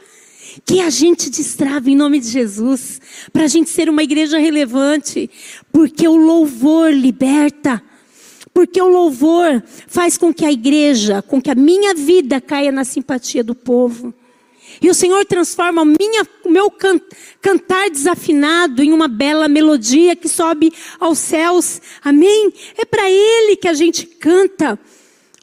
Que 0.66 0.82
a 0.82 0.90
gente 0.90 1.30
destrave 1.30 1.92
em 1.92 1.96
nome 1.96 2.20
de 2.20 2.28
Jesus, 2.28 3.00
para 3.32 3.44
a 3.44 3.48
gente 3.48 3.70
ser 3.70 3.90
uma 3.90 4.04
igreja 4.04 4.38
relevante, 4.38 5.30
porque 5.72 6.08
o 6.08 6.16
louvor 6.16 6.92
liberta, 6.92 7.82
porque 8.54 8.82
o 8.82 8.88
louvor 8.88 9.64
faz 9.88 10.18
com 10.18 10.34
que 10.34 10.46
a 10.46 10.52
igreja, 10.52 11.22
com 11.22 11.42
que 11.42 11.50
a 11.50 11.56
minha 11.56 11.94
vida 11.94 12.42
caia 12.42 12.72
na 12.72 12.84
simpatia 12.84 13.44
do 13.44 13.56
povo. 13.56 14.14
E 14.82 14.90
o 14.90 14.94
Senhor 14.94 15.26
transforma 15.26 15.82
o 15.84 16.50
meu 16.50 16.70
can, 16.72 17.00
cantar 17.42 17.90
desafinado 17.90 18.84
em 18.84 18.92
uma 18.92 19.08
bela 19.08 19.48
melodia 19.48 20.16
que 20.16 20.30
sobe 20.30 20.72
aos 21.00 21.18
céus. 21.18 21.82
Amém? 22.04 22.54
É 22.78 22.86
para 22.86 23.10
Ele 23.10 23.56
que 23.56 23.68
a 23.68 23.74
gente 23.74 24.06
canta 24.06 24.80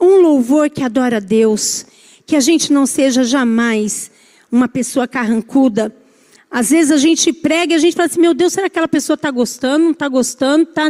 um 0.01 0.21
louvor 0.21 0.71
que 0.71 0.83
adora 0.83 1.17
a 1.17 1.21
Deus. 1.21 1.85
Que 2.27 2.37
a 2.37 2.41
gente 2.41 2.73
não 2.73 2.87
seja 2.87 3.25
jamais 3.25 4.11
uma 4.51 4.69
pessoa 4.69 5.07
carrancuda. 5.07 5.95
Às 6.51 6.71
vezes 6.71 6.91
a 6.91 6.97
gente 6.97 7.33
prega 7.33 7.75
e 7.75 7.77
a 7.77 7.79
gente 7.79 7.95
fala 7.95 8.07
assim, 8.07 8.21
meu 8.21 8.33
Deus, 8.33 8.55
será 8.55 8.69
que 8.69 8.73
aquela 8.73 8.89
pessoa 8.89 9.15
está 9.15 9.31
gostando, 9.31 9.85
não 9.85 9.91
está 9.93 10.09
gostando, 10.09 10.65
está 10.65 10.89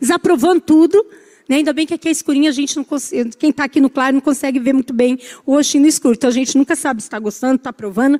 desaprovando 0.00 0.60
tudo? 0.62 1.04
Né? 1.48 1.56
Ainda 1.56 1.72
bem 1.72 1.86
que 1.86 1.94
aqui 1.94 2.08
é 2.08 2.10
escurinho, 2.10 2.48
a 2.48 2.52
gente 2.52 2.76
não 2.76 2.84
consegue, 2.84 3.30
quem 3.36 3.50
está 3.50 3.64
aqui 3.64 3.80
no 3.80 3.90
claro 3.90 4.14
não 4.14 4.20
consegue 4.20 4.58
ver 4.58 4.72
muito 4.72 4.94
bem 4.94 5.18
o 5.44 5.52
roxinho 5.52 5.82
no 5.82 5.88
escuro. 5.88 6.14
Então 6.14 6.28
a 6.28 6.32
gente 6.32 6.56
nunca 6.56 6.74
sabe 6.74 7.02
se 7.02 7.08
está 7.08 7.18
gostando, 7.18 7.56
está 7.56 7.70
aprovando. 7.70 8.18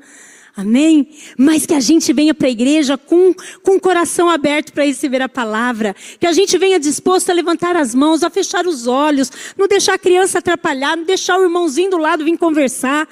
Amém? 0.55 1.11
Mas 1.37 1.67
que 1.67 1.75
a 1.75 1.81
gente 1.81 2.11
venha 2.15 2.33
para 2.33 2.47
a 2.47 2.51
igreja 2.51 2.97
com, 2.97 3.35
com 3.63 3.77
o 3.77 3.81
coração 3.81 4.31
aberto 4.31 4.73
para 4.73 4.85
receber 4.85 5.21
a 5.21 5.29
palavra. 5.29 5.95
Que 6.19 6.27
a 6.27 6.33
gente 6.33 6.57
venha 6.57 6.81
disposto 6.81 7.29
a 7.29 7.35
levantar 7.35 7.77
as 7.77 7.95
mãos, 7.95 8.23
a 8.23 8.31
fechar 8.31 8.67
os 8.67 8.87
olhos, 8.87 9.31
não 9.57 9.69
deixar 9.69 9.95
a 9.95 9.99
criança 9.99 10.39
atrapalhar, 10.39 10.97
não 10.97 11.05
deixar 11.05 11.39
o 11.39 11.43
irmãozinho 11.43 11.91
do 11.91 11.99
lado 11.99 12.25
vir 12.25 12.39
conversar. 12.39 13.07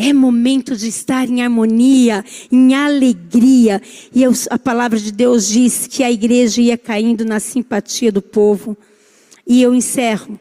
É 0.00 0.12
momento 0.12 0.76
de 0.76 0.86
estar 0.86 1.28
em 1.28 1.42
harmonia, 1.42 2.24
em 2.52 2.72
alegria. 2.72 3.82
E 4.14 4.22
eu, 4.22 4.30
a 4.48 4.56
palavra 4.56 4.96
de 4.96 5.10
Deus 5.10 5.48
diz 5.48 5.88
que 5.88 6.04
a 6.04 6.12
igreja 6.12 6.62
ia 6.62 6.78
caindo 6.78 7.24
na 7.24 7.40
simpatia 7.40 8.12
do 8.12 8.22
povo. 8.22 8.76
E 9.44 9.60
eu 9.60 9.74
encerro 9.74 10.38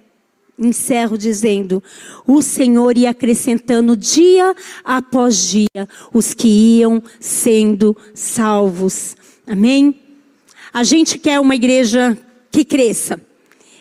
encerro 0.60 1.18
dizendo: 1.18 1.84
o 2.28 2.40
Senhor 2.44 2.96
ia 2.98 3.10
acrescentando 3.10 3.98
dia 3.98 4.56
após 4.84 5.50
dia 5.50 5.90
os 6.14 6.36
que 6.36 6.48
iam 6.48 7.02
sendo 7.20 7.98
salvos. 8.14 9.16
Amém? 9.48 10.00
A 10.72 10.84
gente 10.84 11.18
quer 11.18 11.40
uma 11.40 11.56
igreja 11.56 12.16
que 12.52 12.64
cresça. 12.64 13.20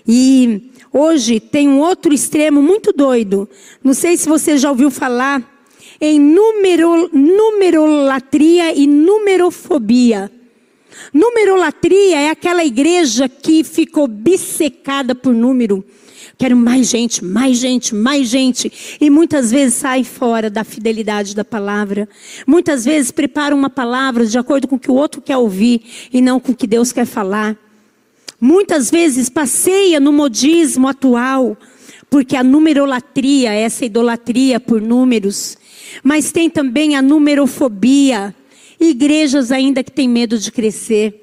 E 0.09 0.71
hoje 0.91 1.39
tem 1.39 1.69
um 1.69 1.81
outro 1.81 2.15
extremo 2.15 2.63
muito 2.63 2.95
doido. 2.95 3.47
Não 3.85 3.93
sei 3.93 4.17
se 4.17 4.27
você 4.27 4.57
já 4.57 4.71
ouviu 4.71 4.91
falar 4.91 5.56
em 6.01 6.21
numero, 6.21 7.11
numerolatria 7.13 8.75
e 8.75 8.87
numerofobia. 8.87 10.31
Numerolatria 11.13 12.21
é 12.21 12.31
aquela 12.31 12.65
igreja 12.65 13.29
que 13.29 13.63
ficou 13.65 14.07
bissecada 14.07 15.15
por 15.15 15.33
número. 15.33 15.85
Quero 16.39 16.55
mais 16.55 16.89
gente, 16.89 17.25
mais 17.25 17.57
gente, 17.57 17.95
mais 17.95 18.29
gente. 18.29 18.71
E 19.01 19.09
muitas 19.09 19.51
vezes 19.51 19.75
sai 19.75 20.05
fora 20.05 20.51
da 20.51 20.65
fidelidade 20.65 21.35
da 21.35 21.45
palavra. 21.45 22.07
Muitas 22.47 22.85
vezes 22.85 23.11
prepara 23.11 23.55
uma 23.55 23.71
palavra 23.71 24.27
de 24.27 24.37
acordo 24.37 24.69
com 24.69 24.77
o 24.77 24.79
que 24.79 24.91
o 24.91 24.95
outro 24.95 25.23
quer 25.23 25.39
ouvir 25.39 25.83
e 26.13 26.21
não 26.21 26.39
com 26.39 26.53
o 26.53 26.55
que 26.55 26.67
Deus 26.67 26.93
quer 26.93 27.07
falar. 27.07 27.57
Muitas 28.39 28.91
vezes 28.91 29.31
passeia 29.31 29.99
no 29.99 30.13
modismo 30.13 30.89
atual, 30.89 31.57
porque 32.11 32.37
a 32.37 32.45
numerolatria, 32.45 33.55
essa 33.55 33.87
idolatria 33.87 34.61
por 34.61 34.83
números, 34.83 35.57
mas 36.03 36.33
tem 36.33 36.49
também 36.49 36.97
a 36.97 37.03
numerofobia. 37.03 38.35
Igrejas 38.79 39.51
ainda 39.51 39.83
que 39.83 39.91
têm 39.91 40.09
medo 40.09 40.39
de 40.39 40.53
crescer. 40.53 41.23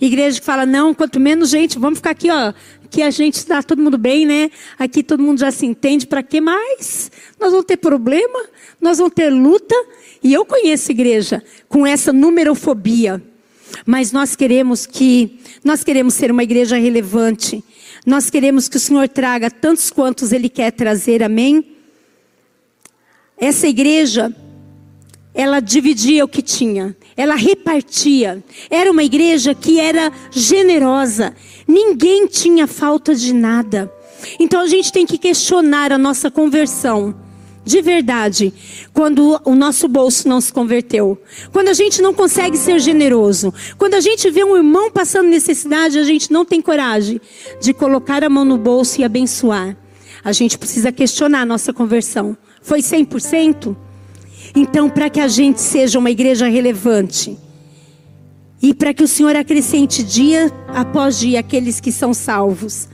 Igreja 0.00 0.40
que 0.40 0.44
fala, 0.46 0.66
não, 0.66 0.92
quanto 0.92 1.20
menos 1.20 1.50
gente, 1.50 1.78
vamos 1.78 1.98
ficar 1.98 2.10
aqui, 2.10 2.28
ó, 2.30 2.52
que 2.90 3.02
a 3.02 3.10
gente 3.10 3.34
está 3.34 3.62
todo 3.62 3.82
mundo 3.82 3.96
bem, 3.96 4.26
né? 4.26 4.50
Aqui 4.78 5.02
todo 5.02 5.22
mundo 5.22 5.40
já 5.40 5.50
se 5.50 5.66
entende, 5.66 6.06
para 6.06 6.22
que 6.22 6.40
mais? 6.40 7.10
Nós 7.40 7.50
vamos 7.50 7.66
ter 7.66 7.76
problema, 7.76 8.40
nós 8.80 8.98
vamos 8.98 9.14
ter 9.14 9.30
luta. 9.30 9.74
E 10.22 10.32
eu 10.32 10.44
conheço 10.44 10.90
igreja 10.90 11.42
com 11.68 11.86
essa 11.86 12.12
numerofobia. 12.12 13.22
Mas 13.84 14.12
nós 14.12 14.36
queremos 14.36 14.86
que, 14.86 15.38
nós 15.64 15.82
queremos 15.82 16.14
ser 16.14 16.30
uma 16.30 16.42
igreja 16.42 16.76
relevante. 16.76 17.64
Nós 18.06 18.30
queremos 18.30 18.68
que 18.68 18.76
o 18.76 18.80
Senhor 18.80 19.08
traga 19.08 19.50
tantos 19.50 19.90
quantos 19.90 20.32
Ele 20.32 20.48
quer 20.48 20.70
trazer, 20.70 21.22
amém? 21.22 21.73
Essa 23.38 23.66
igreja, 23.66 24.34
ela 25.34 25.60
dividia 25.60 26.24
o 26.24 26.28
que 26.28 26.42
tinha, 26.42 26.96
ela 27.16 27.34
repartia. 27.34 28.42
Era 28.70 28.90
uma 28.90 29.02
igreja 29.02 29.54
que 29.54 29.80
era 29.80 30.12
generosa, 30.30 31.34
Ninguém 31.66 32.26
tinha 32.26 32.66
falta 32.66 33.14
de 33.14 33.32
nada. 33.32 33.90
Então 34.38 34.60
a 34.60 34.66
gente 34.66 34.92
tem 34.92 35.06
que 35.06 35.18
questionar 35.18 35.92
a 35.92 35.98
nossa 35.98 36.30
conversão. 36.30 37.14
De 37.64 37.80
verdade, 37.80 38.52
quando 38.92 39.40
o 39.42 39.54
nosso 39.54 39.88
bolso 39.88 40.28
não 40.28 40.38
se 40.38 40.52
converteu, 40.52 41.18
quando 41.50 41.68
a 41.68 41.72
gente 41.72 42.02
não 42.02 42.12
consegue 42.12 42.58
ser 42.58 42.78
generoso, 42.78 43.54
quando 43.78 43.94
a 43.94 44.00
gente 44.00 44.30
vê 44.30 44.44
um 44.44 44.54
irmão 44.54 44.90
passando 44.90 45.30
necessidade, 45.30 45.98
a 45.98 46.04
gente 46.04 46.30
não 46.30 46.44
tem 46.44 46.60
coragem 46.60 47.18
de 47.62 47.72
colocar 47.72 48.22
a 48.22 48.28
mão 48.28 48.44
no 48.44 48.58
bolso 48.58 49.00
e 49.00 49.04
abençoar. 49.04 49.74
A 50.22 50.30
gente 50.30 50.58
precisa 50.58 50.92
questionar 50.92 51.40
a 51.40 51.46
nossa 51.46 51.72
conversão. 51.72 52.36
Foi 52.64 52.80
100%? 52.80 53.76
Então, 54.56 54.88
para 54.88 55.10
que 55.10 55.20
a 55.20 55.28
gente 55.28 55.60
seja 55.60 55.98
uma 55.98 56.10
igreja 56.10 56.48
relevante, 56.48 57.38
e 58.62 58.72
para 58.72 58.94
que 58.94 59.04
o 59.04 59.08
Senhor 59.08 59.36
acrescente 59.36 60.02
dia 60.02 60.50
após 60.68 61.18
dia 61.18 61.40
aqueles 61.40 61.78
que 61.78 61.92
são 61.92 62.14
salvos, 62.14 62.88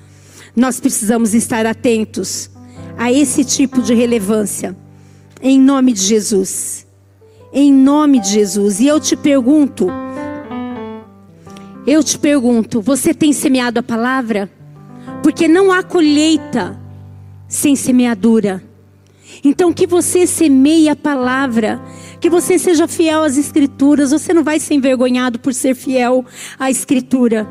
nós 0.56 0.80
precisamos 0.80 1.34
estar 1.34 1.64
atentos 1.66 2.50
a 2.98 3.12
esse 3.12 3.44
tipo 3.44 3.80
de 3.80 3.94
relevância. 3.94 4.76
Em 5.40 5.60
nome 5.60 5.92
de 5.92 6.00
Jesus. 6.00 6.84
Em 7.52 7.72
nome 7.72 8.18
de 8.18 8.30
Jesus. 8.30 8.80
E 8.80 8.88
eu 8.88 8.98
te 8.98 9.16
pergunto, 9.16 9.86
eu 11.86 12.02
te 12.02 12.18
pergunto, 12.18 12.80
você 12.82 13.14
tem 13.14 13.32
semeado 13.32 13.78
a 13.78 13.82
palavra? 13.84 14.50
Porque 15.22 15.46
não 15.46 15.70
há 15.70 15.84
colheita 15.84 16.76
sem 17.46 17.76
semeadura. 17.76 18.69
Então 19.44 19.72
que 19.72 19.86
você 19.86 20.26
semeie 20.26 20.88
a 20.88 20.96
palavra 20.96 21.80
que 22.20 22.28
você 22.28 22.58
seja 22.58 22.86
fiel 22.86 23.22
às 23.22 23.38
Escrituras. 23.38 24.10
Você 24.10 24.34
não 24.34 24.44
vai 24.44 24.60
ser 24.60 24.74
envergonhado 24.74 25.38
por 25.38 25.54
ser 25.54 25.74
fiel 25.74 26.24
à 26.58 26.70
Escritura. 26.70 27.48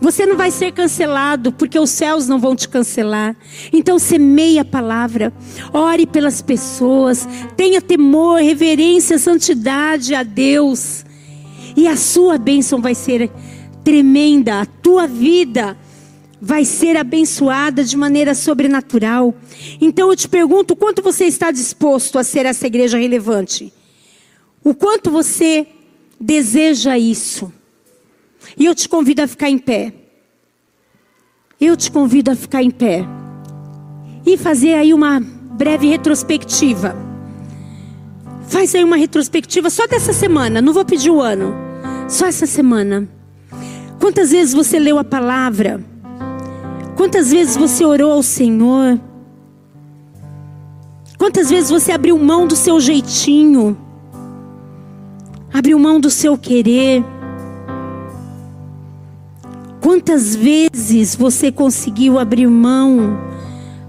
Você 0.00 0.26
não 0.26 0.36
vai 0.36 0.50
ser 0.50 0.72
cancelado, 0.72 1.52
porque 1.52 1.78
os 1.78 1.90
céus 1.90 2.26
não 2.26 2.38
vão 2.38 2.54
te 2.54 2.68
cancelar. 2.68 3.36
Então 3.72 3.98
semeie 3.98 4.58
a 4.58 4.64
palavra, 4.64 5.32
ore 5.72 6.06
pelas 6.06 6.40
pessoas, 6.42 7.28
tenha 7.56 7.80
temor, 7.80 8.40
reverência, 8.40 9.18
santidade 9.18 10.14
a 10.14 10.22
Deus. 10.22 11.04
E 11.76 11.88
a 11.88 11.96
sua 11.96 12.38
bênção 12.38 12.80
vai 12.80 12.94
ser 12.94 13.30
tremenda, 13.82 14.60
a 14.60 14.66
tua 14.66 15.06
vida 15.06 15.76
vai 16.40 16.64
ser 16.64 16.96
abençoada 16.96 17.84
de 17.84 17.96
maneira 17.96 18.34
sobrenatural. 18.34 19.34
Então 19.80 20.08
eu 20.08 20.16
te 20.16 20.28
pergunto, 20.28 20.74
quanto 20.74 21.02
você 21.02 21.24
está 21.26 21.50
disposto 21.50 22.18
a 22.18 22.24
ser 22.24 22.46
essa 22.46 22.66
igreja 22.66 22.98
relevante? 22.98 23.72
O 24.64 24.74
quanto 24.74 25.10
você 25.10 25.66
deseja 26.18 26.98
isso. 26.98 27.52
E 28.56 28.64
eu 28.64 28.74
te 28.74 28.88
convido 28.88 29.22
a 29.22 29.26
ficar 29.26 29.50
em 29.50 29.58
pé. 29.58 29.92
Eu 31.60 31.76
te 31.76 31.90
convido 31.90 32.30
a 32.30 32.36
ficar 32.36 32.62
em 32.62 32.70
pé. 32.70 33.06
E 34.24 34.36
fazer 34.36 34.74
aí 34.74 34.94
uma 34.94 35.20
breve 35.20 35.88
retrospectiva. 35.88 36.96
Faz 38.48 38.74
aí 38.74 38.82
uma 38.82 38.96
retrospectiva 38.96 39.70
só 39.70 39.86
dessa 39.86 40.12
semana. 40.12 40.60
Não 40.60 40.72
vou 40.72 40.84
pedir 40.84 41.10
o 41.10 41.20
ano. 41.20 41.54
Só 42.08 42.26
essa 42.26 42.46
semana. 42.46 43.08
Quantas 43.98 44.30
vezes 44.30 44.54
você 44.54 44.78
leu 44.78 44.98
a 44.98 45.04
palavra? 45.04 45.89
Quantas 47.00 47.30
vezes 47.30 47.56
você 47.56 47.82
orou 47.82 48.12
ao 48.12 48.22
Senhor? 48.22 49.00
Quantas 51.16 51.48
vezes 51.48 51.70
você 51.70 51.92
abriu 51.92 52.18
mão 52.18 52.46
do 52.46 52.54
seu 52.54 52.78
jeitinho? 52.78 53.74
abriu 55.50 55.78
mão 55.78 55.98
do 55.98 56.10
seu 56.10 56.36
querer. 56.36 57.02
Quantas 59.80 60.36
vezes 60.36 61.16
você 61.16 61.50
conseguiu 61.50 62.18
abrir 62.18 62.46
mão 62.46 63.18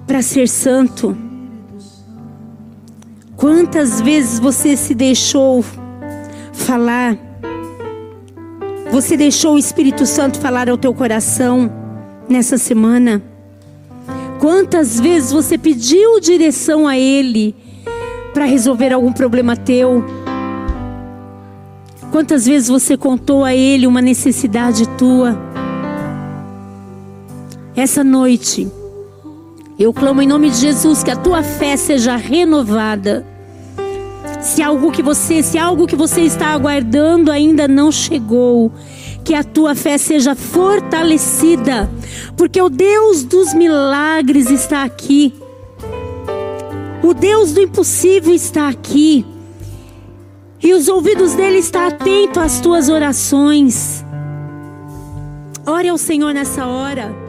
para 0.07 0.21
ser 0.21 0.47
santo? 0.47 1.13
Quantas 3.35 3.99
vezes 3.99 4.39
você 4.39 4.77
se 4.77 4.95
deixou 4.95 5.65
falar? 6.53 7.17
Você 8.89 9.17
deixou 9.17 9.55
o 9.55 9.59
Espírito 9.59 10.05
Santo 10.05 10.39
falar 10.39 10.69
ao 10.69 10.77
teu 10.77 10.93
coração 10.93 11.80
nessa 12.31 12.57
semana? 12.57 13.21
Quantas 14.39 14.99
vezes 14.99 15.31
você 15.31 15.57
pediu 15.57 16.19
direção 16.19 16.87
a 16.87 16.97
Ele 16.97 17.55
para 18.33 18.45
resolver 18.45 18.91
algum 18.91 19.11
problema 19.11 19.55
teu? 19.55 20.03
Quantas 22.11 22.45
vezes 22.45 22.67
você 22.67 22.97
contou 22.97 23.43
a 23.43 23.53
Ele 23.53 23.85
uma 23.85 24.01
necessidade 24.01 24.87
tua? 24.97 25.37
Essa 27.75 28.03
noite, 28.03 28.67
eu 29.77 29.93
clamo 29.93 30.21
em 30.21 30.27
nome 30.27 30.49
de 30.49 30.57
Jesus 30.57 31.03
que 31.03 31.11
a 31.11 31.15
tua 31.15 31.43
fé 31.43 31.77
seja 31.77 32.15
renovada. 32.15 33.25
Se 34.41 34.61
algo 34.61 34.91
que 34.91 35.03
você, 35.03 35.43
se 35.43 35.57
algo 35.57 35.85
que 35.85 35.95
você 35.95 36.21
está 36.21 36.47
aguardando 36.47 37.31
ainda 37.31 37.67
não 37.67 37.91
chegou, 37.91 38.71
que 39.23 39.33
a 39.33 39.43
tua 39.43 39.75
fé 39.75 39.97
seja 39.97 40.35
fortalecida, 40.35 41.89
porque 42.35 42.61
o 42.61 42.69
Deus 42.69 43.23
dos 43.23 43.53
milagres 43.53 44.49
está 44.49 44.83
aqui. 44.83 45.33
O 47.03 47.13
Deus 47.13 47.53
do 47.53 47.61
impossível 47.61 48.33
está 48.33 48.67
aqui. 48.67 49.25
E 50.61 50.73
os 50.73 50.87
ouvidos 50.87 51.33
dele 51.33 51.57
estão 51.57 51.87
atentos 51.87 52.37
às 52.37 52.59
tuas 52.59 52.89
orações. 52.89 54.05
Ore 55.65 55.89
ao 55.89 55.97
Senhor 55.97 56.33
nessa 56.33 56.65
hora. 56.67 57.20